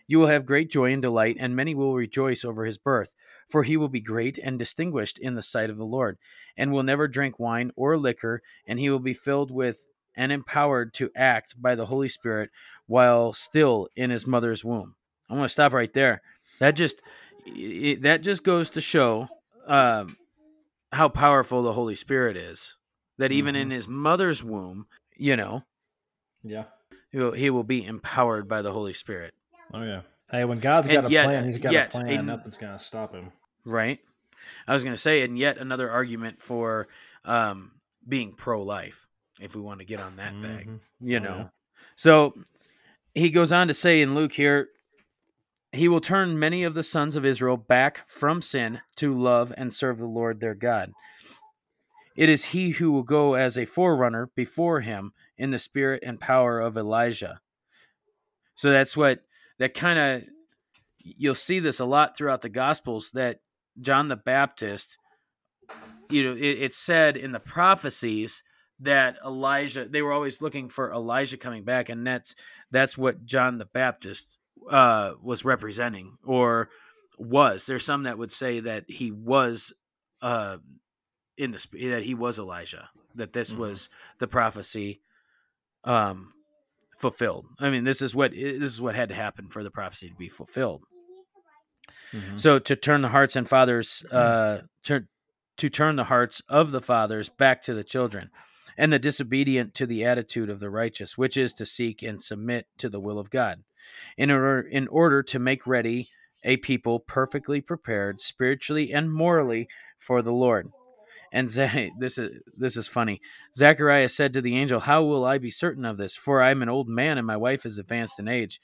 You 0.09 0.17
will 0.17 0.25
have 0.27 0.47
great 0.47 0.71
joy 0.71 0.91
and 0.91 1.03
delight, 1.03 1.37
and 1.39 1.55
many 1.55 1.75
will 1.75 1.93
rejoice 1.93 2.43
over 2.43 2.65
his 2.65 2.79
birth, 2.79 3.13
for 3.47 3.61
he 3.61 3.77
will 3.77 3.89
be 3.89 4.01
great 4.01 4.39
and 4.39 4.57
distinguished 4.57 5.19
in 5.19 5.35
the 5.35 5.43
sight 5.43 5.69
of 5.69 5.77
the 5.77 5.85
Lord, 5.85 6.17
and 6.57 6.71
will 6.71 6.81
never 6.81 7.07
drink 7.07 7.37
wine 7.37 7.69
or 7.75 7.95
liquor, 7.95 8.41
and 8.65 8.79
he 8.79 8.89
will 8.89 8.97
be 8.97 9.13
filled 9.13 9.51
with 9.51 9.85
and 10.15 10.31
empowered 10.31 10.95
to 10.95 11.11
act 11.15 11.61
by 11.61 11.75
the 11.75 11.85
Holy 11.85 12.09
Spirit 12.09 12.49
while 12.87 13.33
still 13.33 13.87
in 13.95 14.09
his 14.09 14.25
mother's 14.25 14.65
womb. 14.65 14.95
I'm 15.29 15.37
going 15.37 15.45
to 15.45 15.49
stop 15.49 15.73
right 15.73 15.93
there. 15.93 16.21
That 16.57 16.71
just 16.71 17.03
it, 17.45 18.01
that 18.01 18.23
just 18.23 18.43
goes 18.43 18.71
to 18.71 18.81
show 18.81 19.27
um, 19.67 20.17
how 20.91 21.07
powerful 21.09 21.61
the 21.61 21.73
Holy 21.73 21.95
Spirit 21.95 22.35
is. 22.35 22.77
That 23.19 23.31
even 23.31 23.55
in 23.55 23.69
Mhm. 23.69 23.73
his 23.73 23.87
mother's 23.87 24.43
womb, 24.43 24.87
you 25.15 25.35
know, 25.35 25.65
yeah. 26.41 26.63
he 27.11 27.19
will, 27.19 27.31
he 27.33 27.51
will 27.51 27.63
be 27.63 27.85
empowered 27.85 28.47
by 28.47 28.63
the 28.63 28.71
Holy 28.71 28.93
Spirit, 28.93 29.35
Oh 29.73 29.83
yeah. 29.83 30.01
Hey, 30.31 30.45
when 30.45 30.59
God's 30.59 30.87
And 30.87 30.95
got 31.01 31.05
a 31.05 31.09
yet- 31.09 31.25
plan, 31.25 31.45
He's 31.45 31.57
got 31.57 31.71
yet 31.71 31.87
a 31.95 31.97
plan. 31.99 32.07
in- 32.09 32.25
Nothing's 32.25 32.57
gonna 32.57 32.79
stop 32.79 33.13
him. 33.13 33.31
right? 33.65 33.99
I 34.67 34.73
was 34.73 34.83
going 34.83 34.93
to 34.95 35.01
say, 35.01 35.21
and 35.21 35.37
yet 35.37 35.57
another 35.57 35.91
argument 35.91 36.41
for 36.41 36.87
um, 37.25 37.73
being 38.07 38.31
pro-life, 38.31 39.05
if 39.41 39.53
we 39.53 39.61
want 39.61 39.79
to 39.79 39.85
get 39.85 39.99
on 39.99 40.15
that 40.15 40.41
bag. 40.41 40.67
Mhm. 40.67 40.79
you 41.01 41.17
Oh, 41.17 41.23
know. 41.23 41.37
yeah. 41.37 41.47
So 41.95 42.33
he 43.13 43.31
goes 43.31 43.51
on 43.51 43.67
to 43.67 43.73
say 43.73 44.01
in 44.01 44.15
Luke 44.15 44.31
here, 44.33 44.69
he 45.73 45.89
will 45.89 45.99
turn 45.99 46.39
many 46.39 46.63
of 46.63 46.73
the 46.73 46.83
sons 46.83 47.15
of 47.17 47.25
Israel 47.25 47.57
back 47.57 48.07
from 48.07 48.41
sin 48.41 48.79
to 48.95 49.13
love 49.13 49.53
and 49.57 49.73
serve 49.73 49.97
the 49.97 50.05
Lord 50.05 50.39
their 50.39 50.55
God. 50.55 50.93
It 52.15 52.29
is 52.29 52.45
he 52.45 52.71
who 52.71 52.91
will 52.91 53.03
go 53.03 53.33
as 53.33 53.57
a 53.57 53.65
forerunner 53.65 54.27
before 54.35 54.79
him 54.81 55.11
in 55.37 55.51
the 55.51 55.59
spirit 55.59 56.01
and 56.05 56.19
power 56.19 56.59
of 56.61 56.77
Elijah. 56.77 57.41
So 58.55 58.71
that's 58.71 58.95
what 58.95 59.25
that 59.59 59.73
kind 59.73 59.99
of 59.99 60.23
you'll 60.97 61.35
see 61.35 61.59
this 61.59 61.79
a 61.79 61.85
lot 61.85 62.17
throughout 62.17 62.41
the 62.41 62.49
gospels 62.49 63.11
that 63.11 63.39
John 63.79 64.07
the 64.07 64.17
Baptist 64.17 64.97
you 66.09 66.23
know 66.23 66.33
it, 66.33 66.41
it's 66.41 66.77
said 66.77 67.15
in 67.17 67.31
the 67.31 67.39
prophecies 67.39 68.43
that 68.79 69.17
Elijah 69.25 69.85
they 69.87 70.01
were 70.01 70.13
always 70.13 70.41
looking 70.41 70.69
for 70.69 70.91
Elijah 70.91 71.37
coming 71.37 71.63
back 71.63 71.89
and 71.89 72.05
that's 72.05 72.35
that's 72.71 72.97
what 72.97 73.23
John 73.25 73.57
the 73.57 73.65
Baptist 73.65 74.37
uh 74.69 75.13
was 75.21 75.45
representing 75.45 76.17
or 76.25 76.69
was 77.17 77.65
there's 77.65 77.85
some 77.85 78.03
that 78.03 78.17
would 78.17 78.31
say 78.31 78.59
that 78.61 78.85
he 78.87 79.11
was 79.11 79.73
uh 80.21 80.57
in 81.37 81.51
the 81.51 81.67
that 81.89 82.03
he 82.03 82.13
was 82.15 82.39
Elijah 82.39 82.89
that 83.15 83.33
this 83.33 83.53
Mhm. 83.53 83.57
was 83.57 83.89
the 84.19 84.27
prophecy 84.27 85.01
um 85.83 86.33
fulfilled 86.99 87.45
i 87.59 87.69
mean 87.69 87.83
this 87.85 88.01
is 88.01 88.13
what 88.13 88.31
this 88.31 88.73
is 88.73 88.81
what 88.81 88.93
had 88.95 89.09
to 89.09 89.15
happen 89.15 89.47
for 89.47 89.63
the 89.63 89.71
prophecy 89.71 90.09
to 90.09 90.15
be 90.15 90.29
fulfilled 90.29 90.83
Mhm. 92.13 92.39
so 92.39 92.59
to 92.59 92.75
turn 92.75 93.01
the 93.01 93.09
hearts 93.09 93.35
and 93.35 93.47
fathers, 93.47 94.03
uh, 94.11 94.59
to, 94.83 95.05
to 95.57 95.69
turn 95.69 95.95
the 95.95 96.05
hearts 96.05 96.41
of 96.49 96.71
the 96.71 96.81
fathers 96.81 97.29
back 97.29 97.61
to 97.63 97.73
the 97.73 97.83
children, 97.83 98.29
and 98.77 98.91
the 98.91 98.99
disobedient 98.99 99.73
to 99.75 99.85
the 99.85 100.03
attitude 100.05 100.49
of 100.49 100.59
the 100.59 100.69
righteous, 100.69 101.17
which 101.17 101.37
is 101.37 101.53
to 101.53 101.65
seek 101.65 102.01
and 102.01 102.21
submit 102.21 102.67
to 102.77 102.89
the 102.89 102.99
will 102.99 103.19
of 103.19 103.29
God, 103.29 103.63
in 104.17 104.31
order 104.31 104.61
in 104.67 104.87
order 104.87 105.21
to 105.23 105.39
make 105.39 105.67
ready 105.67 106.09
a 106.43 106.57
people 106.57 106.99
perfectly 106.99 107.61
prepared 107.61 108.21
spiritually 108.21 108.91
and 108.91 109.11
morally 109.13 109.67
for 109.97 110.21
the 110.21 110.33
Lord. 110.33 110.71
And 111.31 111.49
Za- 111.49 111.89
this 111.99 112.17
is 112.17 112.41
this 112.57 112.77
is 112.77 112.87
funny. 112.87 113.21
Zacharias 113.55 114.15
said 114.15 114.33
to 114.33 114.41
the 114.41 114.57
angel, 114.57 114.81
"How 114.81 115.03
will 115.03 115.25
I 115.25 115.37
be 115.37 115.51
certain 115.51 115.85
of 115.85 115.97
this? 115.97 116.15
For 116.15 116.41
I 116.41 116.51
am 116.51 116.61
an 116.61 116.69
old 116.69 116.87
man, 116.87 117.17
and 117.17 117.27
my 117.27 117.37
wife 117.37 117.65
is 117.65 117.77
advanced 117.79 118.19
in 118.19 118.27
age." 118.27 118.59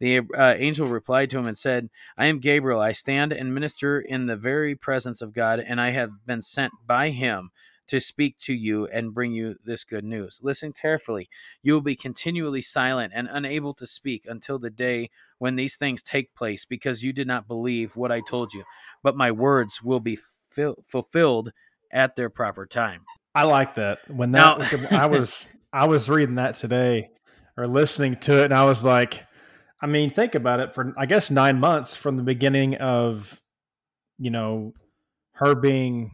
The 0.00 0.20
uh, 0.36 0.54
angel 0.56 0.86
replied 0.88 1.28
to 1.30 1.38
him 1.38 1.46
and 1.46 1.56
said, 1.56 1.90
I 2.16 2.26
am 2.26 2.40
Gabriel. 2.40 2.80
I 2.80 2.92
stand 2.92 3.32
and 3.32 3.54
minister 3.54 4.00
in 4.00 4.26
the 4.26 4.36
very 4.36 4.74
presence 4.74 5.20
of 5.20 5.34
God, 5.34 5.60
and 5.60 5.80
I 5.80 5.90
have 5.90 6.26
been 6.26 6.42
sent 6.42 6.72
by 6.86 7.10
him 7.10 7.50
to 7.88 8.00
speak 8.00 8.38
to 8.38 8.54
you 8.54 8.86
and 8.86 9.12
bring 9.12 9.32
you 9.32 9.56
this 9.64 9.84
good 9.84 10.04
news. 10.04 10.40
Listen 10.42 10.72
carefully. 10.72 11.28
You 11.62 11.74
will 11.74 11.80
be 11.82 11.96
continually 11.96 12.62
silent 12.62 13.12
and 13.14 13.28
unable 13.30 13.74
to 13.74 13.86
speak 13.86 14.24
until 14.26 14.58
the 14.58 14.70
day 14.70 15.10
when 15.38 15.56
these 15.56 15.76
things 15.76 16.00
take 16.02 16.34
place, 16.34 16.64
because 16.64 17.02
you 17.02 17.12
did 17.12 17.26
not 17.26 17.48
believe 17.48 17.96
what 17.96 18.12
I 18.12 18.20
told 18.20 18.54
you. 18.54 18.64
But 19.02 19.16
my 19.16 19.30
words 19.30 19.82
will 19.82 20.00
be 20.00 20.16
fil- 20.50 20.82
fulfilled 20.86 21.52
at 21.92 22.16
their 22.16 22.30
proper 22.30 22.66
time. 22.66 23.02
I 23.34 23.44
like 23.44 23.76
that. 23.76 23.98
When 24.10 24.32
that 24.32 24.58
Now- 24.58 24.58
was, 24.58 24.92
I 24.92 25.06
was 25.06 25.48
I 25.72 25.86
was 25.86 26.08
reading 26.08 26.34
that 26.36 26.56
today 26.56 27.10
or 27.56 27.66
listening 27.66 28.16
to 28.16 28.40
it, 28.42 28.46
and 28.46 28.54
I 28.54 28.64
was 28.64 28.82
like, 28.82 29.22
I 29.80 29.86
mean, 29.86 30.10
think 30.10 30.34
about 30.34 30.60
it. 30.60 30.74
For 30.74 30.92
I 30.98 31.06
guess 31.06 31.30
nine 31.30 31.60
months 31.60 31.94
from 31.96 32.16
the 32.16 32.22
beginning 32.22 32.74
of, 32.76 33.40
you 34.18 34.30
know, 34.30 34.72
her 35.34 35.54
being 35.54 36.10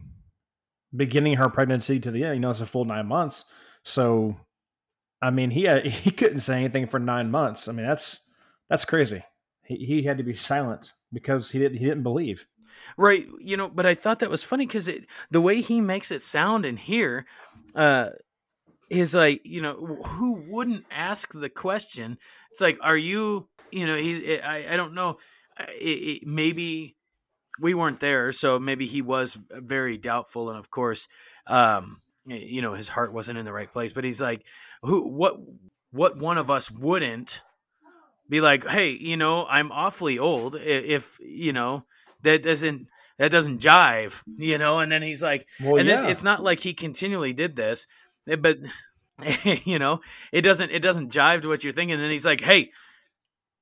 beginning 0.95 1.33
her 1.37 1.49
pregnancy 1.49 1.99
to 1.99 2.11
the 2.11 2.23
end, 2.23 2.35
you 2.35 2.39
know, 2.39 2.49
it's 2.49 2.61
a 2.61 2.65
full 2.65 2.85
nine 2.85 3.07
months. 3.07 3.45
So, 3.83 4.37
I 5.21 5.31
mean, 5.31 5.51
he 5.51 5.63
had, 5.63 5.85
he 5.87 6.11
couldn't 6.11 6.39
say 6.41 6.55
anything 6.57 6.87
for 6.87 6.99
nine 6.99 7.31
months. 7.31 7.67
I 7.67 7.71
mean, 7.71 7.85
that's 7.85 8.21
that's 8.69 8.85
crazy. 8.85 9.23
He 9.63 9.75
he 9.77 10.03
had 10.03 10.17
to 10.17 10.23
be 10.23 10.33
silent 10.33 10.93
because 11.11 11.49
he 11.51 11.59
didn't 11.59 11.77
he 11.79 11.85
didn't 11.85 12.03
believe. 12.03 12.45
Right, 12.97 13.27
you 13.39 13.57
know, 13.57 13.69
but 13.69 13.85
I 13.85 13.95
thought 13.95 14.19
that 14.19 14.29
was 14.29 14.43
funny 14.43 14.65
because 14.65 14.89
the 15.29 15.41
way 15.41 15.61
he 15.61 15.81
makes 15.81 16.11
it 16.11 16.21
sound 16.21 16.65
in 16.65 16.77
here 16.77 17.25
uh, 17.75 18.09
is 18.89 19.13
like, 19.13 19.41
you 19.43 19.61
know, 19.61 20.01
who 20.05 20.33
wouldn't 20.47 20.85
ask 20.91 21.33
the 21.33 21.49
question? 21.49 22.17
It's 22.51 22.61
like, 22.61 22.79
are 22.81 22.97
you, 22.97 23.49
you 23.71 23.85
know, 23.85 23.95
he's, 23.95 24.39
I, 24.41 24.67
I 24.71 24.77
don't 24.77 24.93
know, 24.93 25.17
it, 25.79 26.21
it, 26.21 26.27
maybe 26.27 26.95
we 27.59 27.73
weren't 27.73 27.99
there, 27.99 28.31
so 28.31 28.59
maybe 28.59 28.85
he 28.85 29.01
was 29.01 29.37
very 29.51 29.97
doubtful, 29.97 30.49
and 30.49 30.59
of 30.59 30.69
course, 30.69 31.07
um, 31.47 32.01
you 32.25 32.61
know, 32.61 32.73
his 32.73 32.89
heart 32.89 33.13
wasn't 33.13 33.37
in 33.37 33.45
the 33.45 33.53
right 33.53 33.71
place. 33.71 33.93
But 33.93 34.03
he's 34.03 34.21
like, 34.21 34.45
who, 34.81 35.07
what, 35.09 35.37
what 35.91 36.17
one 36.17 36.37
of 36.37 36.49
us 36.49 36.69
wouldn't 36.69 37.41
be 38.29 38.41
like, 38.41 38.67
hey, 38.67 38.91
you 38.91 39.17
know, 39.17 39.45
I'm 39.45 39.71
awfully 39.71 40.19
old. 40.19 40.55
If 40.55 41.17
you 41.21 41.53
know 41.53 41.85
that 42.23 42.43
doesn't 42.43 42.87
that 43.17 43.31
doesn't 43.31 43.61
jive, 43.61 44.21
you 44.37 44.57
know. 44.57 44.79
And 44.79 44.91
then 44.91 45.01
he's 45.01 45.23
like, 45.23 45.47
Well, 45.63 45.77
and 45.77 45.87
yeah. 45.87 46.01
this, 46.01 46.11
it's 46.11 46.23
not 46.23 46.43
like 46.43 46.59
he 46.59 46.73
continually 46.73 47.33
did 47.33 47.55
this, 47.55 47.87
eh, 48.27 48.35
but 48.35 48.57
you 49.65 49.79
know, 49.79 50.01
it 50.31 50.41
doesn't 50.41 50.71
it 50.71 50.81
doesn't 50.81 51.11
jive 51.11 51.41
to 51.41 51.47
what 51.47 51.63
you're 51.63 51.73
thinking. 51.73 51.93
And 51.93 52.03
then 52.03 52.11
he's 52.11 52.25
like, 52.25 52.41
hey. 52.41 52.71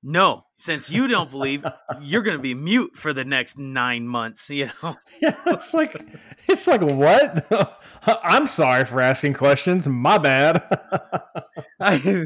No, 0.07 0.45
since 0.55 0.91
you 0.91 1.07
don't 1.07 1.31
believe, 1.31 1.65
you're 1.99 2.21
going 2.21 2.37
to 2.37 2.41
be 2.41 2.53
mute 2.53 2.95
for 2.95 3.11
the 3.11 3.25
next 3.25 3.57
nine 3.57 4.07
months. 4.07 4.51
You 4.51 4.69
know, 4.83 4.95
Yeah, 5.19 5.35
it's 5.47 5.73
like 5.73 5.99
it's 6.47 6.67
like 6.67 6.81
what? 6.81 7.49
I'm 8.05 8.45
sorry 8.45 8.85
for 8.85 9.01
asking 9.01 9.33
questions. 9.33 9.87
My 9.87 10.19
bad. 10.19 10.61
I, 11.79 12.25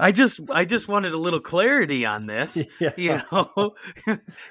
I 0.00 0.10
just, 0.10 0.40
I 0.50 0.64
just 0.64 0.88
wanted 0.88 1.12
a 1.12 1.18
little 1.18 1.38
clarity 1.38 2.04
on 2.04 2.26
this. 2.26 2.66
yeah. 2.80 2.90
You 2.96 3.20
know, 3.30 3.74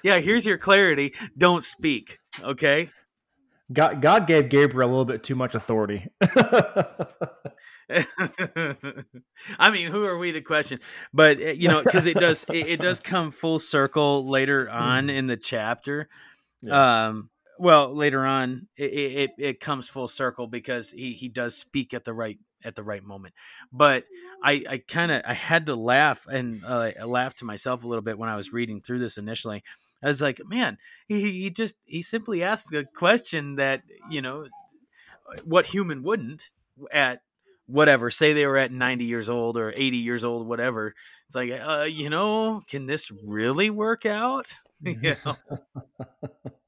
yeah. 0.02 0.20
Here's 0.20 0.46
your 0.46 0.58
clarity. 0.58 1.14
Don't 1.38 1.66
speak. 1.66 2.20
Okay. 2.42 2.92
God, 3.72 4.02
God 4.02 4.26
gave 4.26 4.50
Gabriel 4.50 4.90
a 4.90 4.92
little 4.92 5.06
bit 5.06 5.24
too 5.24 5.36
much 5.36 5.54
authority. 5.54 6.08
I 6.22 6.88
mean, 9.72 9.92
who 9.92 10.06
are 10.06 10.18
we 10.18 10.32
to 10.32 10.42
question? 10.42 10.80
But 11.14 11.40
uh, 11.40 11.52
you 11.52 11.68
know, 11.68 11.84
because 11.84 12.08
it 12.08 12.16
does, 12.16 12.46
it, 12.50 12.68
it 12.68 12.80
does 12.80 13.00
come 13.00 13.32
full 13.32 13.60
circle 13.60 14.28
later 14.28 14.70
on 14.70 15.10
in 15.10 15.28
the 15.28 15.38
chapter. 15.38 16.10
Um, 16.70 17.30
well, 17.60 17.96
later 17.96 18.26
on, 18.26 18.68
it, 18.76 18.84
it 18.84 19.32
it 19.38 19.60
comes 19.60 19.88
full 19.88 20.08
circle 20.08 20.48
because 20.48 20.92
he 20.92 21.14
he 21.14 21.30
does 21.30 21.56
speak 21.56 21.94
at 21.94 22.06
the 22.06 22.14
right 22.14 22.40
at 22.64 22.76
the 22.76 22.84
right 22.84 23.04
moment. 23.04 23.34
But 23.72 24.06
I 24.44 24.64
I 24.70 24.78
kind 24.88 25.12
of 25.12 25.22
I 25.26 25.34
had 25.34 25.66
to 25.68 25.76
laugh 25.76 26.26
and 26.28 26.64
uh, 26.66 26.92
I 27.00 27.04
laughed 27.04 27.40
to 27.40 27.46
myself 27.46 27.84
a 27.84 27.88
little 27.88 28.02
bit 28.02 28.18
when 28.18 28.30
I 28.30 28.36
was 28.36 28.54
reading 28.54 28.82
through 28.82 29.00
this 29.00 29.18
initially. 29.18 29.64
I 30.04 30.08
was 30.08 30.22
like, 30.22 30.42
man, 30.46 30.78
he 31.08 31.32
he 31.32 31.50
just 31.50 31.76
he 31.86 32.02
simply 32.02 32.44
asked 32.44 32.74
a 32.74 32.86
question 32.86 33.56
that 33.56 33.84
you 34.10 34.22
know 34.22 34.48
what 35.44 35.68
human 35.68 36.04
wouldn't 36.04 36.50
at 36.92 37.22
whatever 37.68 38.10
say 38.10 38.34
they 38.34 38.48
were 38.48 38.58
at 38.58 38.72
90 38.72 39.06
years 39.06 39.30
old 39.30 39.56
or 39.56 39.72
80 39.76 39.98
years 39.98 40.26
old 40.26 40.48
whatever 40.48 40.96
it's 41.28 41.36
like 41.36 41.52
uh, 41.52 41.86
you 41.88 42.10
know 42.10 42.64
can 42.68 42.88
this 42.88 43.12
really 43.24 43.70
work 43.70 44.08
out 44.08 44.52
you 44.82 45.16
know 45.24 45.36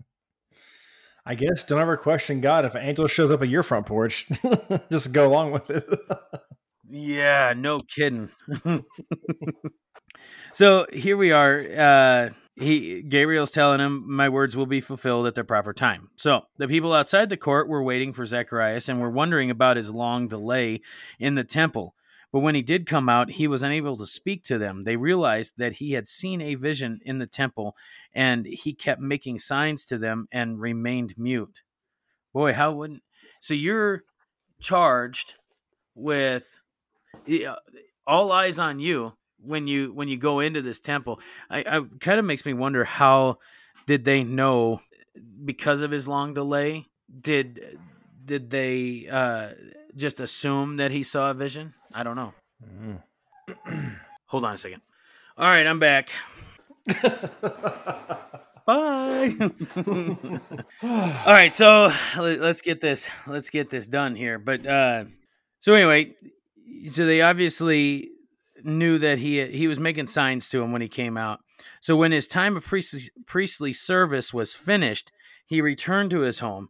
I 1.31 1.35
guess 1.35 1.63
don't 1.63 1.79
ever 1.79 1.95
question 1.95 2.41
God. 2.41 2.65
If 2.65 2.75
an 2.75 2.83
angel 2.83 3.07
shows 3.07 3.31
up 3.31 3.41
at 3.41 3.47
your 3.47 3.63
front 3.63 3.85
porch, 3.85 4.27
just 4.91 5.13
go 5.13 5.29
along 5.29 5.53
with 5.53 5.69
it. 5.69 5.85
yeah 6.89 7.53
no 7.55 7.79
kidding 7.79 8.29
so 10.51 10.85
here 10.91 11.15
we 11.15 11.31
are 11.31 11.65
uh 11.77 12.29
he 12.57 13.01
gabriel's 13.01 13.51
telling 13.51 13.79
him 13.79 14.03
my 14.13 14.27
words 14.27 14.57
will 14.57 14.65
be 14.65 14.81
fulfilled 14.81 15.25
at 15.25 15.33
their 15.33 15.45
proper 15.45 15.71
time 15.71 16.09
so 16.17 16.41
the 16.57 16.67
people 16.67 16.91
outside 16.91 17.29
the 17.29 17.37
court 17.37 17.69
were 17.69 17.81
waiting 17.81 18.11
for 18.11 18.25
zacharias 18.25 18.89
and 18.89 18.99
were 18.99 19.09
wondering 19.09 19.49
about 19.49 19.77
his 19.77 19.89
long 19.89 20.27
delay 20.27 20.81
in 21.17 21.35
the 21.35 21.45
temple 21.45 21.95
but 22.31 22.39
when 22.39 22.55
he 22.55 22.61
did 22.61 22.85
come 22.85 23.09
out 23.09 23.31
he 23.31 23.47
was 23.47 23.63
unable 23.63 23.97
to 23.97 24.07
speak 24.07 24.43
to 24.43 24.57
them 24.57 24.83
they 24.83 24.95
realized 24.95 25.55
that 25.57 25.73
he 25.73 25.93
had 25.93 26.07
seen 26.07 26.41
a 26.41 26.55
vision 26.55 26.99
in 27.03 27.19
the 27.19 27.27
temple 27.27 27.75
and 28.13 28.45
he 28.45 28.73
kept 28.73 29.01
making 29.01 29.39
signs 29.39 29.85
to 29.85 29.97
them 29.97 30.27
and 30.31 30.59
remained 30.59 31.13
mute 31.17 31.63
boy 32.33 32.53
how 32.53 32.71
wouldn't 32.71 33.03
so 33.39 33.53
you're 33.53 34.03
charged 34.59 35.35
with 35.95 36.59
yeah, 37.25 37.55
all 38.07 38.31
eyes 38.31 38.59
on 38.59 38.79
you 38.79 39.13
when 39.43 39.67
you 39.67 39.93
when 39.93 40.07
you 40.07 40.17
go 40.17 40.39
into 40.39 40.61
this 40.61 40.79
temple. 40.79 41.19
I, 41.49 41.59
I 41.59 41.81
kind 41.99 42.19
of 42.19 42.25
makes 42.25 42.45
me 42.45 42.53
wonder 42.53 42.83
how 42.83 43.39
did 43.87 44.05
they 44.05 44.23
know 44.23 44.81
because 45.43 45.81
of 45.81 45.91
his 45.91 46.07
long 46.07 46.33
delay? 46.33 46.87
Did 47.19 47.79
did 48.23 48.49
they 48.49 49.07
uh, 49.11 49.49
just 49.95 50.19
assume 50.19 50.77
that 50.77 50.91
he 50.91 51.03
saw 51.03 51.31
a 51.31 51.33
vision? 51.33 51.73
I 51.93 52.03
don't 52.03 52.15
know. 52.15 52.33
Hold 54.27 54.45
on 54.45 54.53
a 54.53 54.57
second. 54.57 54.81
All 55.37 55.45
right, 55.45 55.65
I'm 55.65 55.79
back. 55.79 56.09
Bye. 58.65 59.35
All 60.83 61.33
right, 61.33 61.53
so 61.53 61.91
let- 62.17 62.39
let's 62.39 62.61
get 62.61 62.81
this 62.81 63.09
let's 63.27 63.49
get 63.49 63.69
this 63.69 63.85
done 63.85 64.15
here. 64.15 64.39
But 64.39 64.65
uh 64.65 65.05
so 65.59 65.73
anyway, 65.73 66.13
so 66.91 67.05
they 67.05 67.21
obviously 67.21 68.09
knew 68.63 68.97
that 68.99 69.17
he 69.19 69.45
he 69.47 69.67
was 69.67 69.79
making 69.79 70.07
signs 70.07 70.49
to 70.49 70.61
him 70.61 70.71
when 70.71 70.81
he 70.81 70.87
came 70.87 71.17
out. 71.17 71.39
So 71.81 71.95
when 71.95 72.11
his 72.11 72.27
time 72.27 72.55
of 72.57 72.63
priestly, 72.65 73.01
priestly 73.25 73.73
service 73.73 74.33
was 74.33 74.53
finished, 74.53 75.11
he 75.45 75.61
returned 75.61 76.11
to 76.11 76.21
his 76.21 76.39
home. 76.39 76.69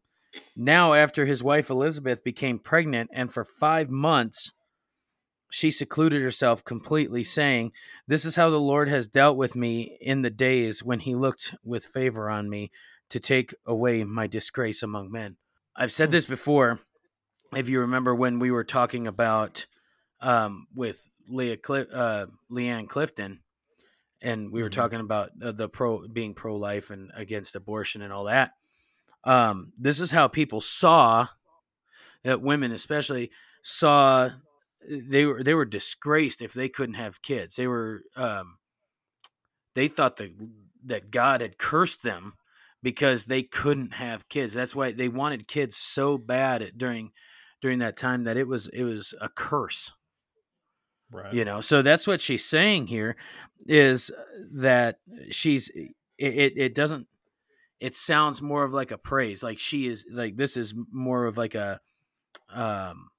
Now 0.55 0.93
after 0.93 1.25
his 1.25 1.43
wife 1.43 1.69
Elizabeth 1.69 2.23
became 2.23 2.57
pregnant 2.59 3.09
and 3.13 3.31
for 3.33 3.43
5 3.43 3.89
months 3.89 4.53
she 5.51 5.69
secluded 5.69 6.21
herself 6.21 6.63
completely 6.63 7.23
saying, 7.23 7.73
"This 8.07 8.25
is 8.25 8.37
how 8.37 8.49
the 8.49 8.59
Lord 8.59 8.87
has 8.89 9.07
dealt 9.07 9.37
with 9.37 9.55
me 9.55 9.97
in 10.01 10.21
the 10.21 10.29
days 10.29 10.81
when 10.83 10.99
he 11.01 11.13
looked 11.13 11.53
with 11.63 11.85
favor 11.85 12.29
on 12.29 12.49
me 12.49 12.71
to 13.09 13.19
take 13.19 13.53
away 13.65 14.03
my 14.05 14.25
disgrace 14.27 14.81
among 14.81 15.11
men." 15.11 15.37
I've 15.75 15.91
said 15.91 16.09
this 16.11 16.25
before 16.25 16.79
if 17.55 17.67
you 17.67 17.81
remember 17.81 18.15
when 18.15 18.39
we 18.39 18.49
were 18.49 18.63
talking 18.63 19.07
about 19.07 19.65
um, 20.21 20.67
with 20.73 21.09
Leah 21.27 21.57
Cli- 21.57 21.87
uh, 21.91 22.27
Leanne 22.49 22.87
Clifton, 22.87 23.41
and 24.21 24.51
we 24.53 24.61
were 24.61 24.69
Mhm. 24.69 24.73
talking 24.73 24.99
about 25.01 25.31
uh, 25.41 25.51
the 25.51 25.67
pro 25.67 26.07
being 26.07 26.33
pro 26.33 26.55
life 26.55 26.91
and 26.91 27.11
against 27.13 27.55
abortion 27.55 28.01
and 28.01 28.13
all 28.13 28.25
that. 28.25 28.51
Um, 29.25 29.73
this 29.77 29.99
is 29.99 30.11
how 30.11 30.27
people 30.27 30.61
saw 30.61 31.27
that 32.23 32.41
women, 32.41 32.71
especially, 32.71 33.31
saw 33.63 34.29
they 34.89 35.25
were 35.25 35.43
they 35.43 35.53
were 35.53 35.65
disgraced 35.65 36.41
if 36.41 36.53
they 36.53 36.69
couldn't 36.69 36.95
have 36.95 37.21
kids. 37.21 37.55
They 37.55 37.67
were 37.67 38.01
um, 38.15 38.57
they 39.75 39.87
thought 39.87 40.17
that 40.17 40.31
that 40.85 41.11
God 41.11 41.41
had 41.41 41.57
cursed 41.57 42.03
them 42.03 42.33
because 42.83 43.25
they 43.25 43.43
couldn't 43.43 43.93
have 43.93 44.29
kids. 44.29 44.53
That's 44.53 44.75
why 44.75 44.91
they 44.91 45.09
wanted 45.09 45.47
kids 45.47 45.77
so 45.77 46.17
bad 46.17 46.61
at, 46.61 46.77
during 46.77 47.11
during 47.61 47.79
that 47.79 47.97
time 47.97 48.23
that 48.25 48.37
it 48.37 48.47
was 48.47 48.67
it 48.67 48.83
was 48.83 49.13
a 49.21 49.29
curse 49.29 49.91
right. 51.11 51.33
you 51.33 51.45
know 51.45 51.61
so 51.61 51.81
that's 51.81 52.07
what 52.07 52.19
she's 52.19 52.43
saying 52.43 52.87
here 52.87 53.15
is 53.67 54.11
that 54.51 54.97
she's 55.29 55.69
it, 55.69 55.93
it 56.17 56.53
it 56.57 56.75
doesn't 56.75 57.07
it 57.79 57.95
sounds 57.95 58.41
more 58.41 58.63
of 58.63 58.73
like 58.73 58.91
a 58.91 58.97
praise 58.97 59.43
like 59.43 59.59
she 59.59 59.87
is 59.87 60.05
like 60.11 60.35
this 60.35 60.57
is 60.57 60.73
more 60.91 61.25
of 61.25 61.37
like 61.37 61.55
a 61.55 61.79
um 62.49 63.10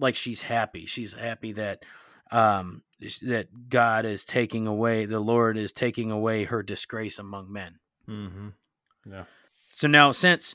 like 0.00 0.16
she's 0.16 0.42
happy 0.42 0.86
she's 0.86 1.12
happy 1.14 1.52
that 1.52 1.84
um 2.30 2.82
that 3.22 3.68
god 3.68 4.04
is 4.04 4.24
taking 4.24 4.66
away 4.66 5.04
the 5.04 5.20
lord 5.20 5.56
is 5.56 5.72
taking 5.72 6.10
away 6.10 6.44
her 6.44 6.62
disgrace 6.62 7.18
among 7.18 7.52
men 7.52 7.78
Mm-hmm. 8.08 8.48
Yeah. 9.10 9.24
so 9.74 9.86
now 9.86 10.10
since 10.10 10.54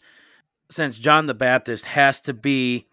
since 0.70 1.00
John 1.00 1.28
the 1.28 1.34
Baptist 1.34 1.86
has 1.86 2.20
to 2.22 2.34
be 2.34 2.88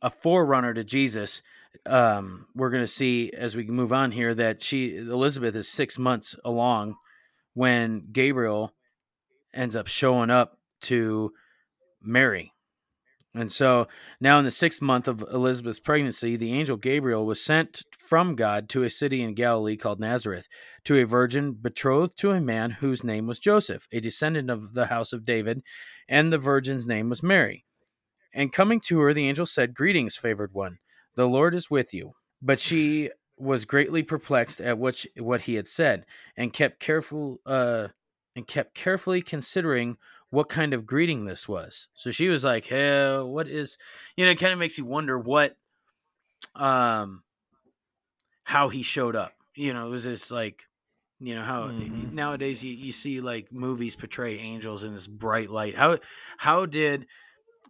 a 0.00 0.10
forerunner 0.10 0.72
to 0.74 0.84
Jesus. 0.84 1.42
Um, 1.84 2.46
we're 2.54 2.70
going 2.70 2.82
to 2.82 2.88
see 2.88 3.32
as 3.36 3.56
we 3.56 3.64
move 3.66 3.92
on 3.92 4.12
here 4.12 4.34
that 4.34 4.62
she 4.62 4.96
Elizabeth 4.96 5.54
is 5.54 5.68
six 5.68 5.98
months 5.98 6.36
along 6.44 6.96
when 7.54 8.08
Gabriel 8.12 8.74
ends 9.52 9.76
up 9.76 9.86
showing 9.86 10.30
up 10.30 10.58
to 10.82 11.32
Mary. 12.02 12.52
And 13.36 13.52
so 13.52 13.86
now, 14.18 14.38
in 14.38 14.46
the 14.46 14.50
sixth 14.50 14.80
month 14.80 15.06
of 15.06 15.22
Elizabeth's 15.30 15.78
pregnancy, 15.78 16.36
the 16.36 16.54
angel 16.54 16.78
Gabriel 16.78 17.26
was 17.26 17.38
sent 17.38 17.82
from 17.98 18.34
God 18.34 18.66
to 18.70 18.82
a 18.82 18.88
city 18.88 19.22
in 19.22 19.34
Galilee 19.34 19.76
called 19.76 20.00
Nazareth 20.00 20.48
to 20.84 20.96
a 20.96 21.04
virgin 21.04 21.52
betrothed 21.52 22.16
to 22.18 22.30
a 22.30 22.40
man 22.40 22.70
whose 22.70 23.04
name 23.04 23.26
was 23.26 23.38
Joseph, 23.38 23.88
a 23.92 24.00
descendant 24.00 24.48
of 24.48 24.72
the 24.72 24.86
house 24.86 25.12
of 25.12 25.26
David, 25.26 25.62
and 26.08 26.32
the 26.32 26.38
virgin's 26.38 26.86
name 26.86 27.10
was 27.10 27.22
Mary. 27.22 27.66
And 28.32 28.54
coming 28.54 28.80
to 28.86 29.00
her, 29.00 29.12
the 29.12 29.28
angel 29.28 29.44
said, 29.44 29.74
Greetings, 29.74 30.16
favored 30.16 30.54
one, 30.54 30.78
the 31.14 31.28
Lord 31.28 31.54
is 31.54 31.70
with 31.70 31.92
you. 31.92 32.12
But 32.40 32.58
she 32.58 33.10
was 33.36 33.66
greatly 33.66 34.02
perplexed 34.02 34.62
at 34.62 34.78
what 34.78 34.96
she, 34.96 35.10
what 35.18 35.42
he 35.42 35.56
had 35.56 35.66
said, 35.66 36.06
and 36.38 36.54
kept 36.54 36.80
careful 36.80 37.40
uh, 37.44 37.88
and 38.36 38.46
kept 38.46 38.74
carefully 38.74 39.22
considering 39.22 39.96
what 40.30 40.48
kind 40.48 40.74
of 40.74 40.86
greeting 40.86 41.24
this 41.24 41.48
was. 41.48 41.88
So 41.94 42.10
she 42.10 42.28
was 42.28 42.44
like, 42.44 42.66
"Hey, 42.66 43.18
what 43.20 43.48
is?" 43.48 43.78
You 44.16 44.24
know, 44.26 44.30
it 44.30 44.38
kind 44.38 44.52
of 44.52 44.58
makes 44.58 44.76
you 44.78 44.84
wonder 44.84 45.18
what, 45.18 45.56
um, 46.54 47.22
how 48.44 48.68
he 48.68 48.82
showed 48.82 49.16
up. 49.16 49.32
You 49.54 49.72
know, 49.72 49.86
it 49.86 49.90
was 49.90 50.04
this 50.04 50.30
like, 50.30 50.64
you 51.18 51.34
know, 51.34 51.42
how 51.42 51.68
Mhm. 51.68 52.12
nowadays 52.12 52.62
you, 52.62 52.72
you 52.72 52.92
see 52.92 53.20
like 53.20 53.50
movies 53.50 53.96
portray 53.96 54.36
angels 54.38 54.84
in 54.84 54.92
this 54.92 55.06
bright 55.06 55.50
light. 55.50 55.74
How 55.76 55.98
how 56.36 56.66
did 56.66 57.06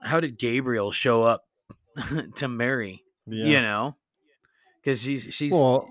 how 0.03 0.21
did 0.21 0.39
Gabriel 0.39 0.91
show 0.91 1.23
up 1.23 1.45
to 2.37 2.49
Mary? 2.49 3.05
Yeah. 3.27 3.45
You 3.47 3.61
know, 3.61 3.97
because 4.81 5.03
she's 5.03 5.33
she's 5.35 5.53
well, 5.53 5.89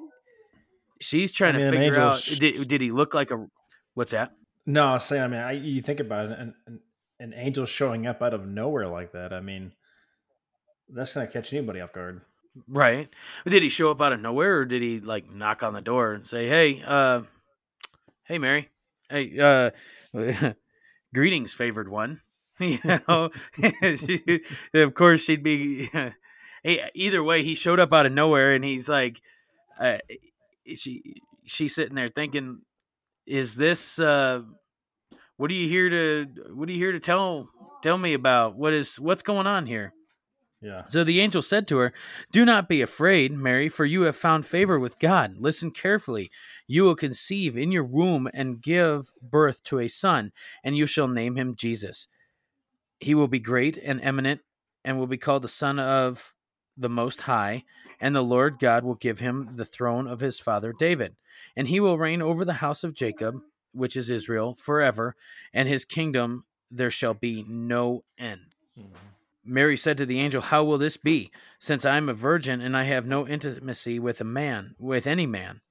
she's 1.02 1.32
trying 1.32 1.56
I 1.56 1.60
mean, 1.60 1.72
to 1.72 1.78
figure 1.78 2.00
out 2.00 2.20
sh- 2.22 2.40
did 2.40 2.68
did 2.68 2.82
he 2.82 2.92
look 2.92 3.14
like 3.14 3.32
a 3.32 3.48
what's 3.94 4.12
that? 4.12 4.32
No, 4.66 4.94
was 4.94 5.12
I 5.12 5.28
mean, 5.28 5.40
I, 5.40 5.52
you 5.54 5.82
think 5.82 6.00
about 6.00 6.32
it, 6.32 6.40
an, 6.40 6.54
an, 6.68 6.80
an 7.20 7.34
angel 7.36 7.66
showing 7.66 8.08
up 8.08 8.22
out 8.22 8.34
of 8.34 8.48
nowhere 8.48 8.88
like 8.88 9.14
that. 9.14 9.34
I 9.34 9.40
mean, 9.40 9.72
that's 10.90 11.12
to 11.12 11.28
catch 11.28 11.54
anybody 11.54 11.82
off 11.82 11.94
guard. 11.94 12.22
Right. 12.68 13.10
Did 13.46 13.64
he 13.64 13.70
show 13.70 13.92
up 13.92 14.02
out 14.02 14.14
of 14.14 14.22
nowhere 14.22 14.60
or 14.60 14.66
did 14.66 14.82
he 14.82 15.00
like 15.00 15.30
knock 15.30 15.62
on 15.62 15.74
the 15.74 15.82
door 15.82 16.14
and 16.14 16.26
say, 16.26 16.48
"Hey, 16.48 16.82
uh 16.86 17.24
hey 18.24 18.38
Mary. 18.38 18.70
Hey, 19.10 19.38
uh 19.38 19.72
greetings 21.14 21.54
favored 21.54 21.90
one." 21.90 22.22
you 22.60 22.80
know, 22.86 23.30
of 24.74 24.94
course 24.94 25.26
she'd 25.26 25.44
be 25.44 25.90
either 26.64 27.22
way 27.22 27.44
he 27.44 27.54
showed 27.54 27.82
up 27.82 27.92
out 27.92 28.06
of 28.06 28.14
nowhere 28.14 28.54
and 28.54 28.64
he's 28.64 28.88
like 28.88 29.22
uh, 29.78 29.98
she 30.74 31.22
she's 31.44 31.76
sitting 31.76 31.96
there 31.96 32.10
thinking 32.10 32.62
is 33.26 33.56
this 33.56 34.00
uh 34.00 34.42
what 35.38 35.52
are 35.52 35.56
you 35.56 35.68
here 35.68 35.90
to 35.90 36.28
what 36.54 36.70
are 36.70 36.72
you 36.72 36.78
here 36.78 36.92
to 36.92 37.00
tell 37.00 37.48
tell 37.82 37.98
me 37.98 38.14
about 38.14 38.56
what 38.56 38.74
is 38.74 39.00
what's 39.00 39.24
going 39.24 39.48
on 39.48 39.66
here 39.66 39.94
Yeah. 40.62 40.84
so 40.88 41.04
the 41.04 41.20
angel 41.20 41.42
said 41.42 41.68
to 41.68 41.78
her, 41.78 41.94
Do 42.32 42.46
not 42.46 42.70
be 42.70 42.82
afraid, 42.82 43.32
Mary, 43.32 43.70
for 43.70 43.86
you 43.86 44.04
have 44.04 44.16
found 44.16 44.46
favor 44.46 44.80
with 44.80 44.98
God. 45.00 45.36
Listen 45.38 45.70
carefully. 45.72 46.32
You 46.68 46.84
will 46.84 46.96
conceive 46.96 47.58
in 47.58 47.72
your 47.72 47.84
womb 47.84 48.28
and 48.34 48.62
give 48.62 49.12
birth 49.22 49.64
to 49.66 49.80
a 49.80 49.88
son, 49.88 50.32
and 50.64 50.76
you 50.78 50.88
shall 50.88 51.08
name 51.08 51.36
him 51.36 51.56
Jesus. 51.56 52.08
He 53.00 53.14
will 53.14 53.28
be 53.28 53.40
great 53.40 53.78
and 53.78 54.02
eminent, 54.02 54.42
and 54.84 54.98
will 54.98 55.08
be 55.08 55.18
called 55.18 55.44
the 55.44 55.48
Son 55.48 55.78
of 55.80 56.34
the 56.78 56.90
Most 56.90 57.22
High, 57.22 57.64
and 58.00 58.16
the 58.16 58.24
Lord 58.24 58.58
God 58.60 58.84
will 58.84 58.96
give 58.96 59.20
him 59.20 59.50
the 59.54 59.66
throne 59.66 60.08
of 60.08 60.22
his 60.22 60.40
father 60.40 60.74
David. 60.74 61.16
And 61.56 61.68
he 61.68 61.80
will 61.80 61.98
reign 61.98 62.22
over 62.22 62.44
the 62.44 62.54
house 62.54 62.84
of 62.84 62.94
Jacob, 62.94 63.42
which 63.72 63.96
is 63.96 64.10
Israel, 64.10 64.56
forever, 64.56 65.16
and 65.54 65.68
his 65.68 65.86
kingdom 65.86 66.46
there 66.72 66.92
shall 66.92 67.14
be 67.14 67.44
no 67.48 68.04
end. 68.18 68.56
Mm-hmm. 68.78 68.94
Mary 69.48 69.78
said 69.78 69.98
to 69.98 70.06
the 70.06 70.20
angel, 70.20 70.42
How 70.42 70.64
will 70.64 70.80
this 70.80 70.98
be, 70.98 71.32
since 71.60 71.86
I 71.86 71.98
am 71.98 72.10
a 72.10 72.14
virgin 72.14 72.62
and 72.62 72.76
I 72.76 72.84
have 72.84 73.06
no 73.06 73.28
intimacy 73.28 74.00
with 74.00 74.20
a 74.20 74.26
man, 74.26 74.76
with 74.80 75.06
any 75.06 75.28
man? 75.28 75.62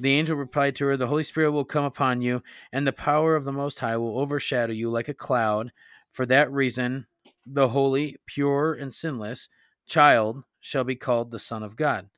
The 0.00 0.14
angel 0.14 0.36
replied 0.36 0.74
to 0.76 0.86
her, 0.86 0.96
The 0.96 1.08
Holy 1.08 1.22
Spirit 1.22 1.52
will 1.52 1.66
come 1.66 1.84
upon 1.84 2.22
you, 2.22 2.42
and 2.72 2.86
the 2.86 2.92
power 2.92 3.36
of 3.36 3.44
the 3.44 3.52
Most 3.52 3.80
High 3.80 3.98
will 3.98 4.18
overshadow 4.18 4.72
you 4.72 4.90
like 4.90 5.08
a 5.08 5.14
cloud. 5.14 5.72
For 6.10 6.24
that 6.26 6.50
reason, 6.50 7.06
the 7.44 7.68
holy, 7.68 8.16
pure, 8.26 8.72
and 8.72 8.92
sinless 8.92 9.48
child 9.86 10.44
shall 10.58 10.84
be 10.84 10.96
called 10.96 11.30
the 11.30 11.38
Son 11.38 11.62
of 11.62 11.76
God. 11.76 12.08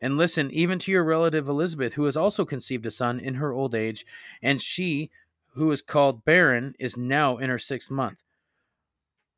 And 0.00 0.16
listen, 0.16 0.50
even 0.50 0.78
to 0.80 0.92
your 0.92 1.04
relative 1.04 1.48
Elizabeth, 1.48 1.94
who 1.94 2.04
has 2.04 2.16
also 2.16 2.44
conceived 2.44 2.86
a 2.86 2.90
son 2.90 3.18
in 3.18 3.34
her 3.34 3.52
old 3.52 3.74
age, 3.74 4.04
and 4.42 4.60
she, 4.60 5.10
who 5.54 5.70
is 5.70 5.82
called 5.82 6.24
barren, 6.24 6.74
is 6.78 6.96
now 6.96 7.38
in 7.38 7.50
her 7.50 7.58
sixth 7.58 7.90
month. 7.90 8.22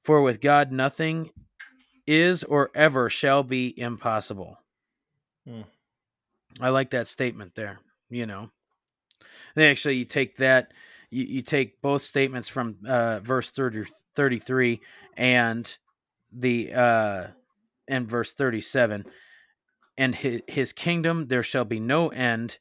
For 0.02 0.22
with 0.22 0.40
God 0.40 0.72
nothing 0.72 1.30
is 2.06 2.44
or 2.44 2.70
ever 2.74 3.10
shall 3.10 3.42
be 3.42 3.74
impossible. 3.78 4.58
Hmm. 5.46 5.62
I 6.60 6.70
like 6.70 6.90
that 6.90 7.08
statement 7.08 7.54
there, 7.54 7.80
you 8.08 8.26
know. 8.26 8.50
They 9.54 9.70
actually 9.70 9.96
you 9.96 10.04
take 10.04 10.36
that 10.36 10.72
you, 11.10 11.24
you 11.24 11.42
take 11.42 11.80
both 11.82 12.02
statements 12.02 12.48
from 12.48 12.76
uh, 12.86 13.20
verse 13.20 13.50
30, 13.50 13.84
33 14.14 14.80
and 15.16 15.76
the 16.32 16.72
uh 16.72 17.26
and 17.88 18.08
verse 18.08 18.32
37 18.32 19.06
and 19.98 20.14
his, 20.14 20.42
his 20.46 20.72
kingdom 20.72 21.26
there 21.28 21.42
shall 21.42 21.64
be 21.64 21.80
no 21.80 22.08
end 22.08 22.58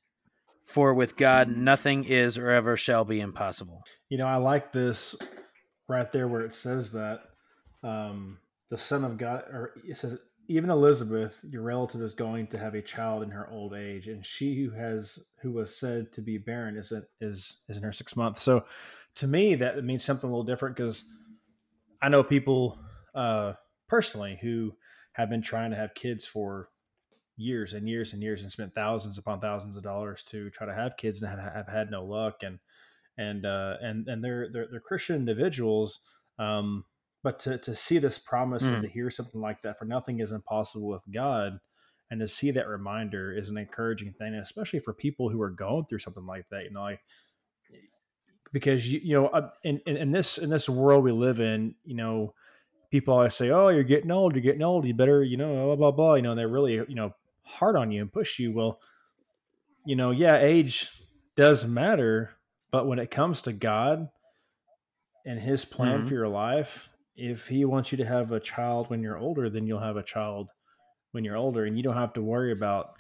for 0.66 0.94
with 0.94 1.16
God 1.16 1.48
nothing 1.48 2.04
is 2.04 2.38
or 2.38 2.50
ever 2.50 2.76
shall 2.76 3.06
be 3.06 3.20
impossible. 3.20 3.84
You 4.10 4.18
know, 4.18 4.28
I 4.28 4.38
like 4.38 4.74
this 4.74 5.16
right 5.88 6.12
there 6.12 6.28
where 6.28 6.42
it 6.42 6.56
says 6.56 6.92
that 6.94 7.20
um, 7.84 8.40
the 8.70 8.78
Son 8.78 9.04
of 9.04 9.18
God, 9.18 9.44
or 9.52 9.74
it 9.88 9.96
says, 9.98 10.18
even 10.48 10.70
Elizabeth, 10.70 11.36
your 11.44 11.64
relative, 11.64 12.02
is 12.02 12.14
going 12.14 12.48
to 12.48 12.58
have 12.58 12.76
a 12.76 12.82
child 12.82 13.24
in 13.24 13.32
her 13.32 13.50
old 13.50 13.74
age, 13.74 14.08
and 14.08 14.26
she 14.26 14.56
who 14.56 14.72
has 14.72 15.20
who 15.42 15.52
was 15.52 15.76
said 15.76 16.12
to 16.14 16.22
be 16.22 16.38
barren 16.38 16.78
is 16.78 16.94
is 17.20 17.62
is 17.68 17.78
in 17.78 17.84
her 17.84 17.92
sixth 17.92 18.16
month. 18.16 18.40
So, 18.40 18.66
to 19.16 19.28
me, 19.28 19.56
that 19.56 19.84
means 19.84 20.04
something 20.04 20.30
a 20.30 20.32
little 20.32 20.46
different 20.46 20.76
because 20.76 21.04
I 22.02 22.10
know 22.10 22.24
people 22.24 22.78
uh, 23.16 23.54
personally 23.88 24.38
who 24.42 24.74
have 25.14 25.30
been 25.30 25.42
trying 25.42 25.72
to 25.72 25.78
have 25.78 25.96
kids 25.96 26.26
for 26.26 26.70
years 27.38 27.74
and 27.74 27.88
years 27.88 28.14
and 28.14 28.22
years 28.22 28.42
and 28.42 28.52
spent 28.52 28.74
thousands 28.74 29.18
upon 29.18 29.40
thousands 29.42 29.78
of 29.78 29.84
dollars 29.84 30.24
to 30.24 30.50
try 30.52 30.66
to 30.66 30.74
have 30.74 30.98
kids 30.98 31.22
and 31.22 31.30
have, 31.30 31.54
have 31.54 31.68
had 31.68 31.92
no 31.92 32.04
luck 32.04 32.44
and 32.44 32.60
and 33.18 33.46
uh, 33.46 33.76
and 33.82 34.08
and 34.08 34.24
they're 34.24 34.50
they're, 34.52 34.68
they're 34.70 34.80
Christian 34.80 35.16
individuals. 35.16 36.00
Um, 36.38 36.86
but 37.24 37.40
to, 37.40 37.58
to 37.58 37.74
see 37.74 37.98
this 37.98 38.20
promise 38.20 38.64
Mm. 38.64 38.74
and 38.74 38.84
to 38.84 38.90
hear 38.90 39.10
something 39.10 39.42
like 39.42 39.62
that, 39.64 39.80
for 39.80 39.86
nothing 39.86 40.20
is 40.20 40.32
impossible 40.32 40.88
with 40.88 41.02
God, 41.12 41.60
and 42.12 42.20
to 42.20 42.28
see 42.28 42.52
that 42.52 42.68
reminder 42.68 43.36
is 43.36 43.50
an 43.50 43.58
encouraging 43.58 44.14
thing, 44.14 44.36
especially 44.36 44.80
for 44.80 44.94
people 44.94 45.30
who 45.30 45.42
are 45.42 45.50
going 45.50 45.86
through 45.86 46.00
something 46.00 46.26
like 46.26 46.46
that. 46.52 46.66
You 46.66 46.72
know, 46.72 46.82
like 46.82 47.00
because 48.54 48.88
you 48.88 49.00
you 49.04 49.14
know 49.16 49.28
uh, 49.28 49.50
in, 49.64 49.82
in 49.86 49.98
in 49.98 50.12
this 50.12 50.38
in 50.38 50.50
this 50.50 50.70
world 50.70 51.04
we 51.04 51.12
live 51.12 51.40
in, 51.40 51.76
you 51.84 51.96
know, 51.96 52.34
people 52.92 53.14
always 53.14 53.34
say, 53.34 53.50
"Oh, 53.50 53.70
you're 53.70 53.84
getting 53.84 54.12
old. 54.12 54.36
You're 54.36 54.44
getting 54.44 54.64
old. 54.64 54.86
You 54.86 54.94
better, 54.94 55.24
you 55.24 55.38
know, 55.38 55.66
blah 55.66 55.76
blah 55.76 55.92
blah." 55.92 56.16
You 56.16 56.22
know, 56.22 56.32
and 56.32 56.40
they're 56.40 56.48
really 56.48 56.74
you 56.74 56.96
know 56.96 57.14
hard 57.46 57.76
on 57.76 57.92
you 57.92 58.02
and 58.02 58.12
push 58.12 58.40
you. 58.40 58.52
Well, 58.54 58.80
you 59.86 59.96
know, 59.96 60.12
yeah, 60.12 60.38
age 60.38 60.90
does 61.36 61.66
matter, 61.66 62.32
but 62.72 62.88
when 62.88 63.00
it 63.00 63.12
comes 63.12 63.42
to 63.44 63.54
God 63.54 64.10
and 65.26 65.40
His 65.40 65.66
plan 65.66 66.04
Mhm. 66.04 66.08
for 66.08 66.14
your 66.14 66.28
life, 66.28 66.90
if 67.16 67.48
He 67.48 67.66
wants 67.66 67.92
you 67.92 67.98
to 68.00 68.06
have 68.06 68.32
a 68.32 68.40
child 68.40 68.90
when 68.90 69.02
you're 69.02 69.18
older, 69.18 69.50
then 69.50 69.68
you'll 69.68 69.80
have 69.80 69.98
a 69.98 70.04
child 70.04 70.50
when 71.12 71.24
you're 71.24 71.38
older, 71.38 71.66
and 71.66 71.78
you 71.78 71.84
don't 71.84 71.96
have 71.96 72.14
to 72.14 72.22
worry 72.22 72.52
about 72.52 72.94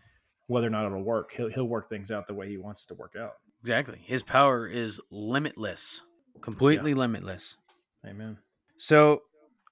whether 0.48 0.68
or 0.68 0.70
not 0.70 0.86
it'll 0.86 1.04
work. 1.04 1.32
He'll 1.34 1.50
He'll 1.50 1.68
work 1.68 1.90
things 1.90 2.12
out 2.12 2.28
the 2.28 2.34
way 2.34 2.48
He 2.50 2.58
wants 2.58 2.84
it 2.86 2.88
to 2.90 2.94
work 2.96 3.16
out. 3.20 3.34
Exactly. 3.62 3.98
His 4.04 4.22
power 4.24 4.68
is 4.68 5.02
limitless, 5.10 6.02
completely 6.42 6.94
limitless. 6.94 7.58
Amen. 8.06 8.38
So 8.78 9.24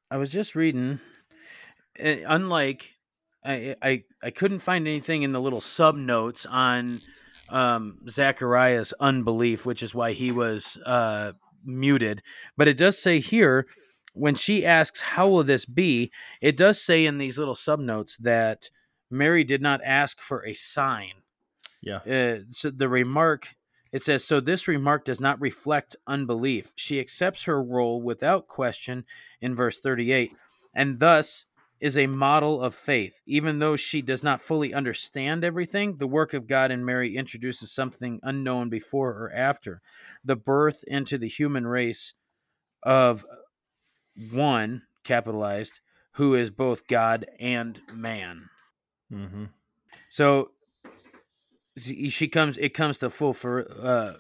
I 0.10 0.18
was 0.18 0.30
just 0.32 0.56
reading. 0.56 1.00
uh, 2.04 2.16
Unlike, 2.26 2.93
I, 3.46 3.76
I 3.82 4.04
I 4.22 4.32
couldn't 4.32 4.60
find 4.60 4.88
anything 4.88 5.24
in 5.24 5.32
the 5.32 5.42
little 5.42 5.62
sub 5.62 5.96
notes 5.96 6.46
on 6.46 7.02
um, 7.50 8.00
Zachariah's 8.10 8.94
unbelief, 9.00 9.66
which 9.66 9.84
is 9.84 9.94
why 9.94 10.14
he 10.14 10.32
was 10.32 10.78
uh, 10.86 11.34
muted. 11.64 12.22
But 12.58 12.68
it 12.68 12.78
does 12.78 12.98
say 12.98 13.20
here 13.20 13.68
when 14.14 14.36
she 14.36 14.66
asks, 14.66 15.02
"How 15.02 15.28
will 15.28 15.44
this 15.44 15.66
be?" 15.66 16.12
It 16.42 16.58
does 16.58 16.82
say 16.82 17.06
in 17.06 17.18
these 17.18 17.38
little 17.38 17.56
sub 17.56 17.80
notes 17.80 18.18
that 18.18 18.70
Mary 19.10 19.44
did 19.44 19.62
not 19.62 19.82
ask 19.84 20.20
for 20.20 20.46
a 20.46 20.54
sign. 20.54 21.14
Yeah. 21.82 21.98
Uh, 21.98 22.40
so 22.50 22.70
the 22.70 22.88
remark 22.88 23.56
it 23.92 24.02
says 24.02 24.26
so 24.26 24.40
this 24.40 24.68
remark 24.68 25.06
does 25.06 25.20
not 25.20 25.40
reflect 25.40 25.96
unbelief 26.08 26.74
she 26.76 27.00
accepts 27.00 27.44
her 27.44 27.62
role 27.62 28.02
without 28.02 28.48
question 28.48 29.04
in 29.42 29.54
verse 29.54 29.80
38 29.80 30.32
and 30.74 31.00
thus 31.00 31.46
is 31.84 31.98
a 31.98 32.08
model 32.08 32.62
of 32.62 32.74
faith. 32.74 33.22
Even 33.26 33.60
though 33.60 33.76
she 33.76 34.02
does 34.02 34.24
not 34.24 34.40
fully 34.40 34.74
understand 34.74 35.44
everything, 35.44 35.98
the 35.98 36.08
work 36.08 36.34
of 36.34 36.48
God 36.48 36.72
in 36.72 36.86
Mary 36.86 37.18
introduces 37.18 37.74
something 37.74 38.22
unknown 38.24 38.70
before 38.70 39.10
or 39.10 39.30
after 39.36 39.82
the 40.24 40.38
birth 40.38 40.86
into 40.88 41.18
the 41.18 41.28
human 41.28 41.68
race 41.68 42.14
of 42.84 43.26
one, 44.32 44.84
capitalized, 45.04 45.82
who 46.14 46.36
is 46.36 46.50
both 46.50 46.88
God 46.88 47.26
and 47.38 47.82
man. 47.94 48.50
Mm-hmm. 49.12 49.46
So 50.10 50.52
she 51.78 52.10
she 52.10 52.30
comes. 52.30 52.58
It 52.58 52.74
comes 52.74 53.00
to 53.00 53.10
full 53.10 53.34
for 53.34 53.68
uh, 53.82 54.14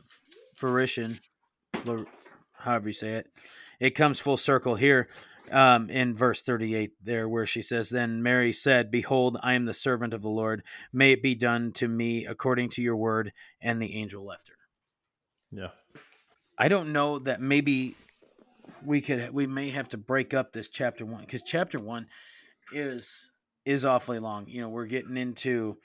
fruition, 0.58 1.22
however 2.56 2.90
you 2.90 2.94
say 2.94 3.14
it. 3.14 3.28
It 3.80 3.92
comes 3.92 4.20
full 4.20 4.38
circle 4.38 4.76
here 4.76 5.08
um, 5.54 5.90
in 5.90 6.16
verse 6.16 6.42
thirty-eight, 6.42 6.94
there 7.02 7.30
where 7.30 7.46
she 7.46 7.62
says, 7.62 7.90
"Then 7.90 8.24
Mary 8.24 8.52
said, 8.52 8.92
Behold, 8.92 9.38
I 9.42 9.54
am 9.54 9.66
the 9.66 9.74
servant 9.74 10.14
of 10.14 10.22
the 10.22 10.30
Lord. 10.30 10.64
May 10.92 11.14
it 11.14 11.22
be 11.24 11.36
done 11.36 11.72
to 11.74 11.88
me 11.88 12.26
according 12.26 12.70
to 12.70 12.82
your 12.82 12.96
word." 12.96 13.32
And 13.62 13.82
the 13.82 13.96
angel 13.96 14.26
left 14.26 14.50
her. 14.50 14.56
Yeah. 15.52 15.70
I 16.58 16.68
don't 16.68 16.92
know 16.92 17.20
that 17.20 17.42
maybe 17.42 17.96
we 18.86 19.02
could 19.02 19.34
we 19.34 19.48
may 19.48 19.70
have 19.70 19.90
to 19.90 19.98
break 19.98 20.34
up 20.34 20.52
this 20.52 20.70
chapter 20.70 21.06
one 21.06 21.22
because 21.22 21.44
chapter 21.44 21.80
one 21.80 22.08
is 22.72 23.30
is 23.66 23.86
awfully 23.86 24.20
long. 24.20 24.46
You 24.48 24.62
know, 24.62 24.70
we're 24.70 24.86
getting 24.86 25.18
into 25.18 25.78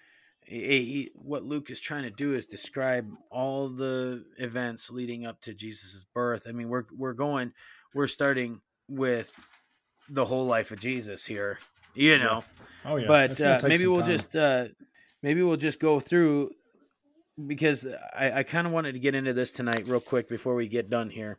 a, 0.51 0.75
a- 0.75 1.11
what 1.15 1.45
Luke 1.45 1.71
is 1.71 1.81
trying 1.81 2.05
to 2.05 2.11
do 2.11 2.35
is 2.35 2.47
describe 2.47 3.11
all 3.31 3.69
the 3.69 4.25
events 4.39 4.91
leading 4.91 5.27
up 5.27 5.41
to 5.43 5.55
Jesus' 5.55 6.05
birth. 6.15 6.47
I 6.49 6.53
mean, 6.53 6.69
we're 6.69 6.85
we're 6.97 7.13
going 7.13 7.53
we're 7.95 8.07
starting 8.07 8.61
with 8.89 9.39
the 10.11 10.25
whole 10.25 10.47
life 10.47 10.71
of 10.71 10.81
Jesus 10.81 11.25
here. 11.27 11.59
You 11.95 12.19
know, 12.19 12.45
Oh 12.85 12.97
yeah. 12.97 13.07
but 13.09 13.41
uh, 13.41 13.61
maybe 13.65 13.87
we'll 13.87 13.99
time. 13.99 14.07
just 14.07 14.37
uh, 14.37 14.67
maybe 15.23 15.43
we'll 15.43 15.57
just 15.57 15.81
go 15.81 15.99
through 16.01 16.51
because 17.47 17.87
I, 18.17 18.33
I 18.33 18.43
kind 18.43 18.67
of 18.67 18.73
wanted 18.73 18.93
to 18.93 18.99
get 18.99 19.15
into 19.15 19.33
this 19.33 19.53
tonight 19.53 19.87
real 19.89 20.01
quick 20.01 20.29
before 20.29 20.55
we 20.55 20.69
get 20.69 20.91
done 20.91 21.11
here. 21.11 21.39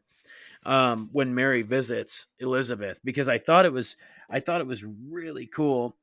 Um, 0.66 1.10
when 1.14 1.34
Mary 1.34 1.62
visits 1.62 2.28
Elizabeth, 2.40 3.00
because 3.04 3.30
I 3.30 3.38
thought 3.38 3.66
it 3.66 3.72
was 3.72 3.96
I 4.30 4.42
thought 4.42 4.60
it 4.60 4.68
was 4.68 4.84
really 5.10 5.48
cool 5.48 5.96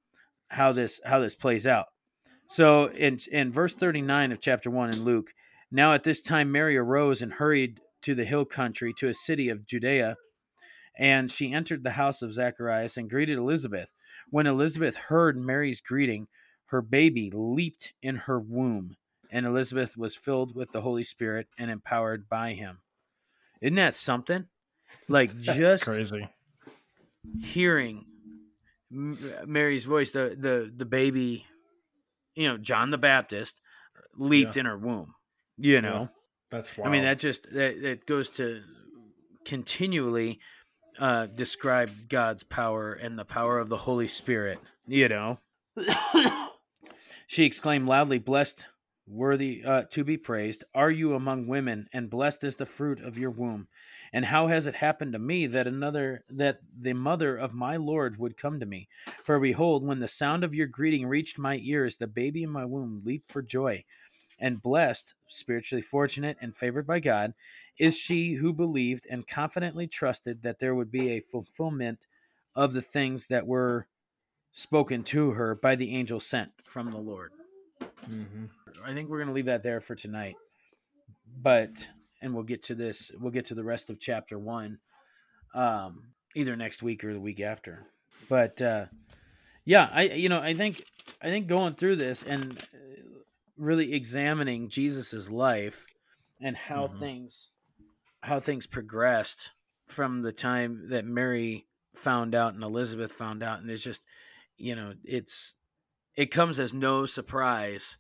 how 0.48 0.72
this 0.72 1.00
how 1.04 1.18
this 1.18 1.34
plays 1.34 1.66
out. 1.66 1.86
So 2.48 2.86
in 2.86 3.18
in 3.30 3.52
verse 3.52 3.74
thirty 3.74 4.00
nine 4.00 4.32
of 4.32 4.40
chapter 4.40 4.70
one 4.70 4.90
in 4.90 5.04
Luke, 5.04 5.34
now 5.70 5.92
at 5.92 6.04
this 6.04 6.22
time 6.22 6.50
Mary 6.50 6.78
arose 6.78 7.20
and 7.20 7.34
hurried 7.34 7.80
to 8.02 8.14
the 8.14 8.24
hill 8.24 8.46
country 8.46 8.94
to 8.94 9.08
a 9.08 9.14
city 9.14 9.50
of 9.50 9.66
Judea, 9.66 10.16
and 10.96 11.30
she 11.30 11.52
entered 11.52 11.82
the 11.84 11.90
house 11.92 12.22
of 12.22 12.32
Zacharias 12.32 12.96
and 12.96 13.10
greeted 13.10 13.38
Elizabeth. 13.38 13.92
When 14.30 14.46
Elizabeth 14.46 14.96
heard 14.96 15.36
Mary's 15.36 15.80
greeting, 15.80 16.28
her 16.66 16.82
baby 16.82 17.30
leaped 17.32 17.92
in 18.02 18.16
her 18.16 18.40
womb, 18.40 18.96
and 19.30 19.44
Elizabeth 19.46 19.96
was 19.96 20.16
filled 20.16 20.54
with 20.54 20.72
the 20.72 20.80
Holy 20.80 21.04
Spirit 21.04 21.46
and 21.58 21.70
empowered 21.70 22.28
by 22.28 22.54
him. 22.54 22.78
Isn't 23.60 23.76
that 23.76 23.94
something? 23.94 24.46
Like 25.08 25.38
just 25.40 25.84
crazy. 25.84 26.28
hearing 27.40 28.06
Mary's 28.90 29.84
voice, 29.84 30.12
the 30.12 30.36
the 30.38 30.72
the 30.74 30.84
baby, 30.84 31.44
you 32.34 32.48
know, 32.48 32.56
John 32.58 32.90
the 32.90 32.98
Baptist 32.98 33.60
uh, 33.96 34.00
leaped 34.16 34.56
Yeah. 34.56 34.60
in 34.60 34.66
her 34.66 34.78
womb. 34.78 35.14
You 35.58 35.80
know, 35.80 36.10
That's 36.50 36.70
I 36.78 36.82
wild. 36.82 36.92
mean 36.92 37.02
that 37.04 37.18
just 37.18 37.50
that, 37.52 37.80
that 37.82 38.06
goes 38.06 38.30
to 38.36 38.62
continually 39.44 40.38
uh, 40.98 41.26
describe 41.26 42.08
God's 42.08 42.42
power 42.42 42.92
and 42.92 43.18
the 43.18 43.24
power 43.24 43.58
of 43.58 43.68
the 43.68 43.76
Holy 43.76 44.08
Spirit. 44.08 44.58
You 44.86 45.08
know, 45.08 45.38
she 47.26 47.44
exclaimed 47.44 47.86
loudly, 47.86 48.18
"Blessed, 48.18 48.66
worthy 49.06 49.62
uh, 49.64 49.82
to 49.82 50.04
be 50.04 50.16
praised, 50.16 50.64
are 50.74 50.90
you 50.90 51.14
among 51.14 51.46
women, 51.46 51.88
and 51.92 52.10
blessed 52.10 52.44
is 52.44 52.56
the 52.56 52.66
fruit 52.66 53.00
of 53.00 53.18
your 53.18 53.30
womb. 53.30 53.68
And 54.12 54.24
how 54.24 54.48
has 54.48 54.66
it 54.66 54.74
happened 54.74 55.12
to 55.12 55.18
me 55.18 55.46
that 55.46 55.66
another 55.66 56.24
that 56.30 56.58
the 56.78 56.94
mother 56.94 57.36
of 57.36 57.54
my 57.54 57.76
Lord 57.76 58.18
would 58.18 58.36
come 58.36 58.60
to 58.60 58.66
me? 58.66 58.88
For 59.24 59.38
behold, 59.38 59.86
when 59.86 60.00
the 60.00 60.08
sound 60.08 60.44
of 60.44 60.54
your 60.54 60.66
greeting 60.66 61.06
reached 61.06 61.38
my 61.38 61.60
ears, 61.62 61.96
the 61.96 62.06
baby 62.06 62.42
in 62.42 62.50
my 62.50 62.64
womb 62.64 63.02
leaped 63.04 63.30
for 63.30 63.42
joy." 63.42 63.84
And 64.38 64.60
blessed, 64.60 65.14
spiritually 65.28 65.80
fortunate, 65.80 66.36
and 66.42 66.54
favored 66.54 66.86
by 66.86 67.00
God, 67.00 67.32
is 67.78 67.96
she 67.98 68.34
who 68.34 68.52
believed 68.52 69.06
and 69.10 69.26
confidently 69.26 69.86
trusted 69.86 70.42
that 70.42 70.58
there 70.58 70.74
would 70.74 70.90
be 70.90 71.10
a 71.10 71.20
fulfillment 71.20 72.06
of 72.54 72.72
the 72.72 72.82
things 72.82 73.26
that 73.28 73.46
were 73.46 73.86
spoken 74.52 75.02
to 75.04 75.32
her 75.32 75.54
by 75.54 75.76
the 75.76 75.94
angel 75.94 76.18
sent 76.18 76.50
from 76.64 76.90
the 76.90 76.98
Lord. 76.98 77.32
Mhm. 78.08 78.48
I 78.82 78.94
think 78.94 79.08
we're 79.08 79.18
going 79.18 79.28
to 79.28 79.34
leave 79.34 79.46
that 79.46 79.62
there 79.62 79.80
for 79.80 79.94
tonight. 79.94 80.36
But 81.42 81.88
and 82.22 82.34
we'll 82.34 82.44
get 82.44 82.62
to 82.64 82.74
this 82.74 83.10
we'll 83.20 83.30
get 83.32 83.46
to 83.46 83.54
the 83.54 83.64
rest 83.64 83.90
of 83.90 84.00
chapter 84.00 84.38
1 84.38 84.78
um 85.54 86.14
either 86.34 86.56
next 86.56 86.82
week 86.82 87.04
or 87.04 87.12
the 87.12 87.20
week 87.20 87.40
after. 87.40 87.86
But 88.28 88.60
uh 88.62 88.86
yeah, 89.64 89.90
I 89.92 90.02
you 90.04 90.28
know, 90.28 90.40
I 90.40 90.54
think 90.54 90.84
I 91.20 91.28
think 91.28 91.46
going 91.46 91.74
through 91.74 91.96
this 91.96 92.22
and 92.22 92.58
uh, 92.58 93.20
really 93.56 93.92
examining 93.92 94.68
Jesus's 94.68 95.30
life 95.30 95.86
and 96.40 96.56
how 96.56 96.86
Mhm. 96.88 96.98
things 96.98 97.50
how 98.26 98.40
things 98.40 98.66
progressed 98.66 99.52
from 99.86 100.22
the 100.22 100.32
time 100.32 100.88
that 100.90 101.04
Mary 101.04 101.66
found 101.94 102.34
out 102.34 102.54
and 102.54 102.62
Elizabeth 102.62 103.12
found 103.12 103.42
out 103.42 103.60
and 103.60 103.70
it's 103.70 103.82
just 103.82 104.04
you 104.56 104.74
know, 104.74 104.94
it's 105.04 105.54
it 106.16 106.30
comes 106.30 106.58
as 106.58 106.72
no 106.74 107.06
surprise 107.06 107.98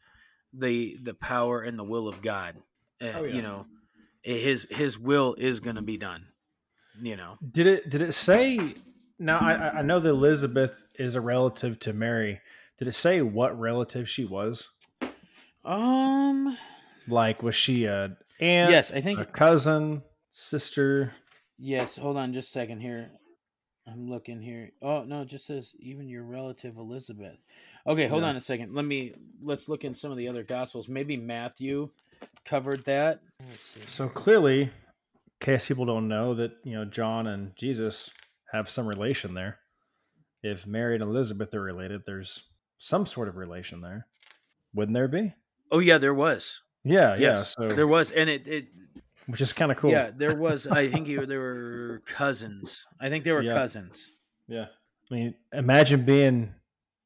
the 0.52 0.96
the 1.02 1.14
power 1.14 1.60
and 1.62 1.78
the 1.78 1.84
will 1.84 2.08
of 2.08 2.22
God. 2.22 2.56
Uh, 3.00 3.12
Oh, 3.14 3.24
yeah. 3.24 3.34
You 3.34 3.42
know, 3.42 3.66
his 4.22 4.66
his 4.70 4.98
will 4.98 5.34
is 5.38 5.60
going 5.60 5.76
to 5.76 5.82
be 5.82 5.96
done. 5.98 6.26
You 7.00 7.16
know, 7.16 7.36
Did 7.52 7.66
it 7.66 7.90
did 7.90 8.00
it 8.02 8.12
say 8.14 8.74
now 9.18 9.38
I 9.38 9.52
I- 9.52 9.78
I 9.78 9.82
know 9.82 10.00
that 10.00 10.08
Elizabeth 10.08 10.74
is 10.98 11.14
a 11.14 11.20
relative 11.20 11.78
to 11.80 11.92
Mary. 11.92 12.40
Did 12.78 12.88
it 12.88 12.94
say 12.94 13.20
what 13.22 13.58
relative 13.58 14.08
she 14.08 14.24
was? 14.24 14.68
um, 15.64 16.56
Like 17.08 17.42
was 17.42 17.54
she 17.54 17.84
a 17.84 18.16
aunt, 18.40 18.70
yes, 18.70 18.90
I 18.92 19.00
think 19.00 19.18
a 19.18 19.24
cousin, 19.24 20.02
sister? 20.36 21.12
yes. 21.58 21.96
Hold 21.96 22.16
on, 22.18 22.32
just 22.34 22.48
a 22.48 22.52
second 22.52 22.80
here. 22.80 23.10
I'm 23.88 24.10
looking 24.10 24.40
here. 24.42 24.70
Oh 24.82 25.04
no, 25.04 25.22
it 25.22 25.28
just 25.28 25.46
says 25.46 25.72
even 25.78 26.08
your 26.08 26.24
relative 26.24 26.76
Elizabeth. 26.76 27.44
Okay, 27.86 28.08
hold 28.08 28.22
Yeah. 28.22 28.28
on 28.30 28.36
a 28.36 28.40
second. 28.40 28.74
Let 28.74 28.84
me 28.84 29.14
let's 29.40 29.68
look 29.68 29.84
in 29.84 29.94
some 29.94 30.10
of 30.10 30.16
the 30.16 30.28
other 30.28 30.42
gospels. 30.42 30.88
Maybe 30.88 31.16
Matthew 31.16 31.90
covered 32.44 32.84
that. 32.84 33.20
So 33.86 34.08
clearly, 34.08 34.62
in 34.62 34.70
case 35.40 35.66
people 35.66 35.84
don't 35.86 36.08
know 36.08 36.34
that, 36.34 36.52
you 36.64 36.74
know, 36.74 36.84
John 36.84 37.26
and 37.28 37.54
Jesus 37.56 38.10
have 38.52 38.68
some 38.68 38.86
relation 38.88 39.34
there. 39.34 39.58
If 40.42 40.66
Mary 40.66 40.94
and 40.94 41.02
Elizabeth 41.02 41.54
are 41.54 41.62
related, 41.62 42.02
there's 42.06 42.42
some 42.78 43.06
sort 43.06 43.28
of 43.28 43.36
relation 43.36 43.80
there. 43.82 44.06
Wouldn't 44.74 44.94
there 44.94 45.08
be? 45.08 45.32
Oh 45.70 45.78
yeah, 45.78 45.98
there 45.98 46.14
was. 46.14 46.60
Yeah, 46.84 47.16
Yes, 47.16 47.20
yeah. 47.58 47.68
So 47.68 47.74
there 47.74 47.86
was, 47.86 48.10
and 48.10 48.28
it, 48.30 48.46
it 48.48 48.66
which 49.26 49.40
is 49.40 49.52
kind 49.52 49.70
of 49.72 49.78
cool. 49.78 49.90
Yeah, 49.90 50.10
there 50.16 50.36
was. 50.36 50.66
I 50.66 50.88
think 50.88 51.08
you, 51.08 51.26
there 51.26 51.40
were 51.40 52.02
cousins. 52.06 52.86
I 53.00 53.08
think 53.08 53.24
they 53.24 53.32
were 53.32 53.42
Yeah. 53.42 53.52
cousins. 53.52 54.12
Yeah. 54.48 54.66
I 55.10 55.14
mean, 55.14 55.34
imagine 55.52 56.04
being, 56.04 56.54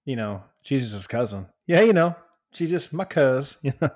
you 0.05 0.17
know, 0.17 0.45
Jesus' 0.63 1.07
cousin. 1.07 1.47
Yeah, 1.67 1.83
you 1.83 1.93
know, 1.93 2.17
Jesus, 2.53 2.93
my 2.93 3.05
cuz, 3.05 3.57
you 3.63 3.73
know. 3.81 3.91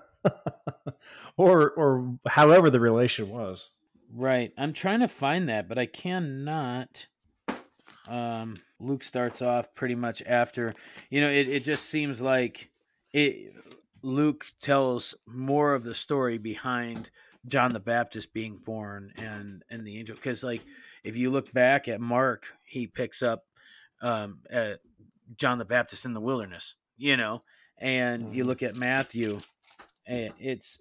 or 1.37 1.71
or 1.71 2.19
however 2.27 2.71
the 2.71 2.81
relation 2.81 3.29
was. 3.29 3.71
Right. 4.13 4.53
I'm 4.57 4.73
trying 4.73 5.01
to 5.01 5.09
find 5.09 5.49
that, 5.49 5.69
but 5.69 5.79
I 5.79 5.87
cannot. 5.87 7.07
Um, 8.07 8.57
Luke 8.79 9.03
starts 9.03 9.41
off 9.43 9.75
pretty 9.75 9.95
much 9.95 10.23
after. 10.27 10.75
You 11.11 11.21
know, 11.23 11.31
it, 11.31 11.49
it 11.49 11.65
just 11.65 11.85
seems 11.87 12.21
like 12.21 12.71
it. 13.13 13.55
Luke 14.03 14.45
tells 14.61 15.15
more 15.27 15.75
of 15.75 15.83
the 15.83 15.95
story 15.95 16.37
behind 16.37 17.11
John 17.47 17.73
the 17.73 17.81
Baptist 17.81 18.33
being 18.33 18.57
born 18.57 19.13
and 19.17 19.63
and 19.71 19.87
the 19.87 19.99
angel 19.99 20.17
because 20.17 20.43
like 20.43 20.63
if 21.03 21.17
you 21.17 21.31
look 21.31 21.53
back 21.53 21.89
at 21.89 22.01
Mark, 22.01 22.47
he 22.65 22.87
picks 22.87 23.23
up 23.23 23.45
um, 24.03 24.39
at 24.51 24.81
John 25.37 25.59
the 25.59 25.65
Baptist 25.65 26.05
in 26.05 26.15
the 26.15 26.21
wilderness. 26.21 26.75
You 26.97 27.17
know, 27.17 27.43
and 27.79 28.35
you 28.37 28.45
look 28.45 28.63
at 28.63 28.77
Matthew, 28.77 29.41
and 30.07 30.33
it's 30.39 30.79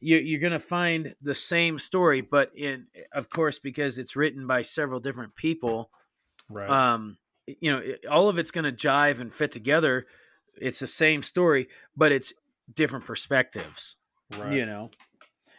you, 0.00 0.16
you're 0.18 0.40
going 0.40 0.52
to 0.52 0.58
find 0.58 1.14
the 1.22 1.34
same 1.34 1.78
story, 1.78 2.20
but 2.20 2.50
in, 2.54 2.86
of 3.12 3.30
course, 3.30 3.58
because 3.58 3.98
it's 3.98 4.16
written 4.16 4.46
by 4.46 4.62
several 4.62 5.00
different 5.00 5.36
people, 5.36 5.90
Right. 6.50 6.68
um, 6.68 7.18
you 7.46 7.70
know, 7.70 7.78
it, 7.78 8.04
all 8.06 8.28
of 8.28 8.38
it's 8.38 8.50
going 8.50 8.64
to 8.64 8.72
jive 8.72 9.20
and 9.20 9.32
fit 9.32 9.52
together. 9.52 10.06
It's 10.56 10.78
the 10.78 10.86
same 10.86 11.22
story, 11.22 11.68
but 11.96 12.12
it's 12.12 12.32
different 12.72 13.04
perspectives, 13.04 13.96
right. 14.38 14.52
you 14.52 14.66
know. 14.66 14.90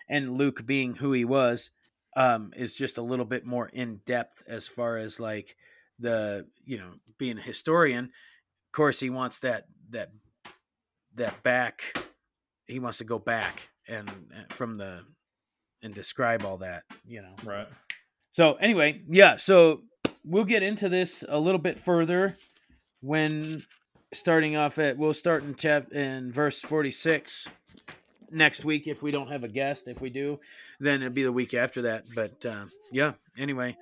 And 0.07 0.37
Luke, 0.37 0.65
being 0.65 0.95
who 0.95 1.11
he 1.11 1.25
was, 1.25 1.71
um, 2.15 2.51
is 2.55 2.75
just 2.75 2.97
a 2.97 3.01
little 3.01 3.25
bit 3.25 3.45
more 3.45 3.67
in 3.67 4.01
depth 4.05 4.43
as 4.47 4.67
far 4.67 4.97
as 4.97 5.19
like 5.19 5.55
the 5.99 6.47
you 6.63 6.77
know 6.77 6.91
being 7.17 7.37
a 7.37 7.41
historian, 7.41 8.05
of 8.05 8.71
course 8.71 8.99
he 8.99 9.09
wants 9.09 9.39
that 9.39 9.65
that 9.89 10.11
that 11.15 11.43
back. 11.43 11.81
He 12.67 12.79
wants 12.79 12.97
to 12.99 13.03
go 13.03 13.19
back 13.19 13.69
and 13.87 14.09
and 14.33 14.51
from 14.51 14.75
the 14.75 15.01
and 15.81 15.93
describe 15.93 16.45
all 16.45 16.57
that. 16.57 16.83
You 17.05 17.21
know. 17.21 17.35
Right. 17.43 17.67
So 18.31 18.53
anyway, 18.55 19.01
yeah. 19.07 19.35
So 19.35 19.81
we'll 20.23 20.45
get 20.45 20.63
into 20.63 20.89
this 20.89 21.23
a 21.27 21.39
little 21.39 21.59
bit 21.59 21.79
further 21.79 22.37
when 23.01 23.63
starting 24.13 24.55
off 24.55 24.79
at 24.79 24.97
we'll 24.97 25.13
start 25.13 25.43
in 25.43 25.55
chap 25.55 25.91
in 25.91 26.31
verse 26.31 26.61
forty 26.61 26.91
six 26.91 27.47
next 28.31 28.65
week 28.65 28.87
if 28.87 29.01
we 29.03 29.11
don't 29.11 29.31
have 29.31 29.43
a 29.43 29.47
guest. 29.47 29.87
If 29.87 30.01
we 30.01 30.09
do, 30.09 30.39
then 30.79 31.01
it'll 31.01 31.13
be 31.13 31.23
the 31.23 31.31
week 31.31 31.53
after 31.53 31.83
that. 31.83 32.05
But 32.13 32.45
uh, 32.45 32.65
yeah. 32.91 33.13
Anyway, 33.37 33.75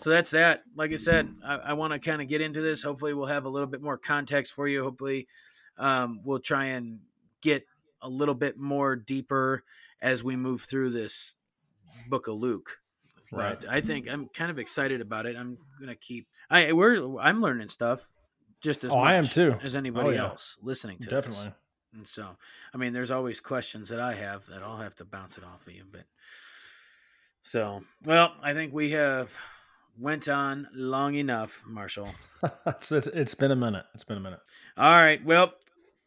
so 0.00 0.10
that's 0.10 0.30
that. 0.30 0.62
Like 0.74 0.92
I 0.92 0.96
said, 0.96 1.28
I, 1.44 1.56
I 1.56 1.72
want 1.74 1.92
to 1.92 1.98
kind 1.98 2.22
of 2.22 2.28
get 2.28 2.40
into 2.40 2.60
this. 2.60 2.82
Hopefully, 2.82 3.14
we'll 3.14 3.26
have 3.26 3.44
a 3.44 3.48
little 3.50 3.68
bit 3.68 3.82
more 3.82 3.98
context 3.98 4.52
for 4.52 4.66
you. 4.68 4.82
Hopefully, 4.82 5.26
um, 5.78 6.20
we'll 6.24 6.38
try 6.40 6.66
and 6.66 7.00
get 7.42 7.66
a 8.02 8.08
little 8.08 8.34
bit 8.34 8.58
more 8.58 8.96
deeper 8.96 9.62
as 10.00 10.24
we 10.24 10.36
move 10.36 10.62
through 10.62 10.90
this 10.90 11.36
book 12.08 12.28
of 12.28 12.36
Luke. 12.36 12.80
Right. 13.32 13.60
But 13.60 13.68
I 13.68 13.80
think 13.80 14.08
I'm 14.08 14.28
kind 14.28 14.50
of 14.50 14.58
excited 14.58 15.00
about 15.00 15.26
it. 15.26 15.36
I'm 15.36 15.58
gonna 15.78 15.94
keep. 15.94 16.26
I 16.50 16.72
we're 16.72 17.18
I'm 17.20 17.40
learning 17.40 17.68
stuff 17.68 18.10
just 18.60 18.82
as 18.84 18.92
Oh, 18.92 18.96
much 18.96 19.06
I 19.06 19.14
am 19.14 19.24
too. 19.24 19.54
as 19.62 19.76
anybody 19.76 20.10
Oh, 20.10 20.12
yeah. 20.12 20.22
else 20.24 20.58
listening 20.62 20.98
to 21.00 21.08
this. 21.22 21.48
And 21.94 22.06
so, 22.06 22.36
I 22.72 22.76
mean, 22.76 22.92
there's 22.92 23.10
always 23.10 23.40
questions 23.40 23.88
that 23.88 24.00
I 24.00 24.14
have 24.14 24.46
that 24.46 24.62
I'll 24.62 24.78
have 24.78 24.94
to 24.96 25.04
bounce 25.04 25.38
it 25.38 25.44
off 25.44 25.66
of 25.66 25.72
you. 25.72 25.84
But 25.90 26.04
so, 27.42 27.82
well, 28.04 28.34
I 28.42 28.54
think 28.54 28.72
we 28.72 28.90
have 28.90 29.36
went 29.98 30.28
on 30.28 30.68
long 30.74 31.14
enough, 31.14 31.62
Marshall. 31.66 32.10
it's, 32.66 32.92
it's, 32.92 33.06
it's 33.08 33.34
been 33.34 33.50
a 33.50 33.56
minute. 33.56 33.84
It's 33.94 34.04
been 34.04 34.18
a 34.18 34.20
minute. 34.20 34.40
All 34.76 34.94
right. 34.94 35.24
Well, 35.24 35.52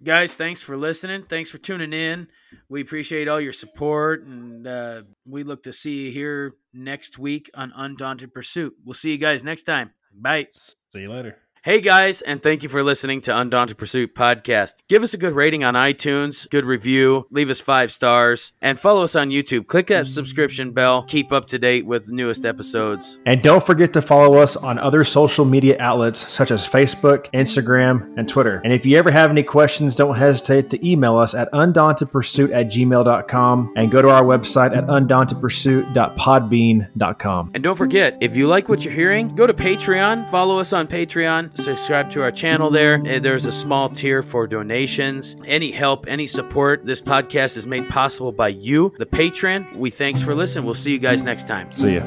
guys, 0.04 0.36
thanks 0.36 0.62
for 0.62 0.78
listening. 0.78 1.26
Thanks 1.28 1.50
for 1.50 1.58
tuning 1.58 1.94
in. 1.94 2.28
We 2.70 2.82
appreciate 2.82 3.28
all 3.28 3.42
your 3.42 3.54
support, 3.54 4.24
and 4.24 4.66
uh, 4.66 5.04
we 5.26 5.44
look 5.44 5.64
to 5.64 5.74
see 5.74 6.06
you 6.06 6.12
here 6.12 6.54
next 6.74 7.20
week 7.20 7.50
on 7.54 7.72
Undaunted 7.76 8.34
Pursuit. 8.34 8.76
We'll 8.86 8.94
see 8.94 9.12
you 9.12 9.18
guys 9.18 9.44
next 9.44 9.64
time. 9.64 9.92
Bye. 10.14 10.48
See 10.52 11.02
you 11.02 11.12
later. 11.12 11.43
Hey 11.66 11.80
guys, 11.80 12.22
and 12.22 12.44
thank 12.44 12.64
you 12.64 12.68
for 12.68 12.84
listening 12.84 13.22
to 13.22 13.38
Undaunted 13.38 13.78
Pursuit 13.78 14.14
podcast. 14.14 14.74
Give 14.90 15.02
us 15.02 15.14
a 15.14 15.18
good 15.18 15.32
rating 15.32 15.64
on 15.64 15.76
iTunes, 15.76 16.50
good 16.50 16.66
review, 16.66 17.26
leave 17.32 17.50
us 17.50 17.62
five 17.62 17.90
stars, 17.90 18.52
and 18.62 18.78
follow 18.78 19.04
us 19.04 19.16
on 19.16 19.30
YouTube. 19.30 19.68
Click 19.68 19.88
that 19.88 20.08
subscription 20.08 20.74
bell. 20.74 21.04
Keep 21.04 21.32
up 21.32 21.46
to 21.46 21.58
date 21.58 21.86
with 21.86 22.08
the 22.08 22.12
newest 22.12 22.44
episodes. 22.44 23.18
And 23.26 23.42
don't 23.42 23.66
forget 23.66 23.94
to 23.94 24.02
follow 24.02 24.40
us 24.40 24.58
on 24.58 24.78
other 24.78 25.06
social 25.06 25.46
media 25.46 25.78
outlets 25.80 26.30
such 26.30 26.52
as 26.52 26.68
Facebook, 26.68 27.32
Instagram, 27.32 28.14
and 28.18 28.28
Twitter. 28.28 28.60
And 28.66 28.74
if 28.74 28.86
you 28.86 28.98
ever 28.98 29.10
have 29.10 29.30
any 29.30 29.44
questions, 29.44 29.96
don't 29.96 30.18
hesitate 30.18 30.70
to 30.72 30.86
email 30.86 31.16
us 31.16 31.34
at 31.34 31.50
undauntedpursuit 31.54 32.54
at 32.54 32.68
gmail.com 32.68 33.74
and 33.78 33.90
go 33.90 34.02
to 34.02 34.10
our 34.10 34.24
website 34.24 34.76
at 34.76 34.86
undauntedpursuit.podbean.com. 34.88 37.52
And 37.54 37.64
don't 37.64 37.78
forget, 37.78 38.18
if 38.20 38.36
you 38.36 38.48
like 38.48 38.68
what 38.68 38.84
you're 38.84 38.94
hearing, 38.94 39.34
go 39.34 39.48
to 39.48 39.54
Patreon, 39.54 40.30
follow 40.30 40.60
us 40.60 40.74
on 40.74 40.88
Patreon, 40.88 41.53
subscribe 41.54 42.12
to 42.12 42.22
our 42.22 42.32
channel 42.32 42.70
there. 42.70 43.02
Uh, 43.06 43.20
There's 43.20 43.46
a 43.46 43.52
small 43.52 43.90
tier 43.90 44.22
for 44.24 44.48
donations. 44.48 45.36
Any 45.46 45.72
help, 45.72 46.08
any 46.08 46.28
support, 46.28 46.86
this 46.86 47.02
podcast 47.02 47.58
is 47.58 47.68
made 47.68 47.88
possible 47.90 48.32
by 48.32 48.50
you, 48.50 48.94
the 48.98 49.06
patron. 49.06 49.68
We 49.78 49.90
thanks 49.90 50.22
for 50.22 50.36
listening. 50.36 50.66
We'll 50.66 50.76
see 50.76 50.92
you 50.92 51.00
guys 51.00 51.24
next 51.24 51.48
time. 51.48 51.72
See 51.74 51.96
ya. 51.96 52.04